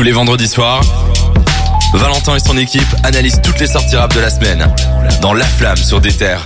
Tous 0.00 0.04
les 0.04 0.12
vendredis 0.12 0.48
soirs, 0.48 0.80
Valentin 1.92 2.34
et 2.34 2.38
son 2.38 2.56
équipe 2.56 2.88
analysent 3.04 3.42
toutes 3.42 3.60
les 3.60 3.66
sorties 3.66 3.96
rap 3.96 4.14
de 4.14 4.20
la 4.20 4.30
semaine 4.30 4.66
dans 5.20 5.34
La 5.34 5.44
Flamme 5.44 5.76
sur 5.76 6.00
des 6.00 6.10
terres. 6.10 6.42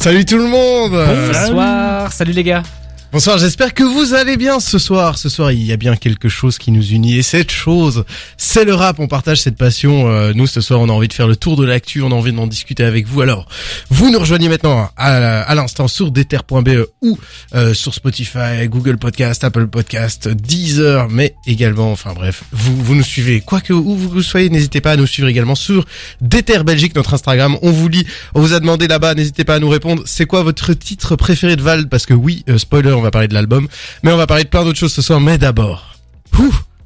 Salut 0.00 0.24
tout 0.24 0.38
le 0.38 0.46
monde 0.46 0.92
Bonsoir, 0.92 2.10
salut 2.10 2.32
les 2.32 2.44
gars. 2.44 2.62
Bonsoir, 3.10 3.38
j'espère 3.38 3.72
que 3.72 3.84
vous 3.84 4.12
allez 4.12 4.36
bien 4.36 4.60
ce 4.60 4.78
soir. 4.78 5.16
Ce 5.16 5.30
soir, 5.30 5.50
il 5.50 5.64
y 5.64 5.72
a 5.72 5.78
bien 5.78 5.96
quelque 5.96 6.28
chose 6.28 6.58
qui 6.58 6.70
nous 6.70 6.88
unit 6.88 7.16
et 7.16 7.22
cette 7.22 7.50
chose, 7.50 8.04
c'est 8.36 8.66
le 8.66 8.74
rap. 8.74 9.00
On 9.00 9.08
partage 9.08 9.40
cette 9.40 9.56
passion. 9.56 10.10
Euh, 10.10 10.32
nous, 10.34 10.46
ce 10.46 10.60
soir, 10.60 10.78
on 10.78 10.90
a 10.90 10.92
envie 10.92 11.08
de 11.08 11.14
faire 11.14 11.26
le 11.26 11.34
tour 11.34 11.56
de 11.56 11.64
l'actu, 11.64 12.02
on 12.02 12.12
a 12.12 12.14
envie 12.14 12.34
d'en 12.34 12.46
discuter 12.46 12.84
avec 12.84 13.06
vous. 13.06 13.22
Alors, 13.22 13.48
vous 13.88 14.10
nous 14.10 14.18
rejoignez 14.18 14.50
maintenant 14.50 14.90
à, 14.98 15.54
l'instant 15.54 15.88
sur 15.88 16.10
deter.be 16.10 16.86
ou 17.00 17.18
euh, 17.54 17.72
sur 17.72 17.94
Spotify, 17.94 18.66
Google 18.66 18.98
Podcast, 18.98 19.42
Apple 19.42 19.68
Podcast, 19.68 20.28
Deezer, 20.28 21.08
mais 21.08 21.34
également, 21.46 21.90
enfin 21.90 22.12
bref, 22.12 22.42
vous, 22.52 22.76
vous 22.76 22.94
nous 22.94 23.02
suivez. 23.02 23.40
Quoi 23.40 23.62
que 23.62 23.72
où 23.72 23.96
vous 23.96 24.22
soyez, 24.22 24.50
n'hésitez 24.50 24.82
pas 24.82 24.92
à 24.92 24.96
nous 24.96 25.06
suivre 25.06 25.28
également 25.28 25.54
sur 25.54 25.86
Deter 26.20 26.62
Belgique, 26.62 26.94
notre 26.94 27.14
Instagram. 27.14 27.56
On 27.62 27.72
vous 27.72 27.88
lit, 27.88 28.06
on 28.34 28.42
vous 28.42 28.52
a 28.52 28.60
demandé 28.60 28.86
là-bas, 28.86 29.14
n'hésitez 29.14 29.44
pas 29.44 29.54
à 29.54 29.60
nous 29.60 29.70
répondre. 29.70 30.02
C'est 30.04 30.26
quoi 30.26 30.42
votre 30.42 30.74
titre 30.74 31.16
préféré 31.16 31.56
de 31.56 31.62
Val? 31.62 31.88
Parce 31.88 32.04
que 32.04 32.12
oui, 32.12 32.44
euh, 32.50 32.58
spoiler, 32.58 32.97
on 32.98 33.02
va 33.02 33.10
parler 33.10 33.28
de 33.28 33.34
l'album, 33.34 33.68
mais 34.02 34.12
on 34.12 34.16
va 34.16 34.26
parler 34.26 34.44
de 34.44 34.48
plein 34.48 34.64
d'autres 34.64 34.78
choses 34.78 34.92
ce 34.92 35.02
soir. 35.02 35.20
Mais 35.20 35.38
d'abord, 35.38 35.96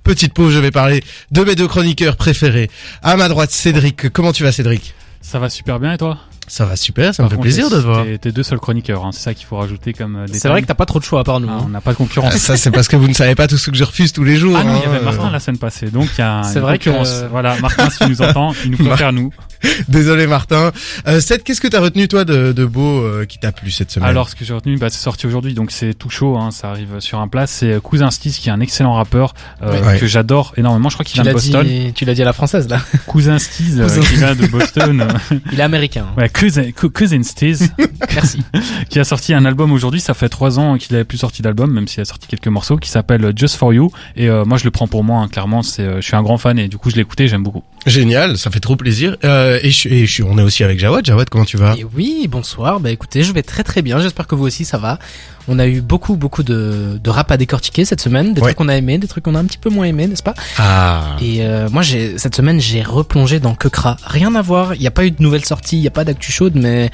petite 0.04 0.34
pause, 0.34 0.54
je 0.54 0.58
vais 0.58 0.70
parler 0.70 1.02
de 1.30 1.44
mes 1.44 1.54
deux 1.54 1.68
chroniqueurs 1.68 2.16
préférés. 2.16 2.70
À 3.02 3.16
ma 3.16 3.28
droite, 3.28 3.50
Cédric. 3.50 4.10
Comment 4.10 4.32
tu 4.32 4.42
vas, 4.42 4.52
Cédric? 4.52 4.94
Ça 5.20 5.38
va 5.38 5.48
super 5.48 5.78
bien 5.80 5.92
et 5.92 5.98
toi? 5.98 6.18
Ça 6.54 6.66
va 6.66 6.76
super, 6.76 7.14
ça 7.14 7.22
me 7.22 7.28
fait 7.30 7.36
contre, 7.36 7.44
plaisir 7.44 7.70
de 7.70 7.76
te 7.76 7.80
voir. 7.80 8.04
T'es 8.04 8.18
t'es 8.18 8.30
deux 8.30 8.42
seuls 8.42 8.58
chroniqueurs, 8.60 9.06
hein, 9.06 9.10
c'est 9.12 9.20
ça 9.22 9.32
qu'il 9.32 9.46
faut 9.46 9.56
rajouter 9.56 9.94
comme 9.94 10.16
euh, 10.16 10.24
C'est 10.26 10.34
détail. 10.34 10.50
vrai 10.52 10.60
que 10.60 10.66
t'as 10.66 10.74
pas 10.74 10.84
trop 10.84 10.98
de 10.98 11.04
choix 11.04 11.20
à 11.20 11.24
part 11.24 11.40
nous. 11.40 11.48
Ah, 11.50 11.54
hein. 11.54 11.62
on 11.64 11.70
n'a 11.70 11.80
pas 11.80 11.92
de 11.92 11.96
concurrence. 11.96 12.34
Ah, 12.34 12.38
Ça, 12.38 12.56
c'est 12.58 12.70
parce 12.70 12.88
que 12.88 12.96
vous 12.96 13.08
ne 13.08 13.14
savez 13.14 13.34
pas 13.34 13.46
tout 13.48 13.56
ce 13.56 13.70
que 13.70 13.76
je 13.78 13.84
refuse 13.84 14.12
tous 14.12 14.22
les 14.22 14.36
jours. 14.36 14.54
Ah 14.60 14.62
non, 14.62 14.74
il 14.76 14.82
y 14.82 14.84
hein. 14.86 14.94
avait 14.94 15.02
Martin 15.02 15.30
la 15.30 15.40
semaine 15.40 15.56
passée, 15.56 15.86
donc 15.90 16.08
il 16.18 16.20
y 16.20 16.24
a 16.24 16.42
C'est 16.42 16.56
une 16.56 16.60
vrai 16.60 16.78
que- 16.78 16.90
concurrence. 16.90 17.24
Voilà, 17.30 17.58
Martin, 17.58 17.88
si 17.88 18.00
tu 18.00 18.08
nous 18.10 18.20
entends, 18.20 18.52
il 18.66 18.72
nous 18.72 18.76
préfère 18.86 19.14
nous. 19.14 19.32
Désolé, 19.88 20.26
Martin. 20.26 20.72
Euh, 21.06 21.20
Seth, 21.20 21.42
qu'est-ce 21.42 21.60
que 21.62 21.68
t'as 21.68 21.80
retenu, 21.80 22.06
toi, 22.08 22.24
de, 22.26 22.52
de 22.52 22.64
beau 22.66 23.00
euh, 23.00 23.24
qui 23.24 23.38
t'a 23.38 23.52
plu 23.52 23.70
cette 23.70 23.90
semaine? 23.90 24.08
Alors, 24.10 24.28
ce 24.28 24.34
que 24.34 24.44
j'ai 24.44 24.52
retenu, 24.52 24.76
bah, 24.76 24.90
c'est 24.90 25.00
sorti 25.02 25.26
aujourd'hui, 25.26 25.54
donc 25.54 25.70
c'est 25.70 25.94
tout 25.94 26.10
chaud, 26.10 26.36
hein, 26.36 26.50
ça 26.50 26.68
arrive 26.68 26.98
sur 27.00 27.18
un 27.20 27.28
plat. 27.28 27.46
C'est 27.46 27.80
Cousin 27.80 28.10
Stiz, 28.10 28.36
qui 28.38 28.50
est 28.50 28.52
un 28.52 28.60
excellent 28.60 28.92
rappeur 28.94 29.32
euh, 29.62 29.80
Ouais. 29.82 29.98
que 29.98 30.06
j'adore 30.06 30.52
énormément. 30.58 30.90
Je 30.90 30.96
crois 30.96 31.04
qu'il 31.04 31.14
Tu 31.14 31.22
vient 31.22 31.24
de 31.24 31.28
l'as 31.28 31.32
Boston. 31.42 31.66
dit, 31.66 31.92
tu 31.94 32.04
l'as 32.04 32.12
dit 32.14 32.20
à 32.22 32.26
la 32.26 32.34
française 32.34 32.68
là. 32.68 32.80
Cousin 33.06 33.38
Stiz, 33.38 33.80
euh, 33.80 33.84
Cousin 33.84 34.00
qui 34.02 34.14
vient 34.16 34.34
de 34.34 34.46
Boston. 34.48 35.08
Il 35.52 35.58
est 35.60 35.62
américain. 35.62 36.06
hein. 36.10 36.20
ouais, 36.20 36.28
Cousin, 36.42 36.72
Cou- 36.72 36.90
Cousin 36.90 37.22
Stiz, 37.22 37.70
Merci. 38.14 38.42
qui 38.88 38.98
a 38.98 39.04
sorti 39.04 39.32
un 39.32 39.44
album 39.44 39.70
aujourd'hui. 39.70 40.00
Ça 40.00 40.12
fait 40.12 40.28
trois 40.28 40.58
ans 40.58 40.76
qu'il 40.76 40.92
avait 40.96 41.04
plus 41.04 41.18
sorti 41.18 41.40
d'album, 41.40 41.70
même 41.72 41.86
s'il 41.86 42.00
a 42.00 42.04
sorti 42.04 42.26
quelques 42.26 42.48
morceaux, 42.48 42.78
qui 42.78 42.90
s'appelle 42.90 43.32
Just 43.36 43.54
for 43.54 43.72
You. 43.72 43.92
Et 44.16 44.28
euh, 44.28 44.44
moi, 44.44 44.58
je 44.58 44.64
le 44.64 44.72
prends 44.72 44.88
pour 44.88 45.04
moi, 45.04 45.20
hein, 45.20 45.28
clairement. 45.28 45.62
C'est, 45.62 45.82
euh, 45.84 45.96
je 46.00 46.06
suis 46.06 46.16
un 46.16 46.22
grand 46.24 46.38
fan 46.38 46.58
et 46.58 46.66
du 46.66 46.78
coup, 46.78 46.90
je 46.90 46.96
l'ai 46.96 47.02
écouté, 47.02 47.28
j'aime 47.28 47.44
beaucoup. 47.44 47.62
Génial, 47.86 48.36
ça 48.38 48.50
fait 48.50 48.58
trop 48.58 48.74
plaisir. 48.74 49.16
Euh, 49.24 49.60
et, 49.62 49.70
je, 49.70 49.88
et 49.88 50.04
je 50.06 50.24
on 50.24 50.36
est 50.36 50.42
aussi 50.42 50.64
avec 50.64 50.80
Jawad. 50.80 51.04
Jawad, 51.06 51.28
comment 51.30 51.44
tu 51.44 51.56
vas? 51.58 51.76
Et 51.78 51.84
oui, 51.84 52.26
bonsoir. 52.28 52.80
Bah 52.80 52.90
écoutez, 52.90 53.22
je 53.22 53.32
vais 53.32 53.42
très 53.44 53.62
très 53.62 53.82
bien. 53.82 54.00
J'espère 54.00 54.26
que 54.26 54.34
vous 54.34 54.44
aussi 54.44 54.64
ça 54.64 54.78
va. 54.78 54.98
On 55.48 55.58
a 55.58 55.66
eu 55.66 55.80
beaucoup 55.80 56.16
beaucoup 56.16 56.42
de, 56.42 56.98
de 57.02 57.10
rap 57.10 57.30
à 57.30 57.36
décortiquer 57.36 57.84
cette 57.84 58.00
semaine, 58.00 58.34
des 58.34 58.40
Ouais. 58.40 58.48
trucs 58.48 58.58
qu'on 58.58 58.68
a 58.68 58.76
aimés, 58.76 58.98
des 58.98 59.08
trucs 59.08 59.24
qu'on 59.24 59.34
a 59.34 59.38
un 59.40 59.44
petit 59.44 59.58
peu 59.58 59.70
moins 59.70 59.86
aimés, 59.86 60.06
n'est-ce 60.06 60.22
pas? 60.22 60.34
Ah. 60.58 61.16
Et 61.20 61.44
euh, 61.44 61.68
moi, 61.70 61.82
j'ai 61.82 62.16
cette 62.18 62.34
semaine, 62.36 62.60
j'ai 62.60 62.82
replongé 62.82 63.40
dans 63.40 63.54
Kekra. 63.54 63.96
Rien 64.04 64.34
à 64.34 64.42
voir. 64.42 64.74
Il 64.74 64.80
n'y 64.80 64.86
a 64.86 64.90
pas 64.92 65.04
eu 65.04 65.10
de 65.10 65.22
nouvelles 65.22 65.44
sorties, 65.44 65.76
il 65.78 65.80
n'y 65.80 65.86
a 65.88 65.92
pas 65.92 66.04
d'actu 66.04 66.30
chaude, 66.32 66.52
mais 66.54 66.90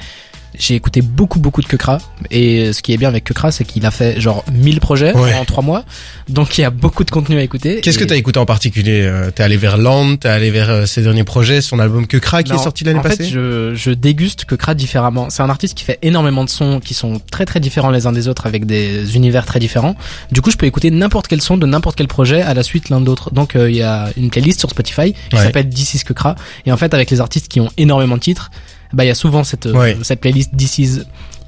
j'ai 0.57 0.75
écouté 0.75 1.01
beaucoup 1.01 1.39
beaucoup 1.39 1.61
de 1.61 1.67
Kekra. 1.67 1.99
Et 2.31 2.73
ce 2.73 2.81
qui 2.81 2.93
est 2.93 2.97
bien 2.97 3.09
avec 3.09 3.23
Kekra, 3.23 3.51
c'est 3.51 3.63
qu'il 3.65 3.85
a 3.85 3.91
fait 3.91 4.19
genre 4.19 4.43
1000 4.51 4.79
projets 4.79 5.13
Ouais. 5.15 5.33
en 5.35 5.45
3 5.45 5.63
mois. 5.63 5.83
Donc 6.27 6.57
il 6.57 6.61
y 6.61 6.63
a 6.63 6.69
beaucoup 6.69 7.03
de 7.03 7.11
contenu 7.11 7.37
à 7.37 7.43
écouter. 7.43 7.81
Qu'est-ce 7.81 7.99
que 7.99 8.03
t'as 8.03 8.15
écouté 8.15 8.39
en 8.39 8.45
particulier 8.45 9.01
Euh, 9.03 9.31
T'es 9.31 9.43
allé 9.43 9.57
vers 9.57 9.77
Land, 9.77 10.17
t'es 10.17 10.29
allé 10.29 10.51
vers 10.51 10.69
euh, 10.69 10.85
ses 10.85 11.01
derniers 11.01 11.23
projets, 11.23 11.61
son 11.61 11.79
album 11.79 12.07
Que 12.07 12.17
Cra 12.17 12.43
qui 12.43 12.51
est 12.53 12.57
sorti 12.57 12.83
l'année 12.83 12.99
en 12.99 13.03
passée 13.03 13.17
fait, 13.23 13.29
je, 13.29 13.73
je 13.75 13.91
déguste 13.91 14.45
Kekra 14.45 14.73
différemment. 14.75 15.29
C'est 15.29 15.43
un 15.43 15.49
artiste 15.49 15.75
qui 15.77 15.83
fait 15.83 15.99
énormément 16.01 16.43
de 16.43 16.49
sons 16.49 16.79
qui 16.83 16.93
sont 16.93 17.21
très 17.31 17.45
très 17.45 17.59
différents 17.59 17.91
les 17.91 18.05
uns 18.07 18.11
des 18.11 18.27
autres 18.27 18.45
avec 18.45 18.65
des 18.65 19.15
univers 19.15 19.45
très 19.45 19.59
différents. 19.59 19.95
Du 20.31 20.41
coup, 20.41 20.51
je 20.51 20.57
peux 20.57 20.65
écouter 20.65 20.91
n'importe 20.91 21.27
quel 21.27 21.41
son 21.41 21.57
de 21.57 21.65
n'importe 21.65 21.95
quel 21.97 22.07
projet 22.07 22.41
à 22.41 22.53
la 22.53 22.63
suite 22.63 22.89
l'un 22.89 23.01
de 23.01 23.05
l'autre. 23.05 23.31
Donc, 23.33 23.55
euh, 23.55 23.69
il 23.69 23.75
y 23.77 23.83
a 23.83 24.09
une 24.17 24.29
playlist 24.29 24.59
sur 24.59 24.69
Spotify 24.69 25.13
qui 25.13 25.35
Ouais. 25.35 25.43
s'appelle 25.43 25.69
This 25.69 25.93
is 25.95 26.03
Kekra. 26.03 26.35
Et 26.65 26.71
en 26.71 26.77
fait, 26.77 26.93
avec 26.93 27.09
les 27.11 27.21
artistes 27.21 27.47
qui 27.47 27.59
ont 27.59 27.69
énormément 27.77 28.15
de 28.15 28.21
titres, 28.21 28.49
bah, 28.93 29.03
il 29.05 29.07
y 29.07 29.11
a 29.11 29.15
souvent 29.15 29.43
cette, 29.43 29.65
euh, 29.67 29.73
Ouais. 29.73 29.97
cette 30.03 30.19
playlist 30.21 30.55
This 30.55 30.77
is 30.79 30.99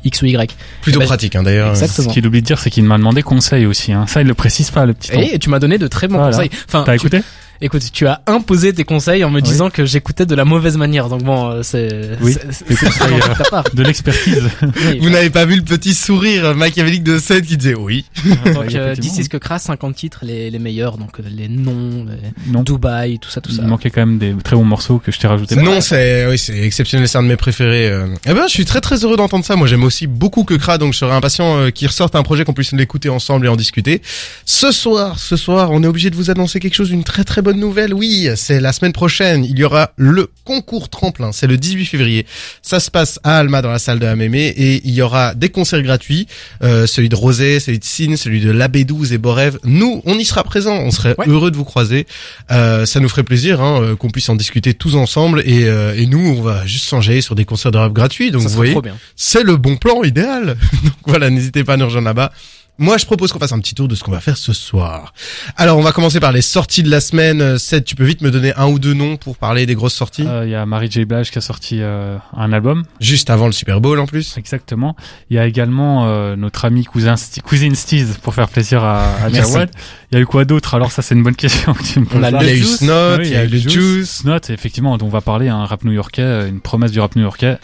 X 0.04 0.22
ou 0.22 0.26
Y. 0.26 0.56
Plutôt 0.82 1.00
Bah, 1.00 1.06
pratique 1.06 1.36
hein, 1.36 1.44
d'ailleurs. 1.44 1.70
Exactement. 1.72 2.10
Ce 2.10 2.14
qu'il 2.14 2.26
oublie 2.26 2.42
de 2.42 2.46
dire, 2.46 2.60
c'est 2.60 2.70
qu'il 2.70 2.84
m'a 2.84 2.98
demandé 2.98 3.22
conseil 3.24 3.66
aussi. 3.66 3.94
Hein. 3.94 4.06
Ça, 4.08 4.22
il 4.22 4.28
le 4.28 4.34
précise 4.34 4.72
pas, 4.72 4.86
le 4.86 4.94
petit. 4.94 5.12
Et 5.14 5.38
tu 5.40 5.50
m'as 5.50 5.60
donné 5.60 5.78
de 5.78 5.88
très 5.88 6.08
bons 6.08 6.18
Voilà. 6.18 6.32
conseils. 6.36 6.50
Enfin, 6.68 6.84
T'as 6.86 6.94
tu- 6.98 7.08
écouté? 7.08 7.22
Écoute, 7.62 7.84
tu 7.94 8.08
as 8.08 8.22
imposé 8.28 8.74
tes 8.74 8.84
conseils 8.84 9.24
en 9.24 9.30
me 9.30 9.36
Oui. 9.38 9.42
disant 9.44 9.70
que 9.70 9.86
j'écoutais 9.86 10.26
de 10.26 10.36
la 10.36 10.46
mauvaise 10.46 10.78
manière. 10.78 11.10
Donc 11.10 11.24
bon, 11.24 11.50
euh, 11.50 11.64
c'est 11.64 12.12
Oui. 12.22 12.34
c'est- 12.34 12.52
c'est- 12.52 12.76
c'est 12.76 12.90
très 12.90 13.10
gentil 13.10 13.76
de 13.76 13.84
l'expertise. 13.84 14.44
Oui, 14.62 15.00
Vous 15.02 15.10
n'avez 15.10 15.30
pas 15.30 15.46
vu 15.46 15.56
le 15.56 15.62
petit 15.64 15.94
sourire 15.94 16.56
machiavélique 16.56 17.04
de 17.04 17.18
Seth 17.20 17.46
qui 17.46 17.58
disait 17.58 17.76
oui. 17.76 18.06
Donc, 18.26 18.36
euh, 18.76 18.94
effectivement. 18.94 18.94
This 19.16 19.26
is 19.26 19.30
Kekra, 19.30 19.60
50 19.60 19.96
titres, 19.96 20.20
les, 20.24 20.50
les 20.50 20.60
meilleurs, 20.60 20.98
donc 20.98 21.20
euh, 21.20 21.24
les 21.30 21.48
noms, 21.48 22.06
les 22.06 22.52
non. 22.52 22.64
Dubaï, 22.64 23.20
tout 23.20 23.30
ça, 23.30 23.42
tout 23.42 23.52
ça. 23.52 23.62
Il 23.64 23.68
manquait 23.68 23.90
quand 23.90 24.02
même 24.06 24.18
des 24.18 24.34
très 24.44 24.56
bons 24.56 24.64
morceaux 24.66 25.00
que 25.00 25.12
je 25.12 25.20
t'ai 25.20 25.28
rajoutés. 25.28 25.56
Non, 25.56 25.82
c'est 25.82 26.28
oui, 26.28 26.38
c'est 26.38 26.58
exceptionnel, 26.60 27.08
c'est 27.08 27.18
un 27.18 27.24
de 27.24 27.28
mes 27.28 27.36
préférés. 27.38 27.90
euh. 27.90 28.08
Eh 28.26 28.34
ben, 28.34 28.44
je 28.48 28.54
suis 28.54 28.66
très 28.66 28.82
très 28.82 29.04
heureux 29.04 29.18
d'entendre 29.18 29.46
ça. 29.46 29.56
Moi, 29.56 29.68
j'aime 29.68 29.84
aussi 29.84 30.08
beaucoup 30.08 30.44
que 30.44 30.54
Kra, 30.56 30.78
donc 30.78 30.94
je 30.94 31.00
serais 31.00 31.14
impatient 31.14 31.58
euh, 31.58 31.70
qu'il 31.70 31.88
ressorte 31.88 32.16
un 32.16 32.24
projet 32.24 32.44
qu'on 32.46 32.54
puisse 32.54 32.72
l'écouter 32.74 33.10
ensemble 33.10 33.46
et 33.46 33.50
en 33.50 33.56
discuter. 33.56 34.02
Ce 34.46 34.72
soir, 34.72 35.20
ce 35.20 35.36
soir, 35.36 35.72
on 35.72 35.84
est 35.84 35.88
obligé 35.88 36.10
de 36.10 36.16
vous 36.16 36.30
annoncer 36.30 36.60
quelque 36.60 36.76
chose, 36.76 36.92
une 36.92 37.04
très 37.04 37.24
très 37.24 37.42
bonne 37.42 37.51
nouvelle. 37.58 37.94
Oui, 37.94 38.30
c'est 38.36 38.60
la 38.60 38.74
semaine 38.74 38.94
prochaine. 38.94 39.44
Il 39.46 39.58
y 39.58 39.64
aura 39.64 39.92
le 39.98 40.30
concours 40.46 40.90
tremplin. 40.90 41.32
C'est 41.32 41.48
le 41.48 41.58
18 41.58 41.86
février. 41.86 42.26
Ça 42.62 42.80
se 42.80 42.90
passe 42.92 43.20
à 43.24 43.38
Alma 43.38 43.62
dans 43.62 43.72
la 43.72 43.80
salle 43.80 44.00
de 44.00 44.06
la 44.06 44.16
Mémé 44.16 44.48
et 44.48 44.82
il 44.86 44.94
y 44.94 45.02
aura 45.02 45.34
des 45.36 45.50
concerts 45.50 45.82
gratuits. 45.82 46.28
Euh, 46.64 46.88
celui 46.88 47.10
de 47.10 47.16
Rosé, 47.16 47.60
celui 47.60 47.80
de 47.80 47.84
Sine, 47.84 48.18
celui 48.18 48.42
de 48.42 48.52
l'Abbé12 48.52 49.14
et 49.14 49.18
Borev. 49.18 49.58
Nous, 49.64 50.02
on 50.06 50.18
y 50.18 50.26
sera 50.26 50.44
présents. 50.44 50.78
On 50.78 50.92
serait 50.92 51.16
Ouais. 51.18 51.28
heureux 51.28 51.52
de 51.52 51.58
vous 51.58 51.66
croiser. 51.66 52.08
Euh, 52.52 52.86
ça 52.86 53.00
nous 53.00 53.10
ferait 53.10 53.24
plaisir 53.24 53.62
hein, 53.62 53.82
euh, 53.82 53.96
qu'on 53.96 54.10
puisse 54.10 54.30
en 54.30 54.36
discuter 54.36 54.74
tous 54.74 54.96
ensemble 54.96 55.42
et, 55.46 55.66
euh, 55.66 55.94
et 55.96 56.06
nous 56.08 56.20
on 56.20 56.42
va 56.42 56.66
juste 56.66 56.86
s'enjailler 56.86 57.22
sur 57.22 57.36
des 57.36 57.46
concerts 57.46 57.72
de 57.72 57.78
rap 57.78 57.92
gratuits 57.94 58.32
donc 58.32 58.42
ça 58.44 58.48
vous 58.50 58.56
voyez 58.56 58.76
c'est 59.16 59.44
le 59.44 59.58
bon 59.58 59.76
plan 59.78 60.04
idéal 60.04 60.56
donc 60.84 60.94
voilà 61.06 61.30
n'hésitez 61.30 61.64
pas 61.64 61.74
à 61.74 61.78
nous 61.78 61.86
rejoindre 61.86 62.08
là-bas 62.08 62.32
moi 62.78 62.98
je 62.98 63.06
propose 63.06 63.32
qu'on 63.32 63.38
fasse 63.40 63.52
un 63.52 63.60
petit 63.60 63.76
tour 63.76 63.88
de 63.88 63.94
ce 63.96 64.04
qu'on 64.04 64.12
va 64.12 64.22
faire 64.22 64.38
ce 64.38 64.54
soir 64.54 65.14
alors 65.58 65.78
on 65.78 65.82
va 65.82 65.92
commencer 65.92 66.20
par 66.20 66.32
les 66.32 66.42
sorties 66.42 66.82
de 66.84 66.90
la 66.90 67.00
semaine 67.02 67.42
Euh, 67.42 67.58
Seth 67.58 67.86
tu 67.86 67.96
peux 67.96 68.04
vite 68.06 68.22
me 68.22 68.32
donner 68.32 68.54
un 68.56 68.68
ou 68.68 68.80
deux 68.80 68.94
noms 68.94 69.18
pour 69.18 69.38
parler 69.38 69.66
des 69.66 69.76
grosses 69.76 69.94
sorties? 69.94 70.26
Euh, 70.28 70.46
Il 70.46 70.52
y 70.52 70.56
a 70.56 70.66
Marie 70.66 70.90
J. 70.90 71.06
Blige 71.06 71.30
qui 71.32 71.38
a 71.38 71.42
sorti 71.42 71.78
euh, 71.82 72.18
un 72.36 72.52
album, 72.54 72.84
juste 73.00 73.30
avant 73.30 73.46
le 73.46 73.52
Super 73.52 73.82
Bowl 73.82 74.00
en 74.00 74.06
plus 74.08 74.36
exactement. 74.38 74.96
Il 75.30 75.36
y 75.36 75.40
a 75.40 75.46
également 75.46 76.08
euh, 76.08 76.36
notre 76.36 76.66
ami 76.66 76.84
cousin 76.86 77.16
Sti- 77.16 77.42
cousine 77.42 77.76
Steez 77.76 78.06
pour 78.24 78.34
faire 78.34 78.48
plaisir 78.50 78.84
à, 78.84 79.16
à. 79.26 79.30
Jawad. 79.30 79.70
Il 80.12 80.16
y 80.16 80.18
a 80.18 80.22
eu 80.22 80.26
quoi 80.26 80.46
d'autre? 80.46 80.74
Alors 80.74 80.92
ça 80.92 81.02
c'est 81.02 81.14
une 81.16 81.24
bonne 81.24 81.36
question 81.36 81.74
que 81.74 81.84
tu 81.84 82.00
me 82.00 82.06
poses. 82.06 82.20
On 82.20 82.24
a 82.24 82.30
il 82.30 82.34
y 82.34 82.38
a 82.38 82.42
le 82.44 82.52
eu 82.54 82.58
Juice. 82.58 82.78
Snot 82.78 83.18
Oui, 83.20 83.28
il 83.28 83.32
y 83.34 83.36
a 83.36 83.44
eu 83.44 83.48
le 83.48 83.58
Juice 83.58 84.10
Snot, 84.22 84.40
effectivement, 84.50 84.98
dont 84.98 85.06
on 85.06 85.10
va 85.10 85.22
parler, 85.22 85.50
un 85.50 85.66
rap 85.66 85.84
new-yorkais, 85.84 86.22
euh, 86.22 86.48
une 86.50 86.62
promesse 86.62 86.92
du 86.92 87.00
rap 87.00 87.16
new-yorkais. 87.16 87.58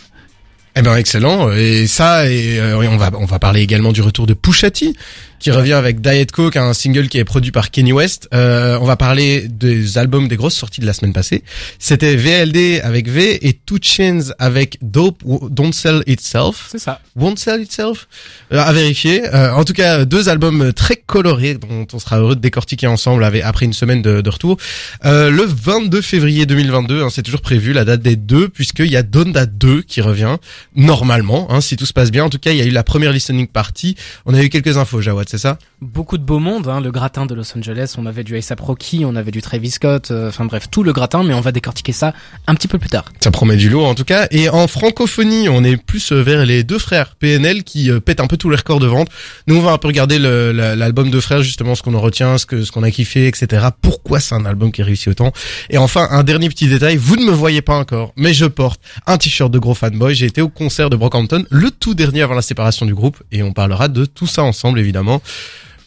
Eh 0.77 0.83
ben 0.83 0.95
excellent. 0.95 1.51
Et 1.53 1.87
ça 1.87 2.19
euh, 2.19 2.75
on 2.75 2.97
va 2.97 3.09
on 3.17 3.25
va 3.25 3.39
parler 3.39 3.61
également 3.61 3.91
du 3.91 4.01
retour 4.01 4.27
de 4.27 4.35
Pusha 4.35 4.69
T 4.69 4.93
qui 5.39 5.51
revient 5.51 5.73
avec 5.73 6.01
Diet 6.01 6.31
Coke 6.31 6.55
un 6.57 6.73
single 6.73 7.07
qui 7.09 7.17
est 7.17 7.23
produit 7.23 7.51
par 7.51 7.71
Kenny 7.71 7.93
West. 7.93 8.27
Euh, 8.33 8.77
on 8.81 8.85
va 8.85 8.95
parler 8.95 9.47
des 9.47 9.97
albums 9.97 10.27
des 10.27 10.35
grosses 10.35 10.55
sorties 10.55 10.81
de 10.81 10.85
la 10.85 10.93
semaine 10.93 11.13
passée. 11.13 11.43
C'était 11.79 12.15
VLD 12.15 12.81
avec 12.83 13.07
V 13.07 13.47
et 13.47 13.53
Two 13.53 13.77
Chains 13.81 14.33
avec 14.39 14.77
Dope 14.81 15.23
Don't 15.49 15.71
Sell 15.73 16.03
Itself. 16.07 16.67
C'est 16.71 16.79
ça. 16.79 17.01
Won't 17.15 17.37
Sell 17.37 17.61
Itself 17.61 18.07
Euh, 18.53 18.59
à 18.59 18.71
vérifier. 18.73 19.27
Euh, 19.33 19.51
en 19.53 19.63
tout 19.63 19.73
cas, 19.73 20.05
deux 20.05 20.29
albums 20.29 20.73
très 20.73 20.95
colorés 20.95 21.55
dont 21.55 21.85
on 21.93 21.99
sera 21.99 22.19
heureux 22.19 22.35
de 22.35 22.41
décortiquer 22.41 22.87
ensemble 22.87 23.23
avec, 23.23 23.43
après 23.43 23.65
une 23.65 23.73
semaine 23.73 24.01
de, 24.01 24.21
de 24.21 24.29
retour. 24.29 24.57
Euh, 25.05 25.29
le 25.29 25.43
22 25.43 26.01
février 26.01 26.45
2022, 26.45 27.03
hein, 27.03 27.09
c'est 27.09 27.23
toujours 27.23 27.41
prévu 27.41 27.73
la 27.73 27.85
date 27.85 28.01
des 28.01 28.15
deux 28.15 28.49
puisqu'il 28.49 28.87
y 28.87 28.95
a 28.95 29.03
Donda 29.03 29.45
2 29.45 29.81
qui 29.81 30.01
revient 30.01 30.37
normalement, 30.75 31.51
hein, 31.51 31.61
si 31.61 31.75
tout 31.75 31.85
se 31.85 31.93
passe 31.93 32.11
bien. 32.11 32.23
En 32.25 32.29
tout 32.29 32.39
cas, 32.39 32.51
il 32.51 32.57
y 32.57 32.61
a 32.61 32.65
eu 32.65 32.69
la 32.71 32.83
première 32.83 33.11
listening 33.11 33.47
party. 33.47 33.95
On 34.25 34.33
a 34.33 34.41
eu 34.41 34.49
quelques 34.49 34.77
infos, 34.77 35.01
Jawad, 35.01 35.26
c'est 35.27 35.37
ça? 35.37 35.57
Beaucoup 35.81 36.17
de 36.17 36.23
beau 36.23 36.39
monde, 36.39 36.67
hein, 36.67 36.81
le 36.81 36.91
gratin 36.91 37.25
de 37.25 37.35
Los 37.35 37.55
Angeles, 37.55 37.95
on 37.97 38.05
avait 38.05 38.23
du 38.23 38.35
A$AP 38.35 38.59
Rocky, 38.59 39.03
on 39.05 39.15
avait 39.15 39.31
du 39.31 39.41
Travis 39.41 39.71
Scott, 39.71 40.09
euh, 40.11 40.29
enfin 40.29 40.45
bref, 40.45 40.69
tout 40.71 40.83
le 40.83 40.93
gratin, 40.93 41.23
mais 41.23 41.33
on 41.33 41.41
va 41.41 41.51
décortiquer 41.51 41.91
ça 41.91 42.13
un 42.47 42.55
petit 42.55 42.67
peu 42.67 42.79
plus 42.79 42.89
tard. 42.89 43.05
Ça 43.19 43.29
promet 43.31 43.57
du 43.57 43.69
lourd 43.69 43.87
en 43.87 43.95
tout 43.95 44.03
cas. 44.03 44.27
Et 44.31 44.49
en 44.49 44.67
francophonie, 44.67 45.49
on 45.49 45.63
est 45.63 45.77
plus 45.77 46.11
euh, 46.11 46.21
vers 46.21 46.45
les 46.45 46.63
deux 46.63 46.79
frères 46.79 47.15
PNL 47.15 47.63
qui 47.63 47.91
euh, 47.91 47.99
pètent 47.99 48.19
un 48.19 48.27
peu 48.27 48.37
tous 48.37 48.49
les 48.49 48.55
records 48.55 48.79
de 48.79 48.87
vente. 48.87 49.09
Nous, 49.47 49.55
on 49.55 49.61
va 49.61 49.71
un 49.71 49.77
peu 49.77 49.87
regarder 49.87 50.19
l'album 50.19 51.11
de 51.11 51.19
frères, 51.19 51.43
justement, 51.43 51.75
ce 51.75 51.83
qu'on 51.83 51.93
en 51.93 52.01
retient, 52.01 52.37
ce 52.37 52.45
que 52.45 52.63
ce 52.63 52.71
qu'on 52.71 52.83
a 52.83 52.91
kiffé, 52.91 53.27
etc. 53.27 53.67
Pourquoi 53.81 54.19
c'est 54.19 54.35
un 54.35 54.45
album 54.45 54.71
qui 54.71 54.83
réussit 54.83 55.09
autant? 55.09 55.31
Et 55.69 55.77
enfin, 55.77 56.07
un 56.11 56.23
dernier 56.23 56.49
petit 56.49 56.67
détail, 56.67 56.97
vous 56.97 57.17
ne 57.17 57.25
me 57.25 57.31
voyez 57.31 57.61
pas 57.61 57.77
encore, 57.77 58.13
mais 58.15 58.33
je 58.33 58.45
porte 58.45 58.81
un 59.05 59.17
t-shirt 59.17 59.51
de 59.51 59.59
gros 59.59 59.73
fanboy. 59.73 60.15
J'ai 60.15 60.25
été 60.25 60.41
au 60.41 60.49
concert 60.49 60.89
de 60.89 60.95
Brockhampton, 60.95 61.45
le 61.49 61.71
tout 61.71 61.93
dernier 61.93 62.21
avant 62.21 62.35
la 62.35 62.41
séparation 62.41 62.85
du 62.85 62.95
groupe, 62.95 63.21
et 63.31 63.43
on 63.43 63.51
parlera 63.51 63.87
de 63.87 64.05
tout 64.05 64.27
ça 64.27 64.43
ensemble, 64.43 64.79
évidemment. 64.79 65.16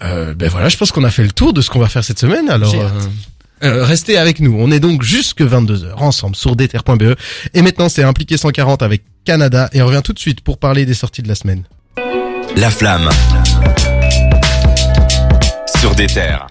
Euh, 0.03 0.35
ben 0.35 0.49
voilà, 0.49 0.69
je 0.69 0.77
pense 0.77 0.93
qu'on 0.93 1.05
a 1.05 1.11
fait 1.11 1.23
le 1.25 1.31
tour 1.33 1.53
de 1.53 1.61
ce 1.61 1.69
qu'on 1.71 1.79
va 1.81 1.89
faire 1.89 2.05
cette 2.05 2.19
semaine. 2.19 2.49
Alors, 2.51 2.75
euh, 2.75 2.89
Euh, 3.63 3.85
restez 3.85 4.17
avec 4.17 4.41
nous. 4.41 4.57
On 4.59 4.71
est 4.71 4.81
donc 4.81 5.03
jusque 5.03 5.43
22h 5.43 5.93
ensemble 5.97 6.35
sur 6.35 6.57
DTR.be. 6.57 7.15
Et 7.53 7.61
maintenant, 7.61 7.91
c'est 7.91 8.03
Impliqué 8.03 8.39
140 8.39 8.83
avec 8.83 9.03
Canada. 9.27 9.69
Et 9.75 9.83
on 9.83 9.87
revient 9.87 10.01
tout 10.03 10.15
de 10.15 10.19
suite 10.19 10.41
pour 10.41 10.57
parler 10.57 10.87
des 10.87 10.95
sorties 10.95 11.21
de 11.21 11.29
la 11.29 11.35
semaine. 11.35 11.65
La 12.57 12.71
flamme. 12.71 13.11
Sur 15.79 15.95
des 15.95 16.07
terres. 16.07 16.47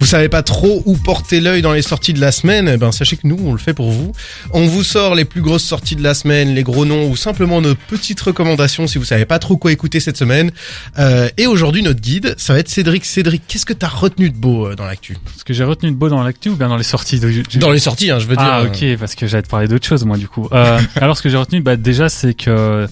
Vous 0.00 0.06
savez 0.06 0.28
pas 0.28 0.42
trop 0.42 0.82
où 0.84 0.96
porter 0.96 1.40
l'œil 1.40 1.62
dans 1.62 1.72
les 1.72 1.82
sorties 1.82 2.12
de 2.12 2.20
la 2.20 2.30
semaine? 2.30 2.70
Eh 2.72 2.76
ben 2.76 2.92
sachez 2.92 3.16
que 3.16 3.26
nous 3.26 3.38
on 3.44 3.52
le 3.52 3.58
fait 3.58 3.72
pour 3.72 3.90
vous. 3.90 4.12
On 4.52 4.66
vous 4.66 4.84
sort 4.84 5.14
les 5.14 5.24
plus 5.24 5.40
grosses 5.40 5.64
sorties 5.64 5.96
de 5.96 6.02
la 6.02 6.14
semaine, 6.14 6.54
les 6.54 6.62
gros 6.62 6.84
noms 6.84 7.08
ou 7.08 7.16
simplement 7.16 7.60
nos 7.60 7.74
petites 7.74 8.20
recommandations 8.20 8.86
si 8.86 8.98
vous 8.98 9.04
savez 9.04 9.24
pas 9.24 9.38
trop 9.38 9.56
quoi 9.56 9.72
écouter 9.72 10.00
cette 10.00 10.16
semaine. 10.16 10.50
Euh, 10.98 11.28
et 11.38 11.46
aujourd'hui 11.46 11.82
notre 11.82 12.00
guide, 12.00 12.34
ça 12.36 12.52
va 12.52 12.58
être 12.58 12.68
Cédric. 12.68 13.04
Cédric, 13.04 13.42
qu'est-ce 13.48 13.66
que 13.66 13.72
t'as 13.72 13.88
retenu 13.88 14.30
de 14.30 14.36
beau 14.36 14.66
euh, 14.66 14.74
dans 14.74 14.84
l'actu? 14.84 15.16
Ce 15.36 15.44
que 15.44 15.54
j'ai 15.54 15.64
retenu 15.64 15.90
de 15.90 15.96
beau 15.96 16.08
dans 16.08 16.22
l'actu 16.22 16.50
ou 16.50 16.56
bien 16.56 16.68
dans 16.68 16.76
les 16.76 16.84
sorties 16.84 17.18
de... 17.18 17.58
Dans 17.58 17.70
les 17.70 17.78
sorties, 17.78 18.10
hein, 18.10 18.18
je 18.18 18.26
veux 18.26 18.36
dire. 18.36 18.44
Ah 18.46 18.64
ok, 18.64 18.98
parce 18.98 19.14
que 19.14 19.26
j'allais 19.26 19.42
te 19.42 19.48
parler 19.48 19.68
d'autre 19.68 19.86
chose 19.86 20.04
moi 20.04 20.18
du 20.18 20.28
coup. 20.28 20.48
Euh, 20.52 20.78
alors 20.96 21.16
ce 21.16 21.22
que 21.22 21.28
j'ai 21.28 21.38
retenu, 21.38 21.60
bah 21.60 21.76
déjà 21.76 22.08
c'est 22.08 22.34
que 22.34 22.86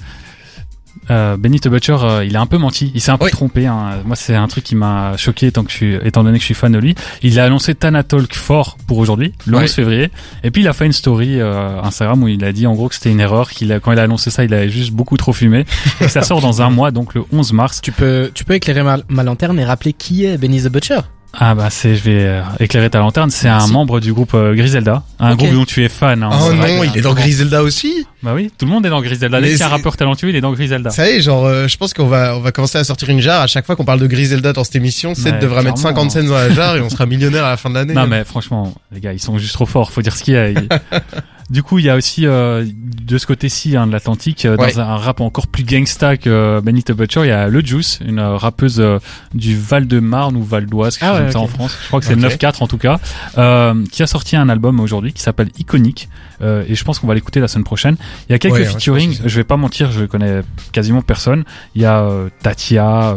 euh, 1.10 1.36
Benny 1.36 1.60
the 1.60 1.68
Butcher, 1.68 1.96
euh, 2.02 2.24
il 2.24 2.36
a 2.36 2.40
un 2.40 2.46
peu 2.46 2.58
menti, 2.58 2.90
il 2.94 3.00
s'est 3.00 3.10
un 3.10 3.18
peu 3.18 3.26
Oui. 3.26 3.30
trompé. 3.30 3.66
Hein. 3.66 4.00
Moi, 4.04 4.16
c'est 4.16 4.34
un 4.34 4.46
truc 4.48 4.64
qui 4.64 4.74
m'a 4.76 5.16
choqué 5.16 5.46
étant, 5.48 5.64
que 5.64 5.70
je 5.70 5.76
suis, 5.76 5.94
étant 6.04 6.24
donné 6.24 6.38
que 6.38 6.42
je 6.42 6.46
suis 6.46 6.54
fan 6.54 6.72
de 6.72 6.78
lui. 6.78 6.94
Il 7.22 7.38
a 7.40 7.44
annoncé 7.44 7.74
Tanatalk 7.74 8.34
fort 8.34 8.76
pour 8.86 8.98
aujourd'hui, 8.98 9.32
le 9.46 9.56
Ouais. 9.56 9.64
11 9.64 9.72
février. 9.72 10.10
Et 10.42 10.50
puis 10.50 10.62
il 10.62 10.68
a 10.68 10.72
fait 10.72 10.86
une 10.86 10.92
story 10.92 11.40
euh, 11.40 11.80
Instagram 11.82 12.22
où 12.22 12.28
il 12.28 12.44
a 12.44 12.52
dit 12.52 12.66
en 12.66 12.74
gros 12.74 12.88
que 12.88 12.94
c'était 12.94 13.10
une 13.10 13.20
erreur, 13.20 13.50
qu'il 13.50 13.72
a, 13.72 13.80
quand 13.80 13.92
il 13.92 13.98
a 13.98 14.02
annoncé 14.02 14.30
ça, 14.30 14.44
il 14.44 14.52
avait 14.54 14.68
juste 14.68 14.92
beaucoup 14.92 15.16
trop 15.16 15.32
fumé. 15.32 15.64
et 16.00 16.08
ça 16.08 16.22
sort 16.22 16.40
dans 16.40 16.62
un 16.62 16.70
mois, 16.70 16.90
donc 16.90 17.14
le 17.14 17.24
11 17.32 17.52
mars. 17.52 17.80
Tu 17.82 17.92
peux, 17.92 18.30
tu 18.34 18.44
peux 18.44 18.54
éclairer 18.54 18.82
ma, 18.82 18.98
ma 19.08 19.22
lanterne 19.22 19.58
et 19.58 19.64
rappeler 19.64 19.92
qui 19.92 20.24
est 20.24 20.36
Benny 20.38 20.62
the 20.62 20.68
Butcher? 20.68 20.98
Ah 21.38 21.54
bah 21.54 21.68
c'est, 21.70 21.96
je 21.96 22.02
vais 22.04 22.24
euh, 22.24 22.42
éclairer 22.60 22.90
ta 22.90 22.98
lanterne. 22.98 23.30
C'est 23.30 23.48
un 23.48 23.66
membre 23.66 24.00
du 24.00 24.12
groupe 24.12 24.34
euh, 24.34 24.54
Griselda, 24.54 25.02
un 25.18 25.34
groupe 25.34 25.52
dont 25.52 25.64
tu 25.64 25.84
es 25.84 25.88
fan. 25.88 26.22
Hein, 26.22 26.30
Oh 26.32 26.52
non, 26.52 26.84
il 26.84 26.96
est 26.96 27.00
dans 27.00 27.14
Griselda 27.14 27.62
aussi. 27.62 28.06
Bah 28.22 28.32
oui, 28.34 28.50
tout 28.56 28.64
le 28.66 28.70
monde 28.70 28.86
est 28.86 28.90
dans 28.90 29.00
Griselda. 29.02 29.40
Mais 29.40 29.48
Dès 29.48 29.52
qu'il 29.52 29.60
y 29.60 29.62
a 29.62 29.66
un 29.66 29.70
rappeur 29.70 29.96
talentueux, 29.96 30.30
il 30.30 30.36
est 30.36 30.40
dans 30.40 30.52
Griselda. 30.52 30.90
Ça 30.90 31.08
y 31.10 31.14
est, 31.14 31.20
genre, 31.20 31.44
euh, 31.44 31.68
je 31.68 31.76
pense 31.76 31.92
qu'on 31.92 32.06
va, 32.06 32.36
on 32.36 32.40
va 32.40 32.52
commencer 32.52 32.78
à 32.78 32.84
sortir 32.84 33.08
une 33.10 33.20
jarre 33.20 33.42
à 33.42 33.46
chaque 33.46 33.66
fois 33.66 33.76
qu'on 33.76 33.84
parle 33.84 34.00
de 34.00 34.06
Griselda 34.06 34.52
dans 34.52 34.64
cette 34.64 34.76
émission. 34.76 35.14
Seth 35.14 35.40
devra 35.40 35.62
mettre 35.62 35.80
clairement. 35.80 36.08
50 36.08 36.10
cents 36.12 36.24
dans 36.24 36.34
la 36.34 36.50
jarre 36.50 36.76
et 36.76 36.80
on 36.80 36.88
sera 36.90 37.06
millionnaire 37.06 37.44
à 37.44 37.50
la 37.50 37.56
fin 37.56 37.68
de 37.70 37.74
l'année. 37.74 37.94
Non 37.94 38.06
mais 38.06 38.24
franchement, 38.24 38.72
les 38.92 39.00
gars, 39.00 39.12
ils 39.12 39.20
sont 39.20 39.38
juste 39.38 39.54
trop 39.54 39.66
forts. 39.66 39.92
Faut 39.92 40.02
dire 40.02 40.16
ce 40.16 40.22
qu'il 40.22 40.34
y 40.34 40.36
a. 40.36 40.50
Du 41.50 41.62
coup, 41.62 41.78
il 41.78 41.84
y 41.84 41.90
a 41.90 41.96
aussi 41.96 42.26
euh, 42.26 42.64
de 42.74 43.18
ce 43.18 43.26
côté-ci 43.26 43.76
hein, 43.76 43.86
de 43.86 43.92
l'Atlantique, 43.92 44.46
euh, 44.46 44.56
dans 44.56 44.80
un 44.80 44.96
rap 44.96 45.20
encore 45.20 45.46
plus 45.46 45.62
gangsta 45.62 46.16
que 46.16 46.30
euh, 46.30 46.60
Benny 46.62 46.82
the 46.82 46.92
Butcher, 46.92 47.20
il 47.24 47.28
y 47.28 47.32
a 47.32 47.48
Le 47.48 47.60
Juice, 47.60 47.98
une 48.04 48.18
euh, 48.18 48.36
rappeuse 48.36 48.80
euh, 48.80 48.98
du 49.34 49.54
Val-de-Marne 49.58 50.36
ou 50.36 50.42
Val 50.42 50.64
d'Oise, 50.66 50.96
quelque 50.96 51.04
Ah 51.10 51.12
chose 51.12 51.18
ouais, 51.18 51.22
comme 51.24 51.32
ça 51.32 51.40
en. 51.40 51.46
France. 51.46 51.78
Je 51.82 51.86
crois 51.88 52.00
que 52.00 52.06
c'est 52.06 52.14
Ok. 52.14 52.20
le 52.22 52.28
9-4 52.28 52.62
en 52.62 52.66
tout 52.66 52.78
cas, 52.78 52.98
euh, 53.36 53.74
qui 53.92 54.02
a 54.02 54.06
sorti 54.06 54.36
un 54.36 54.48
album 54.48 54.80
aujourd'hui 54.80 55.12
qui 55.12 55.20
s'appelle 55.22 55.50
Iconique. 55.58 56.08
euh, 56.40 56.64
et 56.66 56.74
je 56.74 56.82
pense 56.84 56.98
qu'on 56.98 57.06
va 57.06 57.14
l'écouter 57.14 57.40
la 57.40 57.48
semaine 57.48 57.64
prochaine. 57.64 57.96
Il 58.28 58.32
y 58.32 58.34
a 58.34 58.38
quelques 58.38 58.54
Ouais, 58.54 58.64
je 58.64 58.70
featuring. 58.70 59.10
aussi. 59.10 59.20
je 59.26 59.36
vais 59.36 59.44
pas 59.44 59.56
mentir, 59.58 59.92
je 59.92 60.06
connais 60.06 60.40
quasiment 60.72 61.02
personne. 61.02 61.44
Il 61.74 61.82
y 61.82 61.84
a 61.84 62.02
euh, 62.04 62.28
Tatia. 62.42 63.16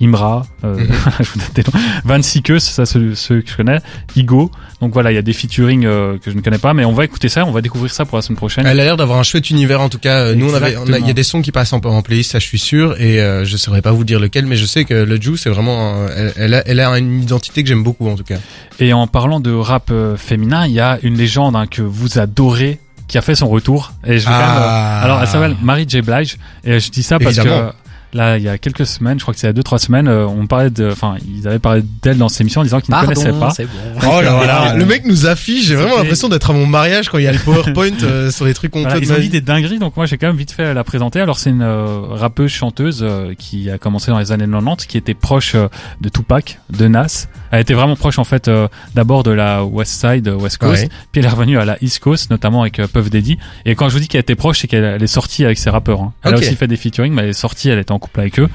Imra, 0.00 0.44
euh, 0.64 0.76
Mhm. 0.76 0.86
je 1.20 1.24
vous 1.30 1.38
donne 1.38 1.48
des 1.54 1.62
noms. 1.62 1.80
Van 2.04 2.20
Sikes, 2.22 2.58
ça 2.60 2.84
ceux, 2.84 3.14
ceux 3.14 3.40
que 3.42 3.50
je 3.50 3.56
connais, 3.56 3.78
Igo. 4.16 4.50
Donc 4.80 4.92
voilà, 4.92 5.12
il 5.12 5.14
y 5.14 5.18
a 5.18 5.22
des 5.22 5.32
featuring 5.32 5.84
euh, 5.86 6.18
que 6.18 6.30
je 6.32 6.36
ne 6.36 6.40
connais 6.42 6.58
pas, 6.58 6.74
mais 6.74 6.84
on 6.84 6.92
va 6.92 7.04
écouter 7.04 7.28
ça, 7.28 7.44
on 7.46 7.52
va 7.52 7.60
découvrir 7.60 7.92
ça 7.92 8.04
pour 8.04 8.16
la 8.18 8.22
semaine 8.22 8.36
prochaine. 8.36 8.66
Elle 8.66 8.80
a 8.80 8.84
l'air 8.84 8.96
d'avoir 8.96 9.18
un 9.18 9.22
chouette 9.22 9.48
univers 9.50 9.80
en 9.80 9.88
tout 9.88 9.98
cas. 10.00 10.16
Euh, 10.18 10.34
Nous 10.34 10.50
on 10.50 10.54
avait, 10.54 10.76
il 10.98 11.06
y 11.06 11.10
a 11.10 11.14
des 11.14 11.22
sons 11.22 11.42
qui 11.42 11.52
passent 11.52 11.72
en, 11.72 11.78
en 11.78 12.02
playlist, 12.02 12.32
ça 12.32 12.38
je 12.40 12.44
suis 12.44 12.58
sûr, 12.58 13.00
et 13.00 13.20
euh, 13.20 13.44
je 13.44 13.56
saurais 13.56 13.82
pas 13.82 13.92
vous 13.92 14.04
dire 14.04 14.18
lequel, 14.20 14.46
mais 14.46 14.56
je 14.56 14.66
sais 14.66 14.84
que 14.84 14.94
le 14.94 15.20
Juice 15.20 15.42
c'est 15.42 15.50
vraiment, 15.50 16.06
elle, 16.08 16.32
elle 16.36 16.54
a, 16.54 16.62
elle 16.68 16.80
a 16.80 16.98
une 16.98 17.22
identité 17.22 17.62
que 17.62 17.68
j'aime 17.68 17.84
beaucoup 17.84 18.08
en 18.08 18.16
tout 18.16 18.24
cas. 18.24 18.36
Et 18.80 18.92
en 18.92 19.06
parlant 19.06 19.38
de 19.38 19.52
rap 19.52 19.90
euh, 19.92 20.16
féminin, 20.16 20.66
il 20.66 20.72
y 20.72 20.80
a 20.80 20.98
une 21.04 21.16
légende 21.16 21.54
hein, 21.54 21.66
que 21.68 21.82
vous 21.82 22.18
adorez 22.18 22.80
qui 23.06 23.18
a 23.18 23.22
fait 23.22 23.34
son 23.34 23.48
retour. 23.48 23.92
Et 24.06 24.18
je 24.18 24.24
vais 24.26 24.32
quand 24.32 24.38
même, 24.38 24.48
euh, 24.56 24.66
Ah. 24.66 25.00
alors 25.02 25.20
elle 25.20 25.28
s'appelle 25.28 25.56
Marie 25.62 25.84
J 25.88 26.00
Blige 26.00 26.36
et 26.64 26.80
je 26.80 26.90
dis 26.90 27.02
ça 27.02 27.18
parce 27.18 27.36
Évidemment. 27.38 27.68
que 27.70 27.74
là 28.14 28.38
il 28.38 28.42
y 28.44 28.48
a 28.48 28.56
quelques 28.58 28.86
semaines, 28.86 29.18
je 29.18 29.24
crois 29.24 29.34
que 29.34 29.40
c'est 29.40 29.46
il 29.46 29.48
y 29.48 29.50
a 29.50 29.52
deux 29.52 29.62
trois 29.62 29.78
semaines, 29.78 30.08
euh, 30.08 30.26
on 30.26 30.46
parlait 30.46 30.70
de, 30.70 30.88
enfin 30.90 31.16
ils 31.28 31.46
avaient 31.46 31.58
parlé 31.58 31.82
d'elle 32.02 32.16
dans 32.18 32.28
cette 32.28 32.40
émission 32.40 32.60
en 32.62 32.64
disant 32.64 32.80
qu'ils 32.80 32.94
ne 32.94 33.00
connaissaient 33.00 33.32
pas. 33.32 33.50
c'est 33.50 33.64
bon. 33.64 33.70
Oh 34.02 34.20
là 34.22 34.34
Voilà. 34.36 34.46
là, 34.46 34.74
le 34.76 34.84
mec 34.86 35.04
nous 35.04 35.26
affiche, 35.26 35.66
j'ai 35.66 35.74
vraiment 35.74 35.96
l'impression 35.98 36.28
d'être 36.28 36.50
à 36.50 36.52
mon 36.52 36.66
mariage 36.66 37.08
quand 37.10 37.18
il 37.18 37.24
y 37.24 37.28
a 37.28 37.32
le 37.32 37.38
PowerPoint 37.38 37.90
euh, 38.02 38.30
sur 38.30 38.44
les 38.46 38.54
trucs 38.54 38.70
qu'on 38.70 38.80
Voilà, 38.82 38.98
de 39.00 39.04
ils 39.04 39.10
ma 39.10 39.16
ont 39.16 39.20
dit 39.20 39.28
des 39.28 39.40
dingueries, 39.40 39.78
donc 39.78 39.96
moi 39.96 40.06
j'ai 40.06 40.16
quand 40.16 40.28
même 40.28 40.36
vite 40.36 40.52
fait 40.52 40.72
la 40.72 40.84
présenter. 40.84 41.20
Alors 41.20 41.38
c'est 41.38 41.50
une 41.50 41.62
euh, 41.62 42.06
rappeuse 42.10 42.50
chanteuse 42.50 43.00
euh, 43.02 43.34
qui 43.38 43.70
a 43.70 43.78
commencé 43.78 44.10
dans 44.10 44.18
les 44.18 44.32
années 44.32 44.46
90, 44.48 44.86
qui 44.86 44.96
était 44.96 45.14
proche 45.14 45.54
euh, 45.54 45.68
de 46.00 46.08
Tupac, 46.08 46.60
de 46.70 46.88
Nas. 46.88 47.26
Elle 47.54 47.60
était 47.60 47.74
vraiment 47.74 47.96
proche 47.96 48.18
en 48.18 48.24
fait 48.24 48.48
euh, 48.48 48.68
d'abord 48.94 49.22
de 49.22 49.30
la 49.30 49.64
West 49.64 49.92
Side, 50.00 50.28
euh, 50.28 50.34
West 50.36 50.58
Coast, 50.58 50.82
Ouais. 50.82 50.88
puis 51.12 51.20
elle 51.20 51.26
est 51.26 51.30
revenue 51.30 51.58
à 51.58 51.64
la 51.64 51.76
East 51.82 52.00
Coast, 52.00 52.30
notamment 52.30 52.62
avec 52.62 52.78
euh, 52.80 52.86
Puff 52.86 53.10
Daddy. 53.10 53.38
Et 53.64 53.74
quand 53.74 53.88
je 53.88 53.94
vous 53.94 54.00
dis 54.00 54.08
qu'elle 54.08 54.20
était 54.22 54.34
proche, 54.34 54.60
c'est 54.60 54.66
qu'elle 54.68 54.84
elle 54.84 55.02
est 55.02 55.06
sortie 55.06 55.44
avec 55.44 55.58
ses 55.58 55.70
rappeurs. 55.70 56.00
hein. 56.02 56.12
Elle 56.22 56.34
a 56.34 56.38
aussi 56.38 56.56
fait 56.56 56.66
des 56.66 56.76
featuring, 56.76 57.12
mais 57.12 57.22
elle 57.22 57.28
est 57.30 57.32
sortie, 57.32 57.68
elle 57.68 57.78
était 57.78 57.92
en 57.92 57.98
couple 57.98 58.20
avec 58.20 58.38
eux. 58.40 58.48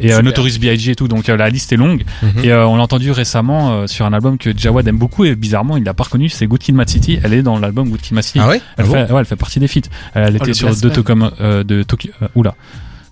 Et 0.00 0.12
euh. 0.12 0.22
Notorious 0.22 0.58
B.I.G. 0.58 0.92
et 0.92 0.94
tout, 0.94 1.08
donc 1.08 1.28
euh, 1.28 1.36
la 1.36 1.48
liste 1.48 1.72
est 1.72 1.76
longue. 1.76 2.04
Mhm. 2.22 2.44
Et 2.44 2.50
euh, 2.52 2.66
on 2.66 2.76
l'a 2.76 2.82
entendu 2.82 3.10
récemment 3.12 3.72
euh, 3.72 3.86
sur 3.86 4.06
un 4.06 4.12
album 4.12 4.38
que 4.38 4.56
Jawad 4.56 4.86
aime 4.88 4.98
beaucoup 4.98 5.24
et 5.24 5.34
bizarrement 5.34 5.76
il 5.76 5.84
l'a 5.84 5.94
pas 5.94 6.04
reconnu, 6.04 6.28
c'est 6.28 6.46
Good 6.46 6.60
Kid, 6.60 6.74
Mad 6.74 6.88
City. 6.88 7.18
Elle 7.22 7.34
est 7.34 7.42
dans 7.42 7.58
l'album 7.58 7.88
Good 7.90 8.00
Kid, 8.00 8.14
Mad 8.14 8.24
City. 8.24 8.38
Ah 8.42 8.48
ouais? 8.48 8.60
Elle, 8.76 8.84
Ah 8.84 8.88
bon? 8.88 8.92
fait, 8.92 9.12
ouais, 9.12 9.20
elle 9.20 9.26
fait 9.26 9.36
partie 9.36 9.60
des 9.60 9.68
feats. 9.68 9.80
Elle 10.14 10.36
était 10.36 10.46
le 10.46 10.54
sur 10.54 10.74
deux 10.76 10.92
euh, 11.40 11.62
de 11.64 11.84
euh, 12.22 12.28
oula, 12.34 12.54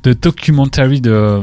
de 0.04 0.12
documentary 0.12 1.00
de 1.00 1.42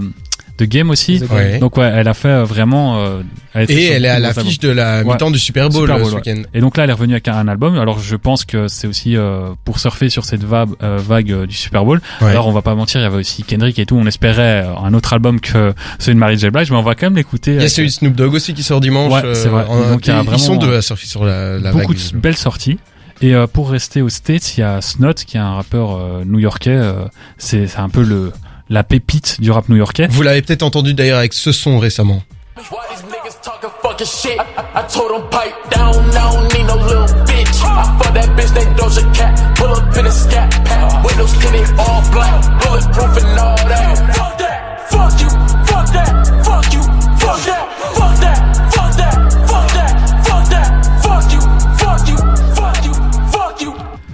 de 0.61 0.65
game 0.65 0.89
aussi. 0.89 1.19
The 1.19 1.29
Ouais. 1.31 1.57
Donc 1.59 1.77
ouais, 1.77 1.91
elle 1.93 2.07
a 2.07 2.13
fait 2.13 2.27
euh, 2.29 2.43
vraiment. 2.43 2.99
euh, 2.99 3.21
elle 3.53 3.69
Et 3.71 3.87
elle 3.87 4.05
est 4.05 4.09
à 4.09 4.19
beaucoup 4.21 4.39
l'affiche 4.39 4.59
de 4.59 4.69
la 4.69 5.01
Ouais. 5.03 5.11
mi-temps 5.13 5.31
du 5.31 5.39
Super 5.39 5.69
Bowl, 5.69 5.81
Super 5.83 5.95
euh, 5.95 5.99
Bowl, 6.09 6.21
ce 6.23 6.29
ouais. 6.29 6.43
Et 6.53 6.61
donc 6.61 6.77
là, 6.77 6.83
elle 6.85 6.89
est 6.89 6.93
revenue 6.93 7.13
avec 7.13 7.27
un, 7.27 7.33
un 7.35 7.47
album. 7.47 7.77
Alors 7.77 7.99
je 7.99 8.15
pense 8.15 8.45
que 8.45 8.67
c'est 8.67 8.87
aussi 8.87 9.17
euh, 9.17 9.49
pour 9.65 9.79
surfer 9.79 10.09
sur 10.09 10.23
cette 10.25 10.43
vague, 10.43 10.69
euh, 10.83 10.97
vague 10.99 11.31
euh, 11.31 11.45
du 11.47 11.55
Super 11.55 11.83
Bowl. 11.83 12.01
Ouais. 12.21 12.29
Alors 12.29 12.47
on 12.47 12.51
va 12.51 12.61
pas 12.61 12.75
mentir, 12.75 13.01
il 13.01 13.03
y 13.03 13.07
avait 13.07 13.17
aussi 13.17 13.43
Kendrick 13.43 13.77
et 13.79 13.85
tout. 13.85 13.95
On 13.97 14.05
espérait 14.05 14.63
euh, 14.65 14.75
un 14.83 14.93
autre 14.93 15.13
album 15.13 15.39
que 15.39 15.73
celui 15.99 16.15
de 16.15 16.19
Mary 16.19 16.37
J 16.37 16.49
Blige, 16.49 16.71
mais 16.71 16.77
on 16.77 16.81
va 16.83 16.95
quand 16.95 17.07
même 17.07 17.15
l'écouter. 17.15 17.55
Il 17.55 17.61
y 17.61 17.65
a 17.65 17.69
celui 17.69 17.89
de 17.89 17.93
Snoop 17.93 18.13
Dogg 18.15 18.33
aussi 18.33 18.53
qui 18.53 18.63
sort 18.63 18.79
dimanche. 18.81 19.11
Ouais, 19.11 19.35
c'est 19.35 19.49
vrai. 19.49 19.65
en- 19.67 19.89
Donc, 19.91 20.07
il 20.07 20.09
y 20.09 20.13
a 20.13 20.19
ils 20.19 20.23
vraiment, 20.25 20.37
sont 20.37 20.55
deux 20.57 20.75
à 20.75 20.81
surfer 20.81 21.07
sur 21.07 21.25
la, 21.25 21.57
la 21.59 21.71
beaucoup 21.71 21.93
vague. 21.93 22.11
de 22.13 22.17
belles 22.17 22.37
sorties. 22.37 22.77
Et 23.23 23.33
pour 23.53 23.69
rester 23.69 24.01
aux 24.01 24.09
States, 24.09 24.57
il 24.57 24.61
y 24.61 24.63
a 24.63 24.81
Snot 24.81 25.13
qui 25.13 25.37
est 25.37 25.39
un 25.39 25.53
rappeur 25.53 25.99
new-yorkais. 26.25 26.79
c'est 27.37 27.67
c'est 27.67 27.77
un 27.79 27.89
peu 27.89 28.01
le 28.03 28.31
la 28.71 28.83
pépite 28.83 29.39
du 29.41 29.51
rap 29.51 29.67
new-yorkais. 29.69 30.07
Vous 30.09 30.23
l'avez 30.23 30.41
peut-être 30.41 30.63
entendu 30.63 30.93
d'ailleurs 30.93 31.19
avec 31.19 31.33
ce 31.33 31.51
son 31.51 31.77
récemment. 31.77 32.23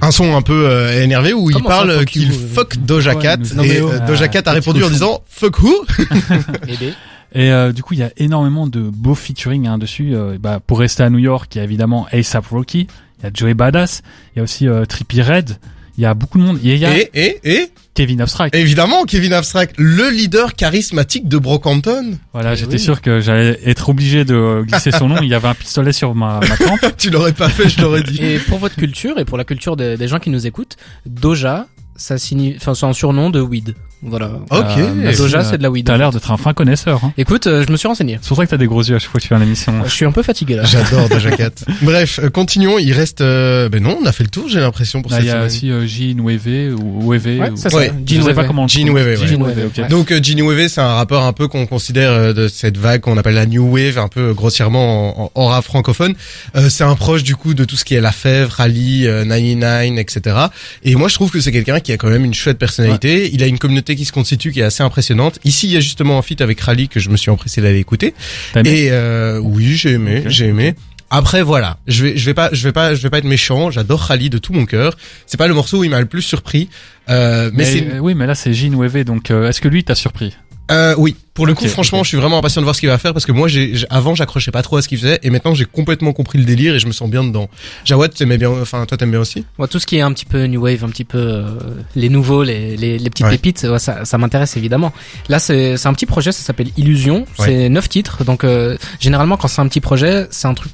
Un 0.08 0.12
son 0.12 0.36
un 0.38 0.42
peu 0.42 0.68
euh, 0.70 1.04
énervé 1.04 1.34
où 1.34 1.50
il 1.50 1.58
ça, 1.58 1.64
parle 1.64 1.92
fuck 1.92 2.06
qu'il 2.06 2.32
you 2.32 2.34
fuck 2.54 2.78
Doja 2.78 3.16
Ouais, 3.16 3.22
Cat 3.22 3.38
non, 3.56 3.64
et 3.64 3.68
mais 3.68 3.82
oh. 3.82 3.90
euh, 3.92 4.08
Doja 4.08 4.30
Cat 4.30 4.40
a 4.46 4.52
Ah, 4.52 4.54
répondu 4.54 4.82
en 4.84 4.90
disant 4.90 5.22
fuck 5.28 5.60
who 5.60 5.86
Et 7.34 7.52
euh, 7.52 7.72
du 7.74 7.84
coup, 7.84 7.94
il 7.94 8.00
y 8.00 8.04
a 8.04 8.12
énormément 8.18 8.68
de 8.68 8.80
beaux 8.82 9.16
featuring 9.16 9.68
hein, 9.68 9.78
dessus. 9.78 10.16
Euh, 10.16 10.38
bah, 10.40 10.60
pour 10.66 10.80
rester 10.80 11.04
à 11.04 11.10
New 11.10 11.18
York, 11.20 11.54
il 11.54 11.58
y 11.58 11.62
a 11.62 11.64
évidemment 11.66 12.08
ASAP 12.12 12.48
Rocky, 12.48 12.88
il 13.20 13.24
y 13.26 13.28
a 13.28 13.32
Joey 13.34 13.54
Badass, 13.54 14.02
il 14.34 14.38
y 14.38 14.40
a 14.40 14.44
aussi 14.44 14.68
euh, 14.68 14.86
Trippie 14.86 15.22
Red. 15.22 15.58
Il 15.98 16.04
y 16.04 16.06
a 16.06 16.14
beaucoup 16.14 16.38
de 16.38 16.44
monde. 16.44 16.60
Et 16.64 16.76
il 16.76 16.80
y 16.80 16.86
a 16.86 16.96
Et 16.96 17.10
et 17.14 17.40
et? 17.44 17.72
Kevin 17.98 18.22
Abstract. 18.22 18.56
évidemment 18.56 19.06
Kevin 19.06 19.34
Abstract, 19.34 19.75
le 19.77 20.10
leader 20.12 20.54
charismatique 20.56 21.27
de 21.27 21.38
Brockhampton. 21.38 22.18
Voilà, 22.34 22.54
Eh 22.54 22.56
j'étais 22.56 22.74
oui. 22.74 22.80
sûr 22.80 23.01
que 23.01 23.20
j'allais 23.20 23.60
être 23.66 23.89
obligé 23.89 24.24
de 24.24 24.63
glisser 24.68 24.92
son 24.92 25.08
nom. 25.10 25.18
Il 25.22 25.27
y 25.30 25.34
avait 25.34 25.48
un 25.48 25.56
pistolet 25.56 25.92
sur 25.94 26.13
ma, 26.13 26.39
ma 26.48 26.58
tempe. 26.58 26.80
tu 26.98 27.10
l'aurais 27.10 27.34
pas 27.34 27.50
fait, 27.50 27.68
je 27.70 27.77
t'aurais 27.77 28.04
dit. 28.04 28.24
Et 28.24 28.38
pour 28.39 28.60
votre 28.60 28.75
culture 28.75 29.18
et 29.20 29.25
pour 29.25 29.38
la 29.38 29.44
culture 29.46 29.75
des, 29.75 29.98
des 29.98 30.08
gens 30.08 30.20
qui 30.20 30.30
nous 30.30 30.46
écoutent, 30.46 30.77
Doja, 31.08 31.66
ça 31.96 32.18
signifie, 32.20 32.58
enfin, 32.62 32.75
c'est 32.75 32.86
un 32.86 32.94
surnom 32.94 33.30
de 33.32 33.42
weed. 33.42 33.74
Voilà. 34.04 34.30
Ok. 34.51 34.63
Euh, 34.77 34.94
merci, 34.96 35.18
Doja, 35.22 35.44
c'est 35.44 35.58
de 35.58 35.63
la 35.63 35.72
weed. 35.72 35.86
T'as 35.88 35.98
l'air 35.98 36.12
d'être 36.12 36.30
un 36.32 36.38
fin 36.38 36.54
connaisseur. 36.54 37.04
Hein. 37.04 37.13
Écoute, 37.18 37.48
euh, 37.48 37.63
je 37.68 37.72
me 37.72 37.77
suis 37.77 37.88
renseigné. 37.88 38.20
C'est 38.22 38.27
pour 38.27 38.38
ça 38.38 38.46
que 38.46 38.51
t'as 38.51 38.58
des 38.58 38.68
gros 38.68 38.84
yeux 38.84 38.96
à 38.96 39.00
chaque 39.00 39.10
fois 39.10 39.20
que 39.20 39.24
tu 39.24 39.27
fais 39.30 39.36
une 39.36 39.42
émission. 39.42 39.74
Je 39.86 39.89
suis 39.89 40.06
un 40.06 40.12
peu 40.12 40.22
fatigué 40.22 40.56
là. 40.56 40.63
J'adore 40.66 41.10
Doja 41.10 41.32
Cat. 41.32 41.50
Bref, 41.82 42.20
euh, 42.24 42.30
continuons. 42.30 42.77
Il 42.77 42.94
reste. 42.94 43.22
euh, 43.22 43.70
ben 43.70 43.82
non, 43.82 43.98
on 44.01 44.06
a 44.06 44.12
fait 44.12 44.24
le 44.24 44.30
tour. 44.30 44.48
J'ai 44.50 44.60
l'impression 44.60 45.01
pour 45.01 45.10
Là, 45.12 45.18
cette 45.18 45.25
il 45.25 45.30
y 45.30 45.32
a 45.32 45.34
semaine. 45.34 45.46
aussi 45.48 45.72
euh, 45.72 45.86
J 45.88 46.16
Nueve 46.16 46.75
ou 46.80 47.10
Weve. 47.12 47.25
Ouais, 47.39 47.50
ou... 47.50 47.56
c'est 47.58 47.74
Ouais, 47.74 47.88
ça. 47.88 47.94
Je 48.06 48.13
sais 48.22 48.34
pas 48.34 48.42
Weve. 48.42 48.48
comment 48.48 48.63
on 48.63 48.68
Gene. 48.68 48.89
Weve, 48.92 49.20
ouais. 49.20 49.27
Gene 49.27 49.42
Weve, 49.44 49.58
Weve, 49.58 49.66
ok. 49.68 49.77
ouais. 49.80 49.88
Donc 49.88 50.12
euh, 50.12 50.20
Gene 50.22 50.42
Wave, 50.44 50.68
c'est 50.68 50.82
un 50.82 50.94
rappeur 50.94 51.24
un 51.24 51.34
peu 51.34 51.48
qu'on 51.48 51.66
considère 51.66 52.12
euh, 52.12 52.34
de 52.34 52.48
cette 52.48 52.77
vague 52.77 53.01
qu'on 53.01 53.18
appelle 53.18 53.34
la 53.36 53.48
New 53.48 53.66
Wave, 53.75 53.98
un 53.98 54.10
peu 54.10 54.30
euh, 54.30 54.34
grossièrement 54.34 55.32
en, 55.34 55.46
rap 55.48 55.63
francophone. 55.66 56.13
Euh, 56.56 56.70
c'est 56.70 56.84
un 56.84 56.96
proche 56.96 57.24
du 57.24 57.36
coup 57.36 57.56
de 57.56 57.66
tout 57.66 57.75
ce 57.75 57.84
qui 57.84 57.96
est 57.96 58.01
La 58.01 58.12
Fèvre, 58.12 58.62
Ali, 58.62 59.08
euh, 59.08 59.24
99, 59.25 59.98
etc. 59.98 60.36
Et 60.84 60.96
moi 60.96 61.08
je 61.08 61.16
trouve 61.16 61.32
que 61.32 61.39
c'est 61.39 61.51
quelqu'un 61.51 61.80
qui 61.80 61.92
a 61.92 61.98
quand 61.98 62.10
même 62.10 62.25
une 62.25 62.34
chouette 62.36 62.60
personnalité. 62.60 63.30
Il 63.34 63.42
a 63.42 63.48
une 63.48 63.58
communauté 63.58 63.87
qui 63.96 64.06
se 64.06 64.12
constitue 64.12 64.51
qui 64.51 64.60
est 64.60 64.63
assez 64.63 64.84
impressionnante. 64.84 65.39
Ici 65.44 65.67
il 65.67 65.74
y 65.74 65.77
a 65.77 65.79
justement 65.79 66.17
un 66.17 66.22
feat 66.22 66.41
avec 66.41 66.60
Rally 66.60 66.88
que 66.88 67.00
je 67.00 67.10
me 67.10 67.17
suis 67.17 67.32
empressé 67.32 67.62
d'aller 67.62 67.79
écouter. 67.79 68.13
Et 68.65 68.89
euh, 68.91 69.39
oui 69.39 69.75
j'ai 69.75 69.91
aimé, 69.91 70.24
j'ai 70.27 70.48
aimé. 70.48 70.75
Après 71.10 71.41
voilà, 71.41 71.77
je 71.88 72.03
vais 72.03 72.17
je 72.17 72.25
vais 72.25 72.34
pas 72.34 72.50
je 72.51 72.63
vais 72.63 72.74
pas 72.74 72.94
je 72.94 73.01
vais 73.01 73.10
pas 73.10 73.20
être 73.20 73.24
méchant, 73.24 73.72
j'adore 73.72 74.06
Khali 74.06 74.29
de 74.29 74.38
tout 74.38 74.51
mon 74.51 74.65
cœur. 74.65 74.98
C'est 75.25 75.38
pas 75.38 75.48
le 75.48 75.53
morceau 75.53 75.79
où 75.79 75.84
il 75.86 75.89
m'a 75.89 76.01
le 76.01 76.06
plus 76.06 76.22
surpris, 76.22 76.70
euh, 77.10 77.50
mais, 77.53 77.63
Mais, 77.63 77.65
c'est 77.65 77.88
euh, 77.94 78.00
oui, 78.00 78.13
mais 78.13 78.27
là 78.27 78.36
c'est 78.36 78.53
Gene 78.53 78.75
Weve, 78.75 79.06
donc 79.06 79.32
euh, 79.32 79.48
est-ce 79.48 79.62
que 79.62 79.70
lui 79.70 79.86
t'a 79.86 79.96
surpris? 79.96 80.36
Euh, 80.70 80.96
oui, 80.98 81.15
pour 81.38 81.46
le 81.46 81.53
coup 81.53 81.67
franchement, 81.67 82.03
je 82.03 82.10
suis 82.10 82.17
vraiment 82.17 82.39
impatient 82.39 82.62
de 82.62 82.65
voir 82.65 82.75
ce 82.75 82.79
qu'il 82.82 82.89
va 82.89 82.98
faire 82.98 83.13
parce 83.13 83.25
que 83.25 83.32
moi 83.32 83.48
j'ai 83.48 83.75
j'ai- 83.75 83.86
avant 83.91 84.15
j'accrochais 84.15 84.50
pas 84.51 84.63
trop 84.63 84.77
à 84.77 84.82
ce 84.82 84.88
qu'il 84.88 84.98
faisait 84.98 85.20
et 85.22 85.29
maintenant 85.29 85.53
j'ai 85.53 85.65
complètement 85.65 86.12
compris 86.12 86.39
le 86.39 86.46
délire 86.46 86.74
et 86.75 86.79
je 86.79 86.88
me 86.88 86.91
sens 86.91 87.10
bien 87.10 87.24
dedans. 87.24 87.48
Jawad, 87.86 88.12
t'aimais 88.13 88.38
bien 88.39 88.50
enfin 88.50 88.86
toi 88.88 88.98
t'aimes 88.98 89.12
bien 89.12 89.20
aussi? 89.20 89.46
Moi, 89.60 89.67
tout 89.67 89.77
ce 89.79 89.86
qui 89.86 89.98
est 89.98 90.01
un 90.01 90.12
petit 90.12 90.25
peu 90.25 90.44
new 90.48 90.60
wave, 90.63 90.84
un 90.84 90.89
petit 90.89 91.06
peu 91.06 91.20
euh, 91.20 91.44
les 91.96 92.10
nouveaux, 92.10 92.41
les, 92.44 92.75
les, 92.75 92.98
les 92.98 93.10
petites 93.12 93.25
Ouais. 93.27 93.32
pépites, 93.34 93.67
ouais, 93.70 93.77
ça, 93.79 94.03
ça 94.03 94.17
m'intéresse 94.17 94.58
évidemment. 94.58 94.91
Là, 95.29 95.38
c'est 95.39 95.77
c'est 95.77 95.88
un 95.88 95.94
petit 95.94 96.06
projet, 96.08 96.32
ça 96.32 96.41
s'appelle 96.41 96.70
Illusion. 96.75 97.20
Ouais. 97.39 97.46
C'est 97.46 97.70
neuf 97.70 97.88
titres, 97.88 98.24
donc 98.25 98.44
euh, 98.44 98.75
généralement 99.00 99.38
quand 99.38 99.48
c'est 99.48 99.62
un 99.62 99.67
petit 99.67 99.82
projet, 99.82 100.25
c'est 100.32 100.48
un 100.48 100.56
truc 100.56 100.72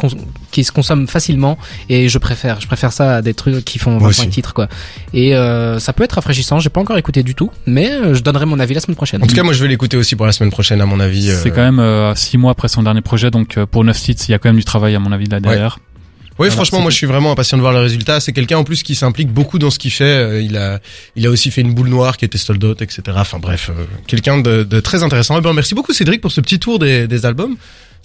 qui 0.51 0.63
se 0.63 0.71
consomme 0.71 1.07
facilement 1.07 1.57
et 1.89 2.07
je 2.07 2.17
préfère. 2.19 2.61
Je 2.61 2.67
préfère 2.67 2.93
ça 2.93 3.17
à 3.17 3.21
des 3.21 3.33
trucs 3.33 3.65
qui 3.65 3.79
font 3.79 3.91
Moi 3.99 4.07
25 4.09 4.21
aussi. 4.23 4.29
titres 4.29 4.53
quoi. 4.53 4.69
Et 5.13 5.35
euh, 5.35 5.79
ça 5.79 5.91
peut 5.93 6.03
être 6.05 6.13
rafraîchissant. 6.13 6.59
J'ai 6.59 6.69
pas 6.69 6.79
encore 6.79 6.97
écouté 6.97 7.21
du 7.23 7.35
tout, 7.35 7.51
mais 7.65 7.91
euh, 7.91 8.13
je 8.13 8.21
donnerai 8.21 8.45
mon 8.45 8.59
avis 8.59 8.73
la 8.73 8.79
semaine 8.79 8.95
prochaine. 8.95 9.21
En 9.23 9.27
tout 9.27 9.35
cas, 9.35 9.43
moi 9.43 9.53
je 9.53 9.61
vais 9.61 9.67
l'écouter 9.67 9.97
aussi 9.97 10.15
pour 10.15 10.25
la 10.25 10.31
semaine 10.31 10.51
prochaine 10.53 10.79
à 10.81 10.85
mon 10.85 10.99
avis. 10.99 11.29
euh. 11.29 11.39
C'est 11.43 11.49
quand 11.51 11.57
même 11.61 11.79
euh, 11.79 12.15
six 12.15 12.37
mois 12.37 12.51
après 12.51 12.67
son 12.69 12.83
dernier 12.83 13.01
projet, 13.01 13.29
donc 13.31 13.57
euh, 13.57 13.65
pour 13.65 13.83
9 13.83 13.99
titres, 14.01 14.23
il 14.27 14.31
y 14.31 14.35
a 14.35 14.39
quand 14.39 14.49
même 14.49 14.57
du 14.57 14.63
travail 14.63 14.95
à 14.95 14.99
mon 14.99 15.11
avis 15.11 15.25
là 15.27 15.39
derrière. 15.41 15.79
Oui, 16.39 16.47
Voilà, 16.47 16.53
franchement, 16.53 16.81
moi 16.81 16.89
je 16.89 16.95
suis 16.95 17.05
vraiment 17.05 17.31
impatient 17.31 17.57
de 17.57 17.61
voir 17.61 17.73
le 17.73 17.79
résultat. 17.79 18.19
C'est 18.19 18.31
quelqu'un 18.33 18.57
en 18.57 18.63
plus 18.63 18.81
qui 18.81 18.95
s'implique 18.95 19.29
beaucoup 19.31 19.59
dans 19.59 19.69
ce 19.69 19.77
qu'il 19.77 19.91
fait. 19.91 20.03
Euh, 20.05 20.41
Il 20.41 20.57
a, 20.57 20.79
il 21.15 21.27
a 21.27 21.29
aussi 21.29 21.51
fait 21.51 21.61
une 21.61 21.73
boule 21.75 21.89
noire 21.89 22.17
qui 22.17 22.25
était 22.25 22.39
sold 22.39 22.63
out, 22.63 22.81
etc. 22.81 23.01
Enfin 23.17 23.37
bref, 23.39 23.69
euh, 23.69 23.83
quelqu'un 24.07 24.39
de, 24.39 24.63
de 24.63 24.79
très 24.79 25.03
intéressant. 25.03 25.37
Eh 25.37 25.41
ben, 25.41 25.53
merci 25.53 25.75
beaucoup 25.75 25.93
Cédric 25.93 26.21
pour 26.21 26.31
ce 26.31 26.41
petit 26.41 26.57
tour 26.57 26.79
des, 26.79 27.07
des 27.07 27.25
albums. 27.27 27.55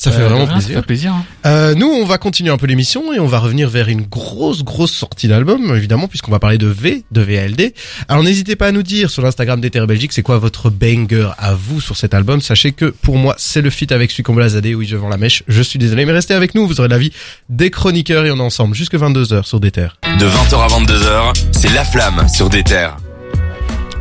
Ça 0.00 0.12
fait 0.12 0.22
Euh, 0.22 0.28
vraiment 0.28 0.44
rien, 0.44 0.46
Ça 0.46 0.52
plaisir. 0.60 0.76
fait 0.80 0.86
plaisir. 0.86 1.12
hein. 1.12 1.24
Euh, 1.44 1.74
nous, 1.74 1.88
on 1.88 2.04
va 2.06 2.18
continuer 2.18 2.50
un 2.50 2.56
peu 2.56 2.66
l'émission 2.68 3.12
et 3.12 3.18
on 3.18 3.26
va 3.26 3.40
revenir 3.40 3.68
vers 3.68 3.88
une 3.88 4.02
grosse, 4.02 4.62
grosse 4.62 4.92
sortie 4.92 5.26
d'album, 5.26 5.74
évidemment, 5.76 6.06
puisqu'on 6.06 6.30
va 6.30 6.38
parler 6.38 6.56
de 6.56 6.68
V, 6.68 7.02
de 7.10 7.20
VLD. 7.20 7.74
Alors 8.08 8.22
n'hésitez 8.22 8.54
pas 8.54 8.68
à 8.68 8.72
nous 8.72 8.84
dire 8.84 9.10
sur 9.10 9.22
l'Instagram 9.22 9.60
d'Ether 9.60 9.84
Belgique, 9.86 10.12
c'est 10.12 10.22
quoi 10.22 10.38
votre 10.38 10.70
banger 10.70 11.30
à 11.36 11.54
vous 11.54 11.80
sur 11.80 11.96
cet 11.96 12.14
album. 12.14 12.40
Sachez 12.40 12.70
que 12.72 12.86
pour 12.86 13.16
moi, 13.18 13.34
c'est 13.38 13.60
le 13.60 13.70
feat 13.70 13.90
avec 13.92 14.10
Suicombe 14.12 14.38
Lazadé. 14.38 14.74
Oui, 14.76 14.86
je 14.86 14.96
vends 14.96 15.08
la 15.08 15.16
mèche. 15.16 15.42
Je 15.48 15.62
suis 15.62 15.80
désolé, 15.80 16.04
mais 16.06 16.12
restez 16.12 16.34
avec 16.34 16.54
nous. 16.54 16.66
Vous 16.68 16.78
aurez 16.78 16.88
l'avis 16.88 17.12
des 17.48 17.70
chroniqueurs 17.72 18.24
et 18.24 18.30
on 18.30 18.36
est 18.36 18.40
ensemble 18.40 18.76
jusque 18.76 18.94
22h 18.94 19.44
sur 19.44 19.58
Déter. 19.58 19.88
De 20.20 20.26
20h 20.26 20.62
à 20.62 20.68
22h, 20.68 21.32
c'est 21.50 21.72
La 21.74 21.84
Flamme 21.84 22.28
sur 22.28 22.48
des 22.48 22.62
terres. 22.62 22.96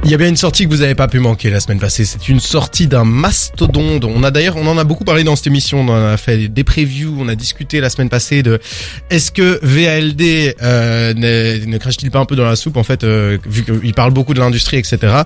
Il 0.07 0.11
y 0.11 0.13
a 0.13 0.17
bien 0.17 0.29
une 0.29 0.37
sortie 0.37 0.63
que 0.63 0.69
vous 0.69 0.83
avez 0.83 0.95
pas 0.95 1.09
pu 1.09 1.19
manquer 1.19 1.49
la 1.49 1.59
semaine 1.59 1.81
passée. 1.81 2.05
C'est 2.05 2.29
une 2.29 2.39
sortie 2.39 2.87
d'un 2.87 3.03
mastodonte. 3.03 4.05
On 4.05 4.23
a 4.23 4.31
d'ailleurs, 4.31 4.55
on 4.55 4.65
en 4.65 4.77
a 4.77 4.85
beaucoup 4.85 5.03
parlé 5.03 5.25
dans 5.25 5.35
cette 5.35 5.47
émission. 5.47 5.81
On 5.81 5.89
en 5.89 6.13
a 6.13 6.15
fait 6.15 6.47
des 6.47 6.63
previews. 6.63 7.13
On 7.19 7.27
a 7.27 7.35
discuté 7.35 7.81
la 7.81 7.89
semaine 7.89 8.07
passée 8.07 8.41
de 8.41 8.57
est-ce 9.09 9.33
que 9.33 9.59
VALD 9.61 10.55
euh, 10.61 11.13
ne, 11.13 11.77
crache-t-il 11.77 12.09
pas 12.09 12.19
un 12.19 12.25
peu 12.25 12.37
dans 12.37 12.45
la 12.45 12.55
soupe 12.55 12.77
en 12.77 12.85
fait, 12.85 13.03
euh, 13.03 13.37
vu 13.45 13.65
qu'il 13.65 13.93
parle 13.93 14.11
beaucoup 14.11 14.33
de 14.33 14.39
l'industrie, 14.39 14.77
etc. 14.77 15.23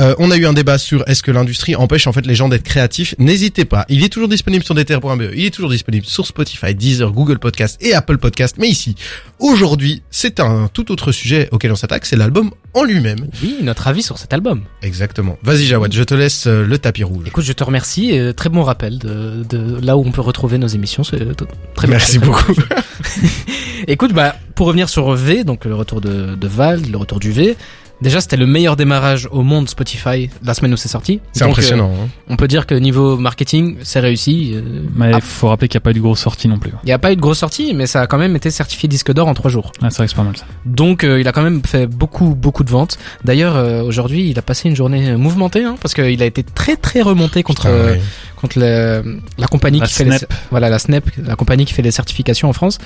Euh, 0.00 0.16
on 0.18 0.32
a 0.32 0.36
eu 0.36 0.46
un 0.46 0.52
débat 0.52 0.78
sur 0.78 1.08
est-ce 1.08 1.22
que 1.22 1.30
l'industrie 1.30 1.76
empêche 1.76 2.08
en 2.08 2.12
fait 2.12 2.26
les 2.26 2.34
gens 2.34 2.48
d'être 2.48 2.64
créatifs. 2.64 3.14
N'hésitez 3.20 3.64
pas. 3.64 3.86
Il 3.88 4.02
est 4.02 4.08
toujours 4.08 4.28
disponible 4.28 4.64
sur 4.64 4.74
deter.be. 4.74 5.30
Il 5.36 5.44
est 5.44 5.54
toujours 5.54 5.70
disponible 5.70 6.06
sur 6.06 6.26
Spotify, 6.26 6.74
Deezer, 6.74 7.12
Google 7.12 7.38
Podcast 7.38 7.78
et 7.80 7.94
Apple 7.94 8.18
Podcast. 8.18 8.56
Mais 8.58 8.66
ici, 8.66 8.96
aujourd'hui, 9.38 10.02
c'est 10.10 10.40
un 10.40 10.68
tout 10.72 10.90
autre 10.90 11.12
sujet 11.12 11.48
auquel 11.52 11.70
on 11.70 11.76
s'attaque. 11.76 12.04
C'est 12.04 12.16
l'album 12.16 12.50
en 12.72 12.82
lui-même. 12.82 13.28
Oui, 13.40 13.58
notre 13.62 13.86
avis 13.86 14.02
sur 14.02 14.18
cet 14.24 14.32
album. 14.32 14.62
Exactement. 14.82 15.36
Vas-y 15.42 15.66
Jawad, 15.66 15.92
je 15.92 16.02
te 16.02 16.14
laisse 16.14 16.46
euh, 16.46 16.64
le 16.66 16.78
tapis 16.78 17.04
rouge. 17.04 17.24
Écoute, 17.26 17.44
je 17.44 17.52
te 17.52 17.62
remercie. 17.62 18.10
Et 18.10 18.32
très 18.32 18.48
bon 18.48 18.62
rappel 18.62 18.98
de, 18.98 19.44
de 19.48 19.78
là 19.84 19.96
où 19.98 20.02
on 20.06 20.10
peut 20.12 20.22
retrouver 20.22 20.56
nos 20.56 20.66
émissions. 20.66 21.04
C'est 21.04 21.18
t- 21.36 21.44
très 21.74 21.86
bien. 21.86 21.96
Merci 21.98 22.18
Très, 22.18 22.26
beaucoup. 22.26 22.54
Écoute, 23.86 24.12
bah, 24.12 24.34
pour 24.54 24.66
revenir 24.66 24.88
sur 24.88 25.12
V, 25.12 25.44
donc 25.44 25.64
le 25.66 25.74
retour 25.74 26.00
de, 26.00 26.34
de 26.34 26.48
Val, 26.48 26.80
le 26.90 26.96
retour 26.96 27.20
du 27.20 27.32
V. 27.32 27.56
Déjà, 28.02 28.20
c'était 28.20 28.36
le 28.36 28.46
meilleur 28.46 28.76
démarrage 28.76 29.28
au 29.30 29.42
monde 29.42 29.68
Spotify 29.68 30.28
la 30.44 30.52
semaine 30.52 30.74
où 30.74 30.76
c'est 30.76 30.88
sorti. 30.88 31.20
C'est 31.32 31.44
impressionnant. 31.44 31.90
hein. 31.94 32.02
euh, 32.04 32.32
on 32.32 32.36
peut 32.36 32.48
dire 32.48 32.66
que 32.66 32.74
niveau 32.74 33.16
marketing, 33.16 33.76
c'est 33.82 34.00
réussi. 34.00 34.52
euh, 34.54 34.82
Mais 34.94 35.10
il 35.10 35.14
ah, 35.14 35.20
faut 35.20 35.48
rappeler 35.48 35.68
qu'il 35.68 35.78
n'y 35.78 35.82
a 35.82 35.84
pas 35.84 35.90
eu 35.92 35.94
de 35.94 36.00
grosse 36.00 36.20
sortie 36.20 36.48
non 36.48 36.58
plus. 36.58 36.72
Il 36.82 36.86
n'y 36.86 36.92
a 36.92 36.98
pas 36.98 37.12
eu 37.12 37.16
de 37.16 37.20
grosse 37.20 37.38
sortie, 37.38 37.72
mais 37.72 37.86
ça 37.86 38.02
a 38.02 38.06
quand 38.06 38.18
même 38.18 38.36
été 38.36 38.50
certifié 38.50 38.88
disque 38.88 39.12
d'or 39.12 39.28
en 39.28 39.32
trois 39.34 39.50
jours. 39.50 39.72
Ah, 39.80 39.88
c'est 39.90 39.98
vrai 39.98 40.06
que 40.06 40.10
c'est 40.10 40.16
pas 40.16 40.24
mal 40.24 40.36
ça. 40.36 40.44
Donc 40.66 41.02
euh, 41.04 41.20
il 41.20 41.28
a 41.28 41.32
quand 41.32 41.42
même 41.42 41.62
fait 41.64 41.86
beaucoup 41.86 42.34
beaucoup 42.34 42.64
de 42.64 42.70
ventes. 42.70 42.98
D'ailleurs 43.24 43.56
euh, 43.56 43.82
aujourd'hui 43.82 44.28
il 44.28 44.38
a 44.38 44.42
passé 44.42 44.68
une 44.68 44.76
journée 44.76 45.16
mouvementée 45.16 45.64
hein, 45.64 45.76
parce 45.80 45.94
qu'il 45.94 46.20
a 46.22 46.26
été 46.26 46.42
très 46.42 46.76
très 46.76 47.00
remonté 47.00 47.42
contre 47.42 47.62
Putain, 47.62 47.74
euh, 47.74 47.92
ouais. 47.92 48.00
contre 48.36 48.58
le- 48.58 49.20
la 49.38 49.46
compagnie 49.46 49.78
La 49.80 49.86
qui 49.86 49.94
fait 49.94 50.04
les, 50.04 50.18
voilà 50.50 50.68
la 50.68 50.78
Snap, 50.78 51.04
la 51.16 51.36
compagnie 51.36 51.64
qui 51.64 51.72
fait 51.72 51.82
les 51.82 51.90
certifications 51.92 52.48
en 52.48 52.52
France, 52.52 52.78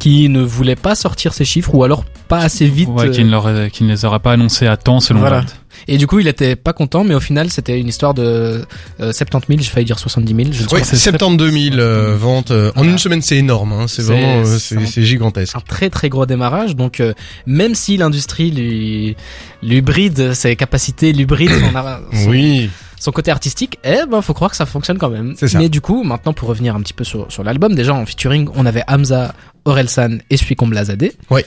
qui 0.00 0.28
ne 0.28 0.40
voulait 0.42 0.74
pas 0.76 0.96
sortir 0.96 1.32
ses 1.32 1.44
chiffres 1.44 1.72
ou 1.74 1.84
alors 1.84 2.04
pas 2.26 2.38
assez 2.38 2.66
vite. 2.66 2.88
Ouais, 2.88 3.06
euh, 3.06 3.10
qui, 3.10 3.22
ne 3.22 3.30
leur- 3.30 3.70
qui 3.70 3.84
ne 3.84 3.88
les 3.90 4.04
aura 4.04 4.18
pas 4.18 4.32
annoncés 4.32 4.66
à 4.66 4.76
temps 4.76 4.98
selon 4.98 5.20
Voilà. 5.20 5.44
Et 5.88 5.96
du 5.98 6.06
coup 6.06 6.18
il 6.18 6.26
était 6.28 6.56
pas 6.56 6.72
content, 6.72 7.04
mais 7.04 7.14
au 7.14 7.20
final 7.20 7.48
c'était 7.50 7.78
une 7.80 7.88
histoire 7.88 8.12
de 8.14 8.64
euh, 9.00 9.12
70 9.12 9.46
000, 9.48 9.60
j'ai 9.62 9.68
failli 9.70 9.86
dire 9.86 9.98
70 9.98 10.34
000. 10.34 10.48
Je 10.52 10.84
c'est 10.84 10.96
72 10.96 11.52
000 11.52 11.76
euh, 11.78 12.16
ventes 12.18 12.50
euh, 12.50 12.72
en 12.76 12.84
une 12.84 12.98
semaine, 12.98 13.22
c'est 13.22 13.36
énorme. 13.36 13.72
Hein. 13.72 13.86
C'est 13.88 14.02
vraiment, 14.02 14.42
euh, 14.44 14.58
c'est 14.58 15.02
gigantesque. 15.04 15.56
un 15.56 15.60
très 15.60 15.88
très 15.90 16.08
gros 16.08 16.26
démarrage 16.26 16.76
donc 16.76 17.00
euh, 17.00 17.12
même 17.46 17.74
si 17.74 17.96
l'industrie 17.96 18.50
lui 18.50 19.16
lui 19.62 19.80
bride 19.80 20.32
ses 20.34 20.56
capacités 20.56 21.12
lui 21.12 21.24
bride 21.26 21.50
son, 21.50 21.74
ar- 21.76 22.00
son, 22.12 22.30
Oui. 22.30 22.68
son 22.98 23.12
côté 23.12 23.30
artistique, 23.30 23.78
eh 23.84 24.00
ben 24.10 24.20
faut 24.22 24.34
croire 24.34 24.50
que 24.50 24.56
ça 24.58 24.66
fonctionne 24.66 24.98
quand 24.98 25.08
même. 25.10 25.34
C'est 25.38 25.48
ça. 25.48 25.58
Mais 25.58 25.68
du 25.70 25.80
coup, 25.80 26.02
maintenant 26.04 26.32
pour 26.34 26.48
revenir 26.48 26.74
un 26.76 26.80
petit 26.80 26.92
peu 26.92 27.04
sur, 27.04 27.30
sur 27.32 27.42
l'album, 27.42 27.74
déjà 27.74 27.94
en 27.94 28.04
featuring, 28.04 28.48
on 28.54 28.66
avait 28.66 28.82
Hamza, 28.88 29.34
Orelsan 29.64 30.18
et 30.30 30.36
Suicombe 30.36 30.72
Lazadé. 30.72 31.12
Ouais. 31.30 31.44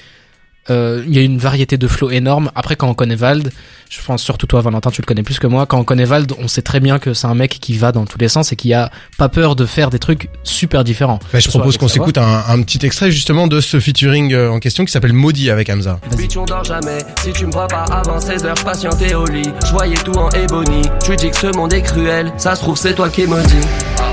Euh, 0.69 1.03
Il 1.05 1.13
y 1.13 1.19
a 1.19 1.21
une 1.21 1.37
variété 1.37 1.77
de 1.77 1.87
flows 1.87 2.11
énorme. 2.11 2.49
Après, 2.55 2.75
quand 2.77 2.87
on 2.87 2.93
connaît 2.93 3.15
Vald, 3.15 3.51
je 3.89 3.99
pense 4.01 4.23
surtout 4.23 4.47
toi, 4.47 4.61
Valentin, 4.61 4.91
tu 4.91 5.01
le 5.01 5.05
connais 5.05 5.23
plus 5.23 5.37
que 5.37 5.45
moi. 5.47 5.65
Quand 5.65 5.77
on 5.77 5.83
connaît 5.83 6.05
Vald, 6.05 6.31
on 6.39 6.47
sait 6.47 6.61
très 6.61 6.79
bien 6.79 6.99
que 6.99 7.13
c'est 7.13 7.27
un 7.27 7.35
mec 7.35 7.57
qui 7.59 7.77
va 7.77 7.91
dans 7.91 8.05
tous 8.05 8.17
les 8.17 8.29
sens 8.29 8.53
et 8.53 8.55
qui 8.55 8.73
a 8.73 8.89
pas 9.17 9.27
peur 9.27 9.57
de 9.57 9.65
faire 9.65 9.89
des 9.89 9.99
trucs 9.99 10.29
super 10.43 10.85
différents. 10.85 11.19
Bah, 11.33 11.39
je 11.39 11.49
propose 11.49 11.77
qu'on 11.77 11.89
s'écoute 11.89 12.17
un, 12.17 12.43
un 12.47 12.61
petit 12.63 12.85
extrait 12.85 13.11
justement 13.11 13.47
de 13.47 13.59
ce 13.59 13.79
featuring 13.79 14.33
euh, 14.33 14.49
en 14.51 14.59
question 14.59 14.85
qui 14.85 14.91
s'appelle 14.93 15.13
Maudit 15.13 15.49
avec 15.49 15.69
Hamza. 15.69 15.99
Bitch 16.17 16.37
on 16.37 16.45
dort 16.45 16.63
jamais, 16.63 16.99
si 17.21 17.33
tu 17.33 17.45
me 17.45 17.51
vois 17.51 17.67
pas 17.67 17.83
avant 17.83 18.19
16 18.21 18.45
heures 18.45 18.55
patienter 18.63 19.15
au 19.15 19.25
lit 19.25 19.49
Je 19.65 19.71
voyais 19.71 19.97
tout 19.97 20.13
en 20.17 20.29
ébony, 20.29 20.81
tu 21.05 21.15
dis 21.17 21.29
que 21.29 21.35
ce 21.37 21.47
monde 21.55 21.73
est 21.73 21.81
cruel 21.81 22.31
Ça 22.37 22.55
se 22.55 22.61
trouve 22.61 22.77
c'est 22.77 22.95
toi 22.95 23.09
qui 23.09 23.23
Y'a 23.23 23.27
du 23.27 24.12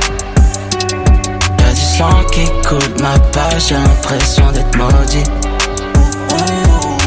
sang 2.00 2.24
qui 2.32 2.46
coule 2.66 3.02
ma 3.02 3.18
page, 3.32 3.68
j'ai 3.68 3.74
l'impression 3.74 4.50
d'être 4.52 4.76
maudit. 4.76 5.24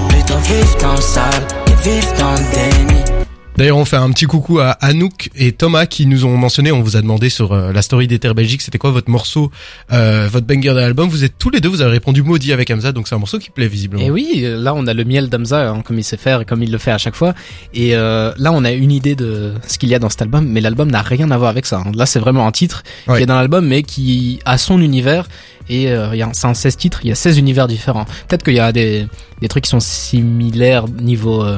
Plutôt 0.09 0.38
vivre 0.38 0.77
dans 0.81 0.95
le 0.95 1.01
sale 1.01 1.47
que 1.65 1.89
vivre 1.89 2.13
dans 2.19 2.33
le 2.33 2.45
déni. 2.53 3.12
D'ailleurs, 3.55 3.77
on 3.77 3.86
fait 3.86 3.98
un 3.98 4.10
petit 4.12 4.25
coucou 4.25 4.60
à 4.60 4.72
Anouk 4.81 5.29
et 5.36 5.51
Thomas 5.51 5.86
qui 5.86 6.07
nous 6.07 6.25
ont 6.25 6.36
mentionné. 6.38 6.72
On 6.72 6.81
vous 6.81 6.98
a 6.98 7.01
demandé 7.01 7.29
sur 7.29 7.51
euh, 7.51 7.72
la 7.72 7.83
story 7.83 8.07
d'Ether 8.07 8.33
Belgique, 8.33 8.63
c'était 8.63 8.79
quoi 8.79 8.89
votre 8.89 9.12
morceau, 9.12 9.51
euh, 9.91 10.27
votre 10.31 10.48
banger 10.48 10.69
de 10.69 10.79
l'album. 10.79 11.07
Vous 11.07 11.24
êtes 11.24 11.36
tous 11.38 11.51
les 11.51 11.62
deux, 11.62 11.69
vous 11.69 11.81
avez 11.81 11.91
répondu 11.91 12.24
Maudit 12.24 12.51
avec 12.51 12.72
Hamza, 12.72 12.91
donc 12.91 13.07
c'est 13.07 13.13
un 13.13 13.19
morceau 13.19 13.38
qui 13.38 13.51
plaît 13.51 13.67
visiblement. 13.67 14.03
Et 14.03 14.10
oui, 14.10 14.41
euh, 14.43 14.57
là 14.57 14.74
on 14.74 14.88
a 14.88 14.93
le 14.95 15.03
miel 15.05 15.29
d'Amza, 15.29 15.69
hein, 15.69 15.83
comme 15.86 16.00
il 16.00 16.03
sait 16.03 16.17
faire 16.17 16.41
et 16.41 16.45
comme 16.45 16.63
il 16.63 16.72
le 16.72 16.79
fait 16.79 16.89
à 16.89 16.98
chaque 16.98 17.13
fois. 17.15 17.36
Et 17.75 17.95
euh, 17.95 18.33
là 18.38 18.51
on 18.53 18.63
a 18.65 18.72
une 18.72 18.91
idée 18.91 19.13
de 19.15 19.53
ce 19.67 19.77
qu'il 19.77 19.89
y 19.89 19.93
a 19.95 20.00
dans 20.00 20.10
cet 20.10 20.24
album, 20.24 20.48
mais 20.48 20.60
l'album 20.60 20.89
n'a 20.89 21.03
rien 21.03 21.29
à 21.29 21.38
voir 21.38 21.51
avec 21.51 21.67
ça. 21.67 21.83
hein. 21.86 21.91
Là 21.95 22.07
c'est 22.07 22.19
vraiment 22.19 22.48
un 22.48 22.51
titre 22.51 22.81
Ouais. 23.07 23.17
qui 23.17 23.24
est 23.24 23.27
dans 23.27 23.36
l'album, 23.36 23.67
mais 23.67 23.83
qui 23.83 24.39
a 24.45 24.57
son 24.57 24.81
univers. 24.81 25.27
Et 25.69 25.91
euh, 25.91 26.10
il 26.13 26.17
y 26.17 26.24
a- 26.24 26.29
c'est 26.33 26.48
un 26.48 26.53
16 26.55 26.75
titres, 26.75 27.01
il 27.03 27.10
y 27.10 27.12
a 27.12 27.15
16 27.15 27.38
univers 27.38 27.67
différents. 27.67 28.05
Peut-être 28.27 28.43
qu'il 28.43 28.55
y 28.55 28.60
a 28.60 28.72
des, 28.72 29.05
des 29.41 29.48
trucs 29.48 29.65
qui 29.65 29.69
sont 29.69 29.79
similaires 29.79 30.88
niveau 30.88 31.43
euh, 31.43 31.57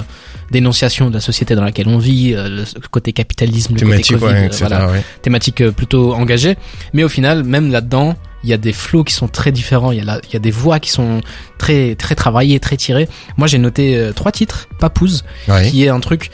dénonciation 0.52 1.10
de 1.10 1.14
la 1.16 1.20
société 1.22 1.56
dans 1.56 1.64
laquelle 1.64 1.88
on 1.88 1.98
vit, 1.98 2.34
euh, 2.34 2.48
le 2.50 2.88
côté 2.92 3.14
capitalisme, 3.14 3.76
le 3.76 3.82
côté 3.86 4.04
Covid, 4.04 4.26
ouais, 4.26 4.46
etc. 4.48 4.66
voilà 4.70 4.92
ouais. 4.92 5.04
thématique 5.22 5.62
euh, 5.62 5.72
plutôt 5.72 6.14
engagée. 6.14 6.58
Mais 6.94 7.04
au 7.04 7.10
final, 7.10 7.44
même 7.44 7.72
là-dedans, 7.72 8.16
il 8.44 8.50
y 8.50 8.54
a 8.54 8.58
des 8.58 8.74
flows 8.74 9.04
qui 9.04 9.14
sont 9.14 9.28
très 9.28 9.52
différents. 9.52 9.92
Il 9.92 9.98
y 9.98 10.02
a, 10.02 10.04
la- 10.04 10.22
il 10.28 10.34
y 10.34 10.36
a 10.36 10.40
des 10.40 10.52
voix 10.52 10.80
qui 10.80 10.92
sont 10.92 11.22
très 11.58 11.96
très 11.96 12.14
travaillées, 12.16 12.60
très 12.60 12.78
tirées. 12.78 13.10
Moi, 13.38 13.48
j'ai 13.48 13.58
noté 13.58 13.98
euh, 13.98 14.14
trois 14.14 14.32
titres. 14.32 14.68
Papouze, 14.80 15.24
Ouais. 15.48 15.70
qui 15.70 15.84
est 15.84 15.90
un 15.90 16.00
truc 16.00 16.30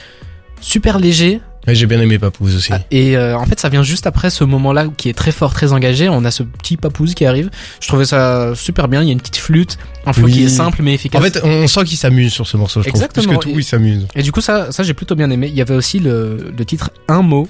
super 0.59 0.99
léger. 0.99 1.39
Ouais, 1.67 1.75
J'ai 1.75 1.85
bien 1.85 1.99
aimé 2.01 2.17
Papouze 2.17 2.55
aussi. 2.55 2.71
Et 2.89 3.15
euh, 3.15 3.37
en 3.37 3.45
fait, 3.45 3.59
ça 3.59 3.69
vient 3.69 3.83
juste 3.83 4.07
après 4.07 4.29
ce 4.31 4.43
moment-là 4.43 4.87
qui 4.97 5.09
est 5.09 5.13
très 5.13 5.31
fort, 5.31 5.53
très 5.53 5.73
engagé. 5.73 6.09
On 6.09 6.25
a 6.25 6.31
ce 6.31 6.41
petit 6.43 6.75
papouze 6.77 7.13
qui 7.13 7.25
arrive. 7.25 7.49
Je 7.79 7.87
trouvais 7.87 8.05
ça 8.05 8.53
super 8.55 8.87
bien. 8.87 9.01
Il 9.01 9.05
y 9.07 9.09
a 9.09 9.13
une 9.13 9.19
petite 9.19 9.37
flûte, 9.37 9.77
un 10.05 10.13
flow 10.13 10.25
Oui. 10.25 10.31
qui 10.33 10.43
est 10.43 10.47
simple 10.49 10.81
mais 10.81 10.93
efficace. 10.95 11.21
En 11.21 11.23
fait, 11.23 11.39
on 11.43 11.67
sent 11.67 11.83
qu'il 11.85 11.97
s'amuse 11.97 12.33
sur 12.33 12.47
ce 12.47 12.57
morceau, 12.57 12.81
je 12.81 12.89
trouve. 12.89 13.01
Exactement. 13.01 13.37
Plus 13.37 13.49
que 13.49 13.53
tout, 13.53 13.59
il 13.59 13.63
s'amuse. 13.63 14.07
Et 14.15 14.23
du 14.23 14.31
coup, 14.31 14.41
ça, 14.41 14.71
ça 14.71 14.81
j'ai 14.83 14.93
plutôt 14.95 15.15
bien 15.15 15.29
aimé. 15.29 15.47
Il 15.49 15.55
y 15.55 15.61
avait 15.61 15.75
aussi 15.75 15.99
le, 15.99 16.51
le 16.57 16.65
titre 16.65 16.89
Un 17.07 17.21
mot, 17.21 17.47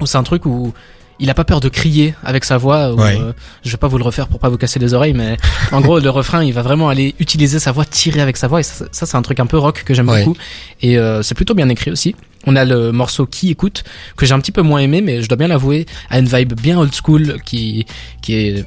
où 0.00 0.06
c'est 0.06 0.18
un 0.18 0.22
truc 0.22 0.44
où 0.44 0.74
il 1.22 1.28
a 1.28 1.34
pas 1.34 1.44
peur 1.44 1.60
de 1.60 1.68
crier 1.68 2.14
avec 2.24 2.44
sa 2.44 2.56
voix. 2.58 2.94
Ouais. 2.94 3.18
euh, 3.20 3.32
je 3.62 3.70
vais 3.70 3.76
pas 3.76 3.88
vous 3.88 3.98
le 3.98 4.04
refaire 4.04 4.26
pour 4.28 4.38
pas 4.40 4.48
vous 4.48 4.56
casser 4.58 4.78
les 4.78 4.94
oreilles, 4.94 5.12
mais 5.14 5.36
en 5.72 5.80
gros, 5.80 5.98
le 5.98 6.08
refrain, 6.10 6.42
il 6.44 6.52
va 6.52 6.62
vraiment 6.62 6.88
aller 6.90 7.14
utiliser 7.20 7.58
sa 7.58 7.72
voix, 7.72 7.84
tirer 7.86 8.20
avec 8.20 8.36
sa 8.38 8.48
voix. 8.48 8.60
Et 8.60 8.64
ça, 8.64 8.84
ça, 8.90 9.04
c'est 9.06 9.16
un 9.16 9.22
truc 9.22 9.38
un 9.40 9.46
peu 9.46 9.58
rock 9.58 9.82
que 9.84 9.92
j'aime 9.94 10.08
Ouais. 10.08 10.24
beaucoup. 10.24 10.38
Et 10.82 10.98
euh, 10.98 11.22
c'est 11.22 11.34
plutôt 11.34 11.54
bien 11.54 11.68
écrit 11.70 11.90
aussi. 11.90 12.14
On 12.46 12.56
a 12.56 12.64
le 12.64 12.90
morceau 12.92 13.26
Qui 13.26 13.50
écoute 13.50 13.84
que 14.16 14.24
j'ai 14.26 14.32
un 14.32 14.40
petit 14.40 14.52
peu 14.52 14.62
moins 14.62 14.80
aimé, 14.80 15.00
mais 15.02 15.22
je 15.22 15.28
dois 15.28 15.36
bien 15.36 15.48
l'avouer, 15.48 15.86
a 16.08 16.18
une 16.18 16.26
vibe 16.26 16.54
bien 16.54 16.78
old 16.78 16.92
school 16.94 17.36
qui 17.44 17.86
qui 18.22 18.34
est 18.34 18.64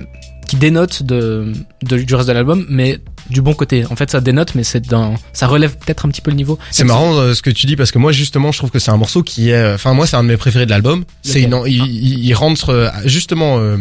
qui 0.47 0.57
dénote 0.57 1.01
de, 1.03 1.51
de- 1.83 1.97
du 2.03 2.13
reste 2.15 2.27
de 2.27 2.33
l'album, 2.33 2.65
mais 2.69 2.99
du 3.29 3.41
bon 3.41 3.53
côté. 3.53 3.85
En 3.89 3.95
fait, 3.95 4.11
ça 4.11 4.19
dénote, 4.21 4.53
mais 4.55 4.63
c'est 4.63 4.81
dans, 4.85 5.15
ça 5.31 5.47
relève 5.47 5.77
peut-être 5.77 6.05
un 6.05 6.09
petit 6.09 6.19
peu 6.21 6.29
le 6.29 6.35
niveau. 6.37 6.59
C'est 6.69 6.83
marrant 6.83 7.15
euh, 7.17 7.33
ce 7.33 7.41
que 7.41 7.49
tu 7.49 7.65
dis 7.65 7.75
parce 7.77 7.91
que 7.91 7.97
moi 7.97 8.11
justement 8.11 8.51
je 8.51 8.57
trouve 8.59 8.69
que 8.69 8.77
c'est 8.77 8.91
un 8.91 8.97
morceau 8.97 9.23
qui 9.23 9.49
est 9.49 9.53
euh, 9.55 9.75
enfin 9.75 9.93
moi 9.93 10.05
c'est 10.05 10.17
un 10.17 10.23
de 10.23 10.27
mes 10.27 10.37
préférés 10.37 10.65
de 10.65 10.71
l'album 10.71 11.05
c'est 11.23 11.41
il, 11.65 11.77
il, 11.85 12.25
il 12.25 12.33
rentre 12.35 12.69
euh, 12.69 12.89
justement 13.05 13.57
euh, 13.59 13.77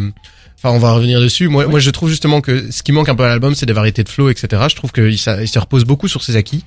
enfin 0.62 0.74
on 0.74 0.78
va 0.78 0.92
revenir 0.92 1.20
dessus. 1.20 1.48
Moi 1.48 1.66
moi 1.66 1.80
je 1.80 1.90
trouve 1.90 2.08
justement 2.08 2.40
que 2.40 2.70
ce 2.70 2.82
qui 2.82 2.92
manque 2.92 3.08
un 3.08 3.14
peu 3.14 3.24
à 3.24 3.28
l'album 3.28 3.54
c'est 3.54 3.66
des 3.66 3.72
variétés 3.72 4.04
de 4.04 4.08
flow 4.08 4.30
etc 4.30 4.62
je 4.68 4.76
trouve 4.76 4.92
qu'il 4.92 5.08
il 5.12 5.18
se 5.18 5.58
repose 5.58 5.84
beaucoup 5.84 6.08
sur 6.08 6.22
ses 6.22 6.36
acquis 6.36 6.64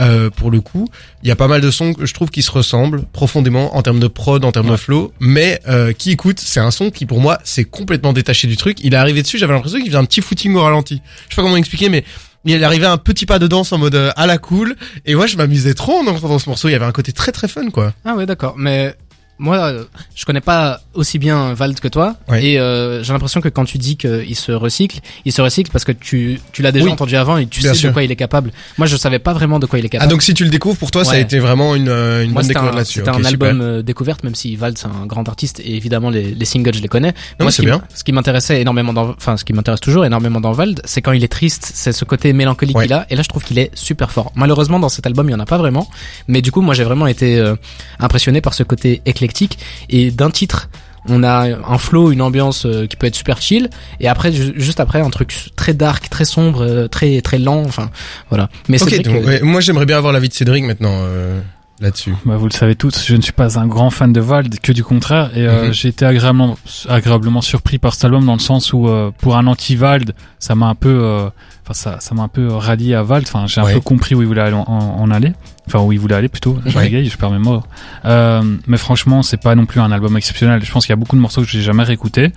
euh, 0.00 0.30
pour 0.30 0.50
le 0.50 0.60
coup. 0.60 0.88
Il 1.22 1.28
y 1.28 1.32
a 1.32 1.36
pas 1.36 1.48
mal 1.48 1.60
de 1.60 1.70
sons 1.70 1.94
que 1.94 2.06
je 2.06 2.14
trouve 2.14 2.30
qui 2.30 2.42
se 2.42 2.50
ressemblent 2.50 3.02
profondément 3.12 3.76
en 3.76 3.82
termes 3.82 4.00
de 4.00 4.08
prod 4.08 4.44
en 4.44 4.52
termes 4.52 4.70
de 4.70 4.76
flow. 4.76 5.12
Mais 5.20 5.60
euh, 5.68 5.92
qui 5.92 6.10
écoute 6.10 6.40
c'est 6.40 6.60
un 6.60 6.70
son 6.70 6.90
qui 6.90 7.06
pour 7.06 7.20
moi 7.20 7.38
c'est 7.44 7.64
complètement 7.64 8.12
détaché 8.12 8.48
du 8.48 8.56
truc. 8.56 8.78
Il 8.82 8.94
est 8.94 8.98
arrivé 8.98 9.22
dessus 9.22 9.38
j'avais 9.38 9.54
l'impression 9.54 9.78
qu'il 9.78 9.88
faisait 9.88 9.98
un 9.98 10.04
petit 10.04 10.22
footing 10.22 10.54
au 10.54 10.62
ralenti. 10.62 11.00
Je 11.28 11.34
sais 11.34 11.36
pas 11.36 11.42
comment 11.42 11.56
expliquer 11.56 11.88
mais 11.88 12.04
il 12.44 12.52
est 12.54 12.64
arrivé 12.64 12.86
un 12.86 12.96
petit 12.96 13.26
pas 13.26 13.40
de 13.40 13.48
danse 13.48 13.72
en 13.72 13.78
mode 13.78 13.94
euh, 13.96 14.12
à 14.16 14.26
la 14.26 14.38
cool. 14.38 14.76
Et 15.04 15.14
moi 15.14 15.26
je 15.26 15.36
m'amusais 15.36 15.74
trop 15.74 15.98
en 15.98 16.06
entendant 16.06 16.38
ce 16.38 16.48
morceau. 16.48 16.68
Il 16.68 16.72
y 16.72 16.74
avait 16.76 16.84
un 16.84 16.92
côté 16.92 17.12
très 17.12 17.32
très 17.32 17.48
fun 17.48 17.70
quoi. 17.70 17.92
Ah 18.04 18.14
ouais, 18.14 18.26
d'accord. 18.26 18.54
Mais 18.56 18.94
moi, 19.38 19.58
euh, 19.58 19.84
je 20.14 20.24
connais 20.24 20.40
pas 20.40 20.80
aussi 20.94 21.18
bien 21.18 21.52
Vald 21.54 21.78
que 21.80 21.88
toi, 21.88 22.16
Ouais. 22.28 22.44
et 22.44 22.58
euh, 22.58 23.02
j'ai 23.02 23.12
l'impression 23.12 23.40
que 23.40 23.48
quand 23.48 23.64
tu 23.64 23.78
dis 23.78 23.96
qu'il 23.96 24.34
se 24.36 24.52
recycle, 24.52 25.00
il 25.24 25.32
se 25.32 25.42
recycle 25.42 25.70
parce 25.70 25.84
que 25.84 25.92
tu, 25.92 26.40
tu 26.52 26.62
l'as 26.62 26.72
déjà 26.72 26.86
Oui. 26.86 26.90
entendu 26.92 27.16
avant 27.16 27.36
et 27.36 27.46
tu 27.46 27.60
Bien 27.60 27.72
sais 27.74 27.80
sûr. 27.80 27.88
de 27.90 27.92
quoi 27.92 28.02
il 28.02 28.10
est 28.10 28.16
capable. 28.16 28.50
Moi, 28.78 28.86
je 28.86 28.96
savais 28.96 29.18
pas 29.18 29.32
vraiment 29.34 29.58
de 29.58 29.66
quoi 29.66 29.78
il 29.78 29.84
est 29.84 29.88
ah 29.88 29.90
capable. 29.92 30.10
donc 30.10 30.22
si 30.22 30.32
tu 30.34 30.44
le 30.44 30.50
découvres 30.50 30.76
pour 30.78 30.90
toi 30.90 31.04
ça 31.04 31.12
a 31.12 31.18
été 31.18 31.38
vraiment 31.38 31.74
une, 31.74 31.88
euh, 31.88 32.24
une 32.24 32.30
Moi, 32.32 32.42
bonne 32.42 32.48
découverte 32.48 32.74
là-dessus 32.76 32.98
c'était 33.00 33.10
un 33.10 33.14
super. 33.14 33.28
album 33.30 33.60
euh, 33.60 33.82
découverte, 33.82 34.24
même 34.24 34.34
si 34.34 34.56
Vald 34.56 34.78
c'est 34.78 34.86
un 34.86 35.06
grand 35.06 35.28
artiste 35.28 35.60
et 35.60 35.74
évidemment 35.76 36.10
les, 36.10 36.34
les 36.34 36.44
singles 36.44 36.74
je 36.74 36.80
les 36.82 36.88
connais. 36.88 37.12
mais 37.38 37.44
Moi, 37.44 37.50
c'est 37.50 37.56
ce 37.58 37.62
qui, 37.62 37.66
bien. 37.66 37.82
ce 37.94 38.04
qui 38.04 38.12
m'intéressait 38.12 38.60
énormément 38.60 38.92
dans, 38.92 39.10
enfin, 39.10 39.36
ce 39.36 39.44
qui 39.44 39.52
m'intéresse 39.52 39.80
toujours 39.80 40.04
énormément 40.04 40.40
dans 40.40 40.52
Vald, 40.52 40.80
c'est 40.84 41.02
quand 41.02 41.12
il 41.12 41.22
est 41.22 41.28
triste, 41.28 41.70
c'est 41.74 41.92
ce 41.92 42.04
côté 42.04 42.32
mélancolique 42.32 42.76
Ouais. 42.76 42.84
qu'il 42.84 42.92
a. 42.94 43.06
Et 43.10 43.16
là, 43.16 43.22
je 43.22 43.28
trouve 43.28 43.44
qu'il 43.44 43.58
est 43.58 43.70
super 43.74 44.10
fort. 44.10 44.32
Malheureusement, 44.34 44.78
dans 44.80 44.88
cet 44.88 45.06
album, 45.06 45.28
il 45.28 45.32
y 45.32 45.34
en 45.34 45.40
a 45.40 45.46
pas 45.46 45.58
vraiment. 45.58 45.88
Mais 46.28 46.42
du 46.42 46.50
coup, 46.52 46.60
moi, 46.60 46.74
j'ai 46.74 46.84
vraiment 46.84 47.06
été 47.06 47.38
euh, 47.38 47.54
impressionné 47.98 48.40
par 48.40 48.54
ce 48.54 48.62
côté 48.62 49.02
éclectique. 49.26 49.58
Et 49.90 50.10
d'un 50.10 50.30
titre, 50.30 50.68
on 51.08 51.22
a 51.22 51.46
un 51.68 51.78
flow, 51.78 52.10
une 52.10 52.20
ambiance 52.22 52.66
euh, 52.66 52.86
qui 52.86 52.96
peut 52.96 53.06
être 53.06 53.14
super 53.14 53.40
chill. 53.40 53.68
Et 54.00 54.08
après, 54.08 54.32
ju- 54.32 54.54
juste 54.56 54.80
après, 54.80 55.00
un 55.00 55.10
truc 55.10 55.50
très 55.54 55.72
dark, 55.74 56.08
très 56.10 56.24
sombre, 56.24 56.62
euh, 56.64 56.88
très 56.88 57.20
très 57.20 57.38
lent. 57.38 57.62
Enfin, 57.64 57.90
voilà. 58.28 58.48
Mais 58.68 58.78
donc, 58.78 58.88
que- 58.90 59.24
ouais, 59.26 59.40
moi 59.42 59.60
j'aimerais 59.60 59.86
bien 59.86 59.98
avoir 59.98 60.12
l'avis 60.12 60.28
de 60.28 60.34
Cédric 60.34 60.64
maintenant 60.64 60.90
euh, 61.04 61.38
là-dessus. 61.80 62.12
Bah, 62.24 62.36
vous 62.36 62.46
le 62.46 62.52
savez 62.52 62.74
tous, 62.74 63.04
je 63.06 63.14
ne 63.14 63.20
suis 63.22 63.32
pas 63.32 63.56
un 63.60 63.66
grand 63.68 63.90
fan 63.90 64.12
de 64.12 64.20
Vald, 64.20 64.58
que 64.60 64.72
du 64.72 64.82
contraire, 64.82 65.30
et 65.36 65.46
euh, 65.46 65.66
Mhm. 65.68 65.72
j'ai 65.74 65.88
été 65.90 66.04
agréablement, 66.06 66.56
agréablement 66.88 67.40
surpris 67.42 67.78
par 67.78 67.94
cet 67.94 68.06
album 68.06 68.24
dans 68.26 68.32
le 68.34 68.40
sens 68.40 68.72
où, 68.72 68.88
euh, 68.88 69.10
pour 69.18 69.36
un 69.36 69.46
anti-Vald, 69.46 70.12
ça 70.40 70.54
m'a 70.56 70.66
un 70.66 70.74
peu, 70.74 70.88
euh, 71.04 71.28
enfin 71.62 71.74
ça, 71.74 71.98
ça 72.00 72.14
m'a 72.16 72.22
un 72.22 72.28
peu 72.28 72.48
rallié 72.48 72.94
à 72.94 73.02
Vald. 73.04 73.26
Enfin, 73.28 73.46
j'ai 73.46 73.60
un 73.60 73.64
Ouais. 73.64 73.74
peu 73.74 73.80
compris 73.80 74.14
où 74.16 74.22
il 74.22 74.26
voulait 74.26 74.40
aller 74.40 74.54
en, 74.56 74.64
en- 74.66 75.02
en 75.02 75.10
aller, 75.12 75.34
enfin 75.66 75.80
où 75.80 75.92
il 75.92 75.98
voulait 75.98 76.14
aller 76.14 76.28
plutôt. 76.28 76.58
Je 76.66 76.76
Ouais. 76.76 77.04
je 77.04 77.16
perds 77.16 77.30
mes 77.30 77.38
mots. 77.38 77.62
Euh, 78.04 78.42
mais 78.66 78.76
franchement, 78.76 79.22
c'est 79.22 79.40
pas 79.40 79.54
non 79.54 79.66
plus 79.66 79.80
un 79.80 79.90
album 79.92 80.16
exceptionnel. 80.16 80.60
Je 80.64 80.70
pense 80.70 80.86
qu'il 80.86 80.92
y 80.92 80.94
a 80.94 80.96
beaucoup 80.96 81.16
de 81.16 81.20
morceaux 81.20 81.42
que 81.42 81.48
j'ai 81.48 81.62
jamais 81.62 81.82
réécoutés. 81.82 82.32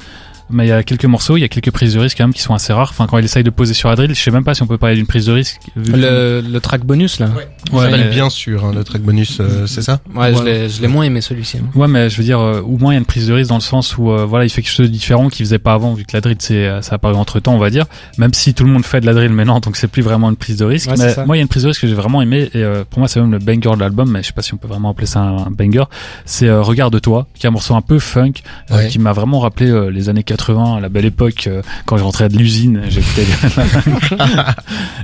Mais 0.51 0.65
il 0.65 0.69
y 0.69 0.71
a 0.71 0.81
quelques 0.81 1.05
morceaux, 1.05 1.37
il 1.37 1.41
y 1.41 1.43
a 1.43 1.47
quelques 1.47 1.69
prises 1.69 1.93
de 1.93 1.99
risque 1.99 2.17
quand 2.17 2.23
même 2.23 2.33
qui 2.33 2.41
sont 2.41 2.55
assez 2.55 2.73
rares. 2.73 2.89
Enfin, 2.89 3.05
quand 3.05 3.19
il 3.19 3.23
essaye 3.23 3.43
de 3.43 3.51
poser 3.51 3.75
sur 3.75 3.87
Adril, 3.89 4.15
je 4.15 4.19
sais 4.19 4.31
même 4.31 4.43
pas 4.43 4.55
si 4.55 4.63
on 4.63 4.65
peut 4.65 4.79
parler 4.79 4.95
d'une 4.95 5.05
prise 5.05 5.27
de 5.27 5.31
risque. 5.31 5.59
vu 5.75 5.91
que- 5.91 5.95
le, 5.97 6.41
le 6.41 6.59
track 6.59 6.83
bonus 6.85 7.19
là. 7.19 7.29
Ouais, 7.71 8.09
bien 8.09 8.31
sûr 8.31 8.65
hein, 8.65 8.71
le 8.73 8.83
track 8.83 9.03
bonus, 9.03 9.37
euh, 9.41 9.67
c'est 9.67 9.83
ça? 9.83 9.99
Ouais, 10.15 10.33
je 10.33 10.39
Ouais. 10.39 10.45
l'ai, 10.45 10.69
je 10.69 10.81
l'ai 10.81 10.87
moins 10.87 11.03
aimé 11.03 11.21
celui-ci. 11.21 11.57
hein. 11.59 11.67
Ouais, 11.75 11.87
mais 11.87 12.09
je 12.09 12.17
veux 12.17 12.23
dire, 12.23 12.39
euh, 12.39 12.61
au 12.61 12.79
moins 12.79 12.93
il 12.93 12.95
y 12.95 12.97
a 12.97 12.99
une 12.99 13.05
prise 13.05 13.27
de 13.27 13.33
risque 13.33 13.49
dans 13.49 13.57
le 13.57 13.61
sens 13.61 13.95
où 13.99 14.09
euh, 14.09 14.25
voilà, 14.25 14.43
il 14.43 14.49
fait 14.49 14.63
quelque 14.63 14.71
chose 14.73 14.87
de 14.87 14.91
différent 14.91 15.29
qu'il 15.29 15.45
faisait 15.45 15.59
pas 15.59 15.73
avant, 15.73 15.93
vu 15.93 16.03
que 16.03 16.13
la 16.13 16.21
drill 16.21 16.37
c'est 16.39 16.67
ça 16.81 16.93
a 16.93 16.95
apparu 16.95 17.13
entre 17.13 17.39
temps, 17.39 17.53
on 17.53 17.59
va 17.59 17.69
dire. 17.69 17.85
Même 18.17 18.33
si 18.33 18.55
tout 18.55 18.63
le 18.63 18.71
monde 18.71 18.83
fait 18.85 19.01
de 19.01 19.05
la 19.05 19.13
drill 19.13 19.29
maintenant, 19.31 19.59
donc 19.59 19.77
c'est 19.77 19.87
plus 19.87 20.01
vraiment 20.01 20.31
une 20.31 20.35
prise 20.35 20.57
de 20.57 20.65
risque. 20.65 20.89
Mais 20.97 21.15
moi, 21.27 21.35
il 21.35 21.39
y 21.39 21.41
a 21.41 21.43
une 21.43 21.47
prise 21.47 21.61
de 21.61 21.67
risque 21.67 21.81
que 21.81 21.87
j'ai 21.87 21.93
vraiment 21.93 22.23
aimé 22.23 22.49
et 22.55 22.63
euh, 22.63 22.83
pour 22.89 22.97
moi 22.97 23.07
c'est 23.07 23.18
même 23.21 23.31
le 23.31 23.39
banger 23.39 23.75
de 23.75 23.79
l'album, 23.79 24.09
mais 24.09 24.21
je 24.21 24.27
sais 24.27 24.33
pas 24.33 24.41
si 24.41 24.53
on 24.53 24.57
peut 24.57 24.67
vraiment 24.67 24.89
appeler 24.89 25.07
ça 25.07 25.21
un, 25.21 25.51
banger. 25.51 25.83
C'est 26.25 26.47
euh, 26.47 26.61
Regarde-toi, 26.61 27.27
qui 27.33 27.45
est 27.45 27.49
un 27.49 27.51
morceau 27.51 27.75
un 27.75 27.81
peu 27.81 27.99
funk, 27.99 28.33
euh, 28.71 28.87
qui 28.87 28.99
m'a 28.99 29.13
vraiment 29.13 29.39
rappelé 29.39 29.69
euh, 29.69 29.89
les 29.89 30.09
années 30.09 30.23
80, 30.23 30.79
la 30.79 30.89
belle 30.89 31.05
époque 31.05 31.49
quand 31.85 31.97
je 31.97 32.03
rentrais 32.03 32.29
de 32.29 32.37
l'usine, 32.37 32.81
j'écoutais. 32.89 33.25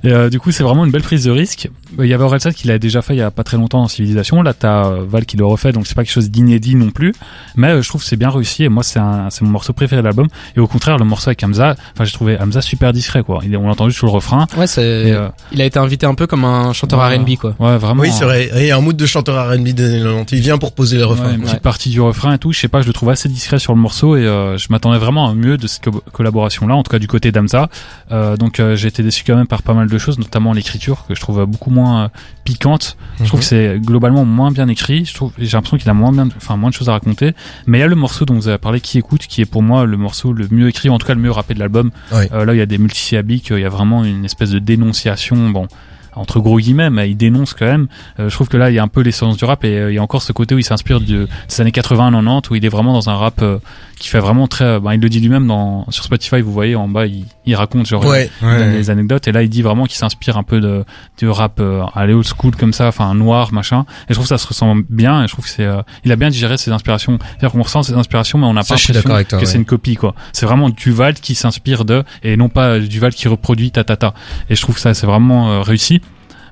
et 0.03 0.29
du 0.29 0.39
coup, 0.39 0.51
c'est 0.51 0.63
vraiment 0.63 0.85
une 0.85 0.91
belle 0.91 1.03
prise 1.03 1.25
de 1.25 1.31
risque. 1.31 1.69
Il 1.99 2.05
y 2.07 2.13
avait 2.13 2.23
Orelsan 2.23 2.51
qui 2.51 2.67
l'a 2.67 2.79
déjà 2.79 3.01
fait 3.01 3.15
il 3.15 3.19
y 3.19 3.21
a 3.21 3.31
pas 3.31 3.43
très 3.43 3.57
longtemps 3.57 3.83
en 3.83 3.87
Civilisation. 3.87 4.41
Là, 4.41 4.53
t'as 4.53 4.89
Val 4.89 5.25
qui 5.25 5.37
le 5.37 5.45
refait, 5.45 5.71
donc 5.71 5.87
c'est 5.87 5.95
pas 5.95 6.03
quelque 6.03 6.13
chose 6.13 6.29
d'inédit 6.29 6.75
non 6.75 6.89
plus. 6.89 7.13
Mais 7.55 7.81
je 7.81 7.87
trouve 7.87 8.01
que 8.01 8.07
c'est 8.07 8.17
bien 8.17 8.29
réussi 8.29 8.63
et 8.63 8.69
moi 8.69 8.83
c'est 8.83 8.99
mon 8.99 9.49
morceau 9.49 9.73
préféré 9.73 10.01
de 10.01 10.05
l'album. 10.07 10.27
Et 10.55 10.59
au 10.59 10.67
contraire, 10.67 10.97
le 10.97 11.05
morceau 11.05 11.29
avec 11.29 11.43
Hamza, 11.43 11.75
enfin 11.93 12.03
j'ai 12.03 12.13
trouvé 12.13 12.37
Hamza 12.39 12.61
super 12.61 12.93
discret 12.93 13.23
quoi. 13.23 13.41
Il, 13.43 13.55
on 13.57 13.65
l'a 13.65 13.71
entendu 13.71 13.93
sur 13.93 14.07
le 14.07 14.11
refrain. 14.11 14.47
Ouais, 14.57 14.67
c'est. 14.67 15.13
Il 15.51 15.61
a 15.61 15.65
été 15.65 15.79
invité 15.79 16.05
un 16.05 16.15
peu 16.15 16.27
comme 16.27 16.45
un 16.45 16.73
chanteur. 16.73 16.99
R&B 16.99 17.35
quoi. 17.39 17.55
ouais, 17.59 17.77
vraiment. 17.77 18.03
Oui, 18.05 18.11
c'est 18.11 18.23
vrai. 18.25 18.49
Il 18.55 18.65
y 18.65 18.71
a 18.71 18.77
un 18.77 18.81
mood 18.81 18.95
de 18.95 19.05
chanteur 19.05 19.49
R&B 19.51 19.69
des 19.69 19.85
années 19.85 19.99
90. 20.01 20.35
Il 20.37 20.41
vient 20.41 20.57
pour 20.57 20.71
poser 20.73 20.97
les 20.97 21.03
Ouais, 21.03 21.09
refrains. 21.09 21.31
une 21.33 21.41
quoi. 21.41 21.49
petite 21.49 21.61
partie 21.63 21.89
du 21.89 22.01
refrain 22.01 22.33
et 22.33 22.37
tout, 22.37 22.51
je 22.51 22.59
sais 22.59 22.67
pas, 22.67 22.81
je 22.81 22.87
le 22.87 22.93
trouve 22.93 23.09
assez 23.09 23.27
discret 23.29 23.59
sur 23.59 23.73
le 23.73 23.79
morceau 23.79 24.15
et 24.15 24.21
euh, 24.25 24.57
je 24.57 24.67
m'attendais 24.69 24.97
vraiment 24.99 25.29
à 25.29 25.33
mieux 25.33 25.57
de 25.57 25.67
cette 25.67 25.83
co- 25.85 26.03
collaboration 26.11 26.67
là, 26.67 26.75
en 26.75 26.83
tout 26.83 26.91
cas 26.91 26.99
du 26.99 27.07
côté 27.07 27.31
d'Amza. 27.31 27.69
Euh, 28.11 28.37
donc 28.37 28.59
euh, 28.59 28.75
j'ai 28.75 28.87
été 28.87 29.03
déçu 29.03 29.23
quand 29.25 29.35
même 29.35 29.47
par 29.47 29.61
pas 29.63 29.73
mal 29.73 29.87
de 29.89 29.97
choses, 29.97 30.17
notamment 30.19 30.53
l'écriture 30.53 31.05
que 31.07 31.15
je 31.15 31.19
trouve 31.19 31.45
beaucoup 31.45 31.71
moins 31.71 32.05
euh, 32.05 32.07
piquante. 32.43 32.97
Je 33.19 33.25
trouve 33.25 33.39
Mhm. 33.39 33.43
que 33.43 33.45
c'est 33.45 33.79
globalement 33.79 34.25
moins 34.25 34.51
bien 34.51 34.67
écrit. 34.67 35.05
Je 35.05 35.13
trouve, 35.13 35.31
j'ai 35.37 35.55
l'impression 35.57 35.77
qu'il 35.77 35.89
a 35.89 35.93
moins 35.93 36.11
bien, 36.11 36.27
enfin 36.37 36.57
moins 36.57 36.69
de 36.69 36.75
choses 36.75 36.89
à 36.89 36.93
raconter. 36.93 37.33
Mais 37.65 37.79
il 37.79 37.81
y 37.81 37.83
a 37.83 37.87
le 37.87 37.95
morceau 37.95 38.25
dont 38.25 38.35
vous 38.35 38.47
avez 38.47 38.57
parlé, 38.57 38.79
qui 38.81 38.97
écoute, 38.97 39.25
qui 39.27 39.41
est 39.41 39.45
pour 39.45 39.63
moi 39.63 39.85
le 39.85 39.97
morceau 39.97 40.33
le 40.33 40.47
mieux 40.51 40.67
écrit, 40.69 40.89
en 40.89 40.97
tout 40.97 41.07
cas 41.07 41.13
le 41.15 41.21
mieux 41.21 41.31
rappé 41.31 41.53
de 41.53 41.59
l'album. 41.59 41.91
Ouais. 42.11 42.29
Euh, 42.33 42.45
là, 42.45 42.53
il 42.53 42.57
y 42.57 42.61
a 42.61 42.65
des 42.65 42.77
multisyllabiques, 42.77 43.47
il 43.51 43.59
y 43.59 43.65
a 43.65 43.69
vraiment 43.69 44.03
une 44.03 44.25
espèce 44.25 44.51
de 44.51 44.59
dénonciation. 44.59 45.49
Bon. 45.49 45.67
Entre 46.15 46.39
gros 46.39 46.59
guillemets, 46.59 46.89
mais 46.89 47.09
il 47.09 47.15
dénonce 47.15 47.53
quand 47.53 47.65
même. 47.65 47.87
Euh, 48.19 48.29
je 48.29 48.35
trouve 48.35 48.47
que 48.47 48.57
là, 48.57 48.69
il 48.71 48.75
y 48.75 48.79
a 48.79 48.83
un 48.83 48.87
peu 48.87 49.01
l'essence 49.01 49.37
du 49.37 49.45
rap 49.45 49.63
et 49.63 49.77
euh, 49.77 49.91
il 49.91 49.95
y 49.95 49.97
a 49.97 50.01
encore 50.03 50.21
ce 50.21 50.31
côté 50.33 50.55
où 50.55 50.57
il 50.59 50.63
s'inspire 50.63 50.99
de, 51.01 51.27
des 51.49 51.61
années 51.61 51.71
80-90 51.71 52.51
où 52.51 52.55
il 52.55 52.65
est 52.65 52.69
vraiment 52.69 52.93
dans 52.93 53.09
un 53.09 53.15
rap 53.15 53.41
euh, 53.41 53.57
qui 53.99 54.09
fait 54.09 54.19
vraiment 54.19 54.47
très. 54.47 54.79
ben, 54.79 54.93
il 54.93 54.99
le 54.99 55.09
dit 55.09 55.19
lui-même 55.19 55.47
dans 55.47 55.85
sur 55.89 56.03
Spotify. 56.03 56.41
Vous 56.41 56.51
voyez 56.51 56.75
en 56.75 56.87
bas, 56.87 57.05
il, 57.05 57.25
il 57.45 57.55
raconte 57.55 57.85
genre 57.85 58.05
Ouais, 58.05 58.29
il 58.41 58.47
donne 58.47 58.59
ouais. 58.69 58.77
des 58.77 58.89
anecdotes 58.89 59.27
et 59.27 59.31
là 59.31 59.41
il 59.43 59.49
dit 59.49 59.61
vraiment 59.61 59.85
qu'il 59.85 59.95
s'inspire 59.97 60.37
un 60.37 60.43
peu 60.43 60.59
de 60.59 60.83
du 61.17 61.29
rap 61.29 61.59
euh, 61.59 61.83
à 61.95 62.05
old 62.05 62.25
school 62.25 62.55
comme 62.55 62.73
ça 62.73 62.87
enfin 62.87 63.13
noir 63.15 63.53
machin 63.53 63.85
et 64.03 64.09
je 64.09 64.13
trouve 64.15 64.25
que 64.25 64.29
ça 64.29 64.37
se 64.37 64.47
ressent 64.47 64.75
bien 64.89 65.23
et 65.23 65.27
je 65.27 65.31
trouve 65.33 65.45
que 65.45 65.51
c'est 65.51 65.63
euh, 65.65 65.81
il 66.03 66.11
a 66.11 66.15
bien 66.17 66.29
digéré 66.29 66.57
ses 66.57 66.71
inspirations 66.71 67.17
c'est-à-dire 67.21 67.51
qu'on 67.51 67.61
ressent 67.63 67.83
ses 67.83 67.93
inspirations 67.93 68.37
mais 68.37 68.45
on 68.45 68.53
n'a 68.53 68.63
pas 68.63 68.75
je 68.75 68.83
suis 68.83 68.93
l'impression 68.93 69.09
d'accord 69.09 69.15
avec 69.15 69.27
toi, 69.29 69.39
que 69.39 69.45
ouais. 69.45 69.51
c'est 69.51 69.57
une 69.57 69.65
copie 69.65 69.95
quoi 69.95 70.13
c'est 70.33 70.45
vraiment 70.45 70.69
Duval 70.69 71.13
qui 71.15 71.35
s'inspire 71.35 71.85
de 71.85 72.03
et 72.23 72.35
non 72.37 72.49
pas 72.49 72.79
Duval 72.79 73.13
qui 73.13 73.27
reproduit 73.27 73.71
ta 73.71 73.83
ta 73.83 73.95
ta 73.95 74.13
et 74.49 74.55
je 74.55 74.61
trouve 74.61 74.75
que 74.75 74.81
ça 74.81 74.93
c'est 74.93 75.07
vraiment 75.07 75.51
euh, 75.51 75.61
réussi 75.61 76.01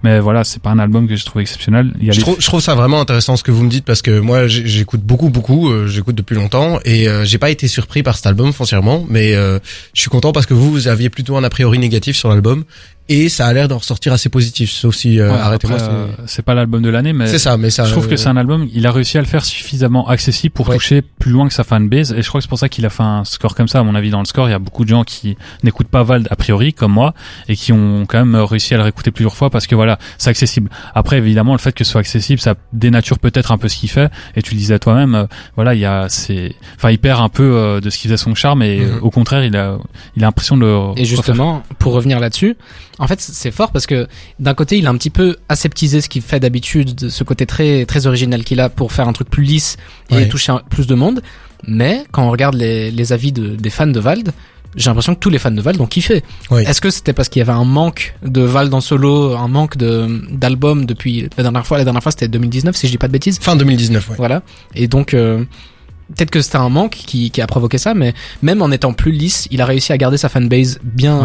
mais 0.04 0.20
voilà 0.20 0.44
c'est 0.44 0.62
pas 0.62 0.70
un 0.72 0.80
album 0.80 1.08
que 1.08 1.16
je 1.16 1.26
trouve 1.26 1.42
exceptionnel. 1.42 1.94
Il 2.00 2.06
y 2.06 2.10
a 2.10 2.12
Je 2.14 2.18
les- 2.18 2.24
trouve, 2.24 2.36
je 2.40 2.46
trouve 2.46 2.62
ça 2.62 2.76
vraiment 2.76 3.00
intéressant 3.02 3.36
ce 3.38 3.44
que 3.44 3.52
vous 3.52 3.64
me 3.64 3.70
dites 3.70 3.86
parce 3.86 4.02
que 4.02 4.20
moi 4.20 4.48
j'ai- 4.48 4.68
j'écoute 4.68 5.02
beaucoup 5.02 5.30
beaucoup, 5.30 5.70
euh, 5.72 5.88
j'écoute 5.88 6.16
depuis 6.16 6.36
longtemps 6.36 6.80
et 6.86 7.08
euh, 7.08 7.26
j'ai 7.26 7.38
pas 7.38 7.50
été 7.50 7.68
surpris 7.68 8.04
par 8.04 8.16
cet 8.16 8.26
album 8.28 8.54
foncièrement, 8.54 9.06
mais 9.10 9.34
euh, 9.36 9.60
je 9.94 10.02
suis 10.02 10.10
content 10.10 10.32
parce 10.32 10.46
que 10.46 10.54
vous 10.54 10.72
vous 10.72 10.88
aviez 10.88 11.10
plutôt 11.10 11.36
un 11.38 11.44
a 11.44 11.50
priori 11.50 11.80
négatif 11.80 12.16
sur 12.16 12.30
l'album 12.30 12.64
et 13.10 13.28
ça 13.30 13.48
a 13.48 13.54
l'air 13.54 13.68
d'en 13.68 13.78
ressortir 13.80 14.14
assez 14.14 14.30
positif, 14.30 14.72
sauf 14.72 14.96
si 14.96 15.20
euh, 15.20 15.30
Ouais, 15.32 15.38
arrêtez-moi. 15.40 15.78
euh, 15.82 16.08
c'est 16.26 16.42
pas 16.44 16.54
l'album 16.54 16.82
de 16.82 16.90
l'année 16.90 17.12
mais 17.14 17.28
C'est 17.28 17.40
ça, 17.40 17.58
mais 17.58 17.70
ça. 17.70 17.84
Je 17.86 17.92
trouve 17.92 18.08
que 18.08 18.14
euh, 18.14 18.18
c'est 18.18 18.30
un 18.30 18.38
album, 18.38 18.68
il 18.74 18.88
a 18.88 18.92
réussi 18.92 19.18
à 19.18 19.22
le 19.22 19.28
faire 19.28 19.44
suffisamment 19.44 20.08
accessible 20.08 20.54
pour 20.54 20.70
Ouais. 20.70 20.76
toucher 20.76 21.02
plus 21.02 21.32
loin 21.32 21.48
que 21.48 21.54
sa 21.54 21.64
fanbase, 21.64 22.14
et 22.14 22.22
je 22.22 22.28
crois 22.30 22.40
que 22.40 22.44
c'est 22.44 22.50
pour 22.50 22.60
ça 22.60 22.70
qu'il 22.70 22.86
a 22.86 22.90
fait 22.90 23.04
un 23.04 23.24
score 23.26 23.56
comme 23.56 23.68
ça, 23.68 23.80
à 23.80 23.84
mon 23.84 23.96
avis, 23.96 24.10
dans 24.10 24.20
le 24.20 24.26
score. 24.26 24.48
Il 24.48 24.52
y 24.52 24.56
a 24.56 24.60
beaucoup 24.60 24.84
de 24.86 24.90
gens 24.90 25.04
qui 25.04 25.36
n'écoutent 25.64 25.88
pas 25.90 26.04
Vald 26.04 26.28
a 26.32 26.36
priori, 26.36 26.74
comme 26.74 26.94
moi, 26.94 27.14
et 27.50 27.56
qui 27.56 27.74
ont 27.74 28.06
quand 28.08 28.20
même 28.24 28.36
réussi 28.36 28.74
à 28.74 28.78
le 28.78 28.84
réécouter 28.84 29.12
plusieurs 29.12 29.36
fois 29.36 29.50
parce 29.50 29.68
que 29.68 29.76
voilà, 29.76 30.00
c'est 30.18 30.30
accessible. 30.30 30.70
Après, 30.96 31.18
évidemment, 31.18 31.54
le 31.54 31.60
fait 31.60 31.74
que 31.74 31.84
ce 31.84 31.92
soit 31.92 32.02
accessible, 32.02 32.40
ça 32.40 32.56
dénature 32.72 33.20
peut-être 33.20 33.52
un 33.52 33.58
peu 33.58 33.68
ce 33.68 33.76
qu'il 33.78 33.90
fait, 33.90 34.10
et 34.36 34.42
tu 34.42 34.54
le 34.54 34.58
disais 34.60 34.80
toi-même, 34.80 35.16
euh, 35.16 35.26
voilà, 35.56 35.74
il 35.74 35.80
y 35.82 35.86
a, 35.86 36.08
c'est, 36.10 36.56
enfin, 36.78 36.90
il 36.92 37.00
perd 37.00 37.22
un 37.22 37.30
peu 37.30 37.44
euh, 37.44 37.80
de 37.82 37.90
ce 37.90 37.98
qui 37.98 38.04
faisait 38.08 38.18
son 38.18 38.34
charme, 38.36 38.62
et 38.64 38.80
Mhm. 38.80 38.84
euh, 38.94 39.00
au 39.02 39.10
contraire, 39.12 39.44
il 39.44 39.56
a, 39.58 39.78
il 40.16 40.24
a 40.24 40.28
l'impression 40.28 40.56
de 40.58 40.62
le 40.62 40.68
Et 40.68 40.72
refaire. 41.02 41.06
justement, 41.06 41.64
pour 41.80 41.94
revenir 41.94 42.20
là-dessus, 42.20 42.56
en 43.00 43.08
fait, 43.08 43.20
c'est 43.22 43.52
fort 43.52 43.72
parce 43.72 43.88
que 43.88 44.08
d'un 44.40 44.54
côté, 44.54 44.78
il 44.78 44.86
a 44.88 44.90
un 44.90 44.98
petit 44.98 45.10
peu 45.10 45.38
aseptisé 45.50 46.00
ce 46.02 46.10
qu'il 46.10 46.22
fait 46.22 46.40
d'habitude, 46.40 46.94
de 46.96 47.10
ce 47.10 47.24
côté 47.24 47.46
très 47.46 47.86
très 47.86 48.06
original 48.08 48.44
qu'il 48.44 48.60
a 48.60 48.70
pour 48.70 48.92
faire 48.92 49.08
un 49.08 49.14
truc 49.14 49.30
plus 49.30 49.44
lisse 49.44 49.78
et 50.10 50.16
Ouais. 50.16 50.28
toucher 50.30 50.54
plus 50.70 50.88
de 50.88 50.96
monde. 50.96 51.22
Mais 51.68 52.04
quand 52.12 52.24
on 52.24 52.32
regarde 52.32 52.56
les, 52.56 52.92
les 52.92 53.14
avis 53.14 53.32
de, 53.32 53.56
des 53.56 53.70
fans 53.70 53.88
de 53.88 54.00
Vald, 54.00 54.32
j'ai 54.76 54.90
l'impression 54.90 55.14
que 55.16 55.20
tous 55.20 55.30
les 55.30 55.38
fans 55.40 55.52
de 55.52 55.62
Vald 55.62 55.80
ont 55.82 55.86
kiffé. 55.86 56.24
Oui. 56.52 56.64
Est-ce 56.64 56.82
que 56.82 56.90
c'était 56.90 57.14
parce 57.14 57.30
qu'il 57.30 57.40
y 57.40 57.44
avait 57.44 57.52
un 57.52 57.64
manque 57.64 58.16
de 58.24 58.42
Vald 58.42 58.74
en 58.74 58.82
solo, 58.82 59.36
un 59.36 59.48
manque 59.48 59.78
de 59.78 60.22
d'albums 60.32 60.86
depuis 60.86 61.30
la 61.38 61.44
dernière 61.44 61.66
fois? 61.66 61.78
La 61.78 61.84
dernière 61.84 62.02
fois, 62.04 62.12
c'était 62.12 62.28
2019, 62.28 62.76
si 62.76 62.88
je 62.88 62.92
dis 62.92 62.98
pas 62.98 63.08
de 63.08 63.14
bêtises. 63.14 63.40
Fin 63.40 63.56
2019, 63.56 64.10
ouais. 64.10 64.16
Voilà. 64.18 64.42
Et 64.76 64.88
donc, 64.88 65.14
euh, 65.14 65.46
peut-être 66.16 66.32
que 66.32 66.42
c'était 66.42 66.58
un 66.58 66.70
manque 66.70 66.92
qui, 67.06 67.30
qui 67.32 67.40
a 67.42 67.48
provoqué 67.48 67.78
ça, 67.78 67.94
mais 67.94 68.14
même 68.42 68.62
en 68.64 68.72
étant 68.72 68.94
plus 68.94 69.12
lisse, 69.12 69.48
il 69.52 69.62
a 69.62 69.66
réussi 69.66 69.94
à 69.94 69.98
garder 69.98 70.18
sa 70.18 70.28
fanbase 70.28 70.80
bien, 70.84 71.20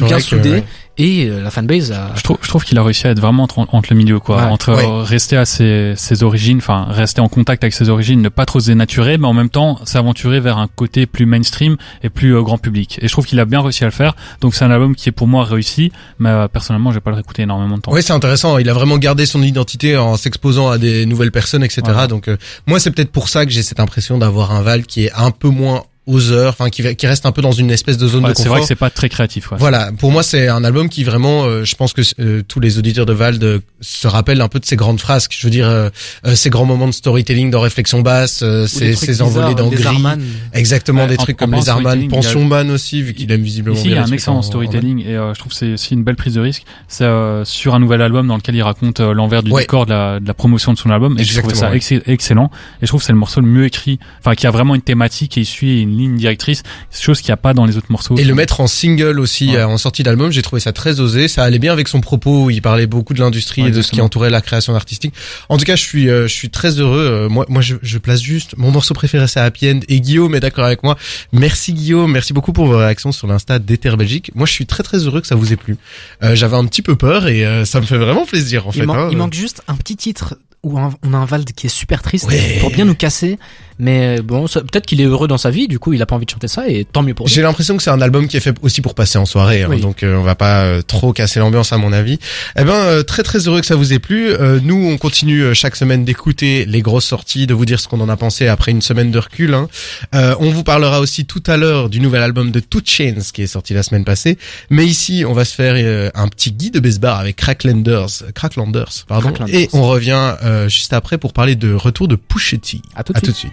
Ouais. 0.00 0.06
Bien 0.06 0.16
que, 0.16 0.22
soudée. 0.22 0.50
ouais. 0.52 0.64
Et 0.98 1.26
euh, 1.28 1.42
la 1.42 1.50
fanbase 1.50 1.92
a 1.92 2.12
Je 2.16 2.22
trouve, 2.22 2.38
je 2.42 2.48
trouve 2.48 2.64
qu'il 2.64 2.78
a 2.78 2.82
réussi 2.82 3.06
à 3.06 3.10
être 3.10 3.20
vraiment 3.20 3.42
entre, 3.44 3.58
entre 3.58 3.88
le 3.90 3.96
milieu, 3.96 4.20
quoi. 4.20 4.36
Ouais. 4.36 4.42
entre 4.44 4.72
Ouais. 4.74 5.02
rester 5.04 5.36
à 5.36 5.44
ses, 5.44 5.94
ses 5.96 6.22
origines, 6.22 6.58
enfin 6.58 6.86
rester 6.88 7.20
en 7.20 7.28
contact 7.28 7.64
avec 7.64 7.74
ses 7.74 7.88
origines, 7.88 8.20
ne 8.22 8.28
pas 8.28 8.46
trop 8.46 8.60
se 8.60 8.66
dénaturer, 8.66 9.18
mais 9.18 9.26
en 9.26 9.32
même 9.32 9.50
temps 9.50 9.78
s'aventurer 9.84 10.40
vers 10.40 10.58
un 10.58 10.68
côté 10.68 11.06
plus 11.06 11.26
mainstream 11.26 11.76
et 12.02 12.08
plus 12.08 12.34
euh, 12.36 12.42
grand 12.42 12.58
public. 12.58 12.98
Et 13.02 13.08
je 13.08 13.12
trouve 13.12 13.26
qu'il 13.26 13.40
a 13.40 13.44
bien 13.44 13.60
réussi 13.60 13.84
à 13.84 13.86
le 13.86 13.92
faire. 13.92 14.14
Donc 14.40 14.54
c'est 14.54 14.64
un 14.64 14.70
album 14.70 14.94
qui 14.94 15.08
est 15.08 15.12
pour 15.12 15.26
moi 15.26 15.44
réussi, 15.44 15.92
mais 16.18 16.30
euh, 16.30 16.48
personnellement, 16.48 16.90
je 16.90 16.96
vais 16.96 17.00
pas 17.00 17.10
le 17.10 17.16
réécouter 17.16 17.42
énormément 17.42 17.76
de 17.76 17.82
temps. 17.82 17.92
Oui, 17.92 18.02
c'est 18.02 18.12
intéressant. 18.12 18.58
Il 18.58 18.68
a 18.68 18.74
vraiment 18.74 18.98
gardé 18.98 19.26
son 19.26 19.42
identité 19.42 19.96
en 19.96 20.16
s'exposant 20.16 20.70
à 20.70 20.78
des 20.78 21.06
nouvelles 21.06 21.32
personnes, 21.32 21.64
etc. 21.64 21.82
Donc, 22.08 22.28
euh, 22.28 22.36
moi, 22.66 22.78
c'est 22.80 22.90
peut-être 22.90 23.12
pour 23.12 23.28
ça 23.28 23.44
que 23.44 23.50
j'ai 23.52 23.62
cette 23.62 23.80
impression 23.80 24.18
d'avoir 24.18 24.52
un 24.52 24.62
Val 24.62 24.84
qui 24.84 25.04
est 25.06 25.12
un 25.14 25.30
peu 25.30 25.48
moins 25.48 25.82
oseur, 26.06 26.50
enfin, 26.50 26.68
qui, 26.70 26.94
qui 26.96 27.06
reste 27.06 27.24
un 27.26 27.32
peu 27.32 27.40
dans 27.42 27.52
une 27.52 27.70
espèce 27.70 27.96
de 27.96 28.06
zone 28.06 28.24
Ouais, 28.24 28.30
de 28.32 28.36
c'est 28.36 28.42
confort. 28.44 28.52
vrai 28.56 28.60
que 28.62 28.66
c'est 28.66 28.74
pas 28.74 28.90
très 28.90 29.08
créatif. 29.08 29.50
Ouais. 29.52 29.58
Voilà, 29.58 29.90
pour 29.98 30.12
moi 30.12 30.22
c'est 30.22 30.48
un 30.48 30.62
album 30.64 30.88
qui 30.88 31.02
vraiment, 31.04 31.44
euh, 31.44 31.64
je 31.64 31.74
pense 31.76 31.92
que 31.92 32.02
euh, 32.20 32.42
tous 32.46 32.60
les 32.60 32.78
auditeurs 32.78 33.06
de 33.06 33.12
Vald 33.12 33.42
euh, 33.42 33.58
se 33.80 34.06
rappellent 34.06 34.40
un 34.42 34.48
peu 34.48 34.60
de 34.60 34.66
ses 34.66 34.76
grandes 34.76 35.00
phrases, 35.00 35.26
je 35.30 35.46
veux 35.46 35.50
dire 35.50 35.66
euh, 35.68 35.88
euh, 36.26 36.34
ces 36.34 36.50
grands 36.50 36.66
moments 36.66 36.86
de 36.88 36.92
storytelling 36.92 37.50
dans 37.50 37.60
Réflexion 37.60 38.02
basse, 38.02 38.40
euh, 38.42 38.66
ces, 38.66 38.94
ces 38.94 39.22
envolées 39.22 39.54
dans 39.54 39.68
des 39.70 39.76
Gris, 39.76 39.86
Arman. 39.86 40.20
exactement 40.52 41.02
Ouais, 41.02 41.08
des 41.08 41.14
en- 41.18 41.22
trucs 41.22 41.40
en 41.40 41.46
comme 41.46 41.54
les 41.54 41.68
Arman, 41.68 42.08
Pension 42.08 42.44
Man 42.44 42.70
aussi 42.70 43.02
vu 43.02 43.14
qu'il 43.14 43.30
aime 43.32 43.42
visiblement 43.42 43.76
Ici, 43.76 43.86
il 43.86 43.90
y 43.92 43.94
bien 43.94 44.02
a 44.02 44.06
un 44.06 44.10
excellent 44.12 44.36
en- 44.36 44.38
en- 44.40 44.42
storytelling 44.42 45.00
et 45.06 45.16
euh, 45.16 45.32
je 45.34 45.38
trouve 45.38 45.52
que 45.52 45.58
c'est 45.58 45.72
aussi 45.72 45.94
une 45.94 46.04
belle 46.04 46.16
prise 46.16 46.34
de 46.34 46.40
risque. 46.40 46.64
C'est 46.88 47.04
euh, 47.04 47.44
sur 47.44 47.74
un 47.74 47.78
nouvel 47.80 48.02
album 48.02 48.26
dans 48.26 48.36
lequel 48.36 48.54
il 48.54 48.62
raconte 48.62 49.00
euh, 49.00 49.12
l'envers 49.14 49.42
du 49.42 49.50
Ouais. 49.50 49.62
décor 49.62 49.86
de 49.86 49.90
la, 49.92 50.20
de 50.20 50.26
la 50.26 50.34
promotion 50.34 50.72
de 50.72 50.78
son 50.78 50.90
album 50.90 51.16
et 51.18 51.24
je 51.24 51.38
trouve 51.38 51.50
Exactement, 51.50 51.60
ça 51.60 51.70
ouais. 51.70 51.76
ex- 51.98 52.04
excellent. 52.06 52.50
Et 52.82 52.86
je 52.86 52.86
trouve 52.88 53.00
que 53.00 53.06
c'est 53.06 53.12
le 53.12 53.18
morceau 53.18 53.40
le 53.40 53.46
mieux 53.46 53.64
écrit, 53.64 53.98
enfin 54.20 54.34
qui 54.34 54.46
a 54.46 54.50
vraiment 54.50 54.74
une 54.74 54.82
thématique 54.82 55.38
et 55.38 55.42
il 55.42 55.46
suit 55.46 55.80
une 55.94 55.98
ligne 56.00 56.16
directrice, 56.16 56.62
chose 56.92 57.20
qu'il 57.20 57.28
n'y 57.30 57.34
a 57.34 57.36
pas 57.38 57.54
dans 57.54 57.64
les 57.64 57.76
autres 57.76 57.90
morceaux. 57.90 58.16
Et 58.16 58.24
le 58.24 58.34
mettre 58.34 58.60
en 58.60 58.66
single 58.66 59.18
aussi, 59.20 59.50
Ouais. 59.50 59.56
euh, 59.56 59.66
en 59.66 59.78
sortie 59.78 60.02
d'album, 60.02 60.30
j'ai 60.30 60.42
trouvé 60.42 60.60
ça 60.60 60.72
très 60.72 61.00
osé. 61.00 61.28
Ça 61.28 61.44
allait 61.44 61.58
bien 61.58 61.72
avec 61.72 61.88
son 61.88 62.00
propos 62.00 62.44
où 62.44 62.50
il 62.50 62.60
parlait 62.62 62.86
beaucoup 62.86 63.14
de 63.14 63.20
l'industrie 63.20 63.62
Ouais, 63.62 63.68
et 63.68 63.72
de 63.72 63.82
ce 63.82 63.90
qui 63.92 64.00
entourait 64.00 64.30
la 64.30 64.40
création 64.40 64.74
artistique. 64.74 65.14
En 65.48 65.56
tout 65.56 65.64
cas, 65.64 65.76
je 65.76 65.82
suis, 65.82 66.08
euh, 66.08 66.26
je 66.28 66.32
suis 66.34 66.50
très 66.50 66.78
heureux. 66.80 66.98
Euh, 67.00 67.28
moi, 67.28 67.46
moi, 67.48 67.62
je, 67.62 67.76
je 67.82 67.98
place 67.98 68.20
juste 68.22 68.54
mon 68.56 68.70
morceau 68.70 68.94
préféré, 68.94 69.26
c'est 69.28 69.40
Happy 69.40 69.68
End. 69.70 69.80
Et 69.88 70.00
Guillaume 70.00 70.34
est 70.34 70.40
d'accord 70.40 70.64
avec 70.64 70.82
moi. 70.82 70.96
Merci 71.32 71.72
Guillaume, 71.72 72.10
merci 72.12 72.32
beaucoup 72.32 72.52
pour 72.52 72.66
vos 72.66 72.76
réactions 72.78 73.12
sur 73.12 73.26
l'insta 73.26 73.58
d'Ether 73.58 73.96
Belgique. 73.96 74.30
Moi, 74.34 74.46
je 74.46 74.52
suis 74.52 74.66
très 74.66 74.82
très 74.82 74.98
heureux 74.98 75.20
que 75.20 75.26
ça 75.26 75.34
vous 75.34 75.52
ait 75.52 75.56
plu. 75.56 75.76
Euh, 76.22 76.34
J'avais 76.34 76.56
un 76.56 76.64
petit 76.66 76.82
peu 76.82 76.96
peur 76.96 77.28
et 77.28 77.44
euh, 77.46 77.64
ça 77.64 77.80
me 77.80 77.86
fait 77.86 77.98
vraiment 77.98 78.26
plaisir 78.26 78.66
en 78.66 78.70
il, 78.72 78.80
fait. 78.80 78.86
man- 78.86 78.96
hein. 78.98 79.08
il 79.10 79.16
manque 79.16 79.34
juste 79.34 79.62
un 79.68 79.74
petit 79.76 79.96
titre 79.96 80.36
où 80.62 80.78
on 80.78 81.12
a 81.12 81.16
un 81.18 81.24
Vald 81.26 81.52
qui 81.52 81.66
est 81.66 81.70
super 81.70 82.00
triste 82.02 82.26
Ouais. 82.26 82.56
pour 82.60 82.70
bien 82.70 82.86
nous 82.86 82.94
casser. 82.94 83.38
Mais 83.78 84.20
bon, 84.22 84.46
ça- 84.46 84.60
peut-être 84.60 84.86
qu'il 84.86 85.00
est 85.00 85.04
heureux 85.04 85.26
dans 85.28 85.38
sa 85.38 85.50
vie, 85.50 85.66
du 85.68 85.78
coup 85.78 85.92
il 85.92 86.00
a 86.02 86.06
pas 86.06 86.14
envie 86.14 86.26
de 86.26 86.30
chanter 86.30 86.48
ça 86.48 86.68
et 86.68 86.84
tant 86.84 87.02
mieux 87.02 87.14
pour 87.14 87.26
lui. 87.26 87.32
J'ai 87.34 87.42
l'impression 87.42 87.76
que 87.76 87.82
c'est 87.82 87.90
un 87.90 88.00
album 88.00 88.28
qui 88.28 88.36
est 88.36 88.40
fait 88.40 88.54
aussi 88.62 88.80
pour 88.80 88.94
passer 88.94 89.18
en 89.18 89.26
soirée, 89.26 89.62
hein, 89.62 89.68
Oui. 89.70 89.80
donc 89.80 90.02
euh, 90.02 90.16
on 90.16 90.22
va 90.22 90.34
pas 90.36 90.62
euh, 90.64 90.82
trop 90.82 91.12
casser 91.12 91.40
l'ambiance 91.40 91.72
à 91.72 91.78
mon 91.78 91.92
avis. 91.92 92.18
Eh 92.58 92.62
ben 92.64 92.72
euh, 92.72 93.02
très 93.02 93.22
très 93.22 93.38
heureux 93.48 93.60
que 93.60 93.66
ça 93.66 93.74
vous 93.76 93.92
ait 93.92 93.98
plu. 93.98 94.28
Euh, 94.30 94.60
nous 94.62 94.76
on 94.76 94.96
continue 94.98 95.42
euh, 95.42 95.54
chaque 95.54 95.76
semaine 95.76 96.04
d'écouter 96.04 96.64
les 96.66 96.82
grosses 96.82 97.04
sorties, 97.06 97.46
de 97.46 97.54
vous 97.54 97.64
dire 97.64 97.80
ce 97.80 97.88
qu'on 97.88 98.00
en 98.00 98.08
a 98.08 98.16
pensé 98.16 98.46
après 98.46 98.70
une 98.70 98.82
semaine 98.82 99.10
de 99.10 99.18
recul. 99.18 99.54
hein. 99.54 99.68
Euh, 100.14 100.34
on 100.38 100.50
vous 100.50 100.62
parlera 100.64 101.00
aussi 101.00 101.24
tout 101.26 101.42
à 101.46 101.56
l'heure 101.56 101.88
du 101.88 102.00
nouvel 102.00 102.22
album 102.22 102.50
de 102.52 102.60
Two 102.60 102.80
Chains 102.84 103.16
qui 103.32 103.42
est 103.42 103.46
sorti 103.48 103.74
la 103.74 103.82
semaine 103.82 104.04
passée. 104.04 104.38
Mais 104.70 104.86
ici 104.86 105.24
on 105.26 105.32
va 105.32 105.44
se 105.44 105.54
faire 105.54 105.74
euh, 105.76 106.10
un 106.14 106.28
petit 106.28 106.52
guide 106.52 106.74
de 106.74 106.80
Besbar 106.80 107.18
avec 107.18 107.36
Cracklanders, 107.36 108.08
Cracklanders, 108.34 109.04
pardon. 109.08 109.28
Cracklanders. 109.28 109.54
Et 109.54 109.68
on 109.72 109.82
revient 109.88 110.34
euh, 110.44 110.68
juste 110.68 110.92
après 110.92 111.18
pour 111.18 111.32
parler 111.32 111.56
de 111.56 111.72
retour 111.74 112.06
de 112.08 112.16
Pushetti. 112.16 112.82
À 112.94 113.02
tout 113.02 113.12
de 113.12 113.18
À 113.18 113.20
tout 113.20 113.30
de 113.32 113.36
suite. 113.36 113.52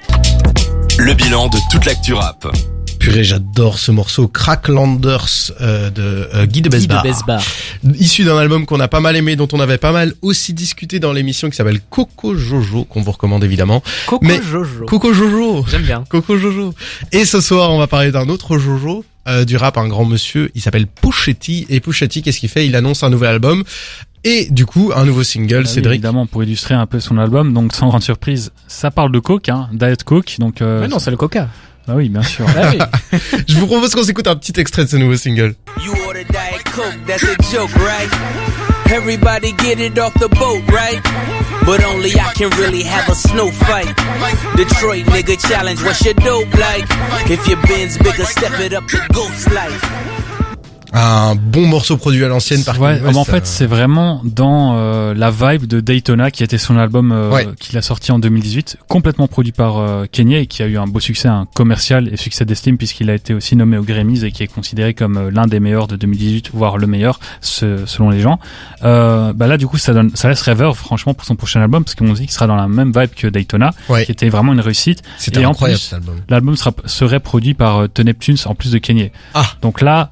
Le 0.97 1.13
bilan 1.13 1.47
de 1.47 1.57
toute 1.71 1.85
l'actu 1.85 2.13
rap. 2.13 2.47
Purée, 2.99 3.23
j'adore 3.23 3.79
ce 3.79 3.91
morceau 3.91 4.27
Cracklanders 4.27 5.25
euh, 5.59 5.89
de 5.89 6.29
euh, 6.35 6.45
Guy 6.45 6.61
de 6.61 6.69
Guy 6.69 6.77
Besbar. 6.87 7.01
de 7.03 7.07
Besbar. 7.09 7.41
Issu 7.99 8.23
d'un 8.23 8.37
album 8.37 8.67
qu'on 8.67 8.79
a 8.79 8.87
pas 8.87 8.99
mal 8.99 9.15
aimé, 9.15 9.35
dont 9.35 9.47
on 9.53 9.59
avait 9.59 9.79
pas 9.79 9.91
mal 9.91 10.13
aussi 10.21 10.53
discuté 10.53 10.99
dans 10.99 11.11
l'émission 11.11 11.49
qui 11.49 11.55
s'appelle 11.55 11.79
Coco 11.89 12.35
Jojo, 12.35 12.83
qu'on 12.83 13.01
vous 13.01 13.11
recommande 13.11 13.43
évidemment. 13.43 13.81
Coco 14.05 14.23
Mais- 14.23 14.39
Jojo. 14.43 14.85
Coco 14.85 15.13
Jojo 15.13 15.65
J'aime 15.67 15.81
bien. 15.81 16.03
Coco 16.09 16.37
Jojo. 16.37 16.75
Et 17.11 17.25
ce 17.25 17.41
soir, 17.41 17.71
on 17.71 17.79
va 17.79 17.87
parler 17.87 18.11
d'un 18.11 18.29
autre 18.29 18.59
Jojo, 18.59 19.03
euh, 19.27 19.45
du 19.45 19.57
rap, 19.57 19.79
un 19.79 19.87
grand 19.87 20.05
monsieur, 20.05 20.51
il 20.53 20.61
s'appelle 20.61 20.85
Pushetti. 20.85 21.65
Et 21.69 21.79
Pushetti, 21.79 22.21
qu'est-ce 22.21 22.39
qu'il 22.39 22.49
fait? 22.49 22.67
Il 22.67 22.75
annonce 22.75 23.01
un 23.01 23.09
nouvel 23.09 23.31
album. 23.31 23.63
Et 24.23 24.47
du 24.51 24.65
coup, 24.65 24.91
un 24.95 25.05
nouveau 25.05 25.23
single, 25.23 25.55
Ah 25.57 25.61
oui, 25.61 25.67
Cédric. 25.67 25.93
évidemment, 25.95 26.27
pour 26.27 26.43
illustrer 26.43 26.75
un 26.75 26.85
peu 26.85 26.99
son 26.99 27.17
album, 27.17 27.53
donc 27.53 27.73
sans 27.73 27.87
grande 27.87 28.03
surprise, 28.03 28.51
ça 28.67 28.91
parle 28.91 29.11
de 29.11 29.19
coke, 29.19 29.49
hein, 29.49 29.67
Diet 29.73 30.03
Coke, 30.03 30.35
donc. 30.39 30.61
Euh, 30.61 30.81
Mais 30.81 30.87
non, 30.87 30.99
c'est 30.99 31.11
le 31.11 31.17
Coca. 31.17 31.47
Ah 31.87 31.93
oui, 31.95 32.09
bien 32.09 32.21
sûr. 32.21 32.45
Ah 32.55 32.69
oui. 32.71 32.79
Je 33.47 33.57
vous 33.57 33.65
propose 33.65 33.91
qu'on 33.95 34.03
s'écoute 34.03 34.27
un 34.27 34.35
petit 34.35 34.59
extrait 34.59 34.83
de 34.85 34.89
ce 34.89 34.97
nouveau 34.97 35.15
single. 35.17 35.55
You 35.83 35.93
order 36.07 36.23
Diet 36.29 36.63
Coke, 36.75 36.97
that's 37.07 37.23
a 37.23 37.35
joke, 37.51 37.73
right? 37.77 38.09
Everybody 38.93 39.53
get 39.53 39.79
it 39.79 39.97
off 39.97 40.13
the 40.15 40.27
boat, 40.37 40.61
right? 40.69 41.01
But 41.65 41.81
only 41.85 42.11
I 42.11 42.31
can 42.35 42.49
really 42.59 42.83
have 42.83 43.09
a 43.09 43.15
snow 43.15 43.49
fight. 43.51 43.87
Detroit 44.57 45.05
nigga 45.05 45.37
challenge, 45.47 45.81
what's 45.83 46.03
your 46.03 46.13
dope 46.15 46.53
like? 46.55 46.85
If 47.29 47.47
your 47.47 47.57
bin's 47.67 47.97
bigger, 47.97 48.25
step 48.25 48.59
it 48.59 48.73
up 48.73 48.87
to 48.89 48.97
ghost 49.13 49.49
life. 49.51 49.81
Un 50.93 51.35
bon 51.35 51.67
morceau 51.67 51.95
produit 51.95 52.23
à 52.25 52.27
l'ancienne 52.27 52.63
par 52.65 52.79
Ouais, 52.81 52.99
West, 52.99 53.17
en 53.17 53.23
fait, 53.23 53.37
euh, 53.37 53.41
c'est 53.45 53.65
vraiment 53.65 54.21
dans 54.25 54.75
euh, 54.75 55.13
la 55.13 55.31
vibe 55.31 55.65
de 55.65 55.79
Daytona, 55.79 56.31
qui 56.31 56.43
était 56.43 56.57
son 56.57 56.77
album 56.77 57.13
euh, 57.13 57.31
Ouais. 57.31 57.47
qu'il 57.59 57.77
a 57.77 57.81
sorti 57.81 58.11
en 58.11 58.19
2018, 58.19 58.77
complètement 58.89 59.27
produit 59.29 59.53
par 59.53 59.77
euh, 59.77 60.05
Kanye 60.11 60.35
et 60.35 60.47
qui 60.47 60.63
a 60.63 60.67
eu 60.67 60.77
un 60.77 60.87
beau 60.87 60.99
succès, 60.99 61.29
un 61.29 61.47
commercial 61.55 62.09
et 62.13 62.17
succès 62.17 62.43
d'estime 62.43 62.77
puisqu'il 62.77 63.09
a 63.09 63.13
été 63.15 63.33
aussi 63.33 63.55
nommé 63.55 63.77
aux 63.77 63.83
Grammys 63.83 64.23
et 64.25 64.31
qui 64.33 64.43
est 64.43 64.47
considéré 64.47 64.93
comme 64.93 65.15
euh, 65.17 65.31
l'un 65.31 65.47
des 65.47 65.61
meilleurs 65.61 65.87
de 65.87 65.95
2018, 65.95 66.51
voire 66.53 66.77
le 66.77 66.87
meilleur 66.87 67.21
ce- 67.39 67.85
selon 67.85 68.09
les 68.09 68.19
gens. 68.19 68.39
Euh, 68.83 69.31
bah 69.31 69.47
là, 69.47 69.57
du 69.57 69.67
coup, 69.67 69.77
ça 69.77 69.93
donne, 69.93 70.11
ça 70.15 70.27
laisse 70.27 70.41
rêveur, 70.41 70.75
franchement, 70.75 71.13
pour 71.13 71.23
son 71.25 71.37
prochain 71.37 71.61
album, 71.61 71.85
parce 71.85 71.95
qu'on 71.95 72.11
dit 72.11 72.23
qu'il 72.23 72.31
sera 72.31 72.47
dans 72.47 72.57
la 72.57 72.67
même 72.67 72.91
vibe 72.93 73.11
que 73.15 73.27
Daytona, 73.27 73.71
ouais, 73.87 74.03
qui 74.05 74.11
était 74.11 74.27
vraiment 74.27 74.51
une 74.51 74.59
réussite. 74.59 75.01
c'était 75.17 75.41
et 75.41 75.45
en 75.45 75.51
incroyable 75.51 75.79
plus. 75.79 75.95
L'album 76.27 76.57
sera, 76.57 76.71
serait 76.85 77.21
produit 77.21 77.53
par 77.53 77.87
The 77.93 78.01
Neptunes 78.01 78.37
en 78.45 78.55
plus 78.55 78.71
de 78.71 78.77
Kanye. 78.77 79.11
Ah. 79.33 79.45
Donc 79.61 79.79
là, 79.79 80.11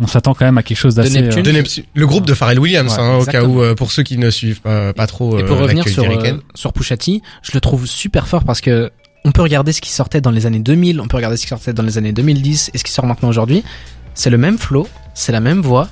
on 0.00 0.06
s'attend 0.06 0.34
quand 0.34 0.44
même 0.44 0.58
à 0.58 0.62
quelque 0.62 0.78
chose 0.78 0.94
d'assez. 0.94 1.20
Neptune- 1.20 1.84
le 1.94 2.06
groupe 2.06 2.26
de 2.26 2.34
Pharrell 2.34 2.58
Williams, 2.58 2.92
Ouais, 2.92 3.00
hein, 3.02 3.18
au 3.18 3.24
cas 3.24 3.44
où, 3.44 3.60
euh, 3.62 3.74
pour 3.74 3.92
ceux 3.92 4.02
qui 4.02 4.18
ne 4.18 4.30
suivent 4.30 4.60
pas, 4.60 4.92
pas 4.92 5.06
trop 5.06 5.38
Et 5.38 5.42
euh, 5.42 5.46
pour 5.46 5.58
revenir 5.58 5.86
sur, 5.86 6.04
euh, 6.04 6.32
sur 6.54 6.72
Pushati, 6.72 7.22
je 7.42 7.50
le 7.54 7.60
trouve 7.60 7.86
super 7.86 8.26
fort 8.26 8.44
parce 8.44 8.60
que 8.60 8.90
on 9.24 9.32
peut 9.32 9.42
regarder 9.42 9.72
ce 9.72 9.82
qui 9.82 9.90
sortait 9.90 10.22
dans 10.22 10.30
les 10.30 10.46
années 10.46 10.58
2000, 10.60 11.00
on 11.00 11.06
peut 11.06 11.16
regarder 11.18 11.36
ce 11.36 11.42
qui 11.42 11.48
sortait 11.48 11.74
dans 11.74 11.82
les 11.82 11.98
années 11.98 12.12
2010 12.12 12.70
et 12.72 12.78
ce 12.78 12.84
qui 12.84 12.92
sort 12.92 13.04
maintenant 13.06 13.28
aujourd'hui. 13.28 13.62
C'est 14.14 14.30
le 14.30 14.38
même 14.38 14.56
flow, 14.58 14.88
c'est 15.14 15.32
la 15.32 15.40
même 15.40 15.60
voix, 15.60 15.88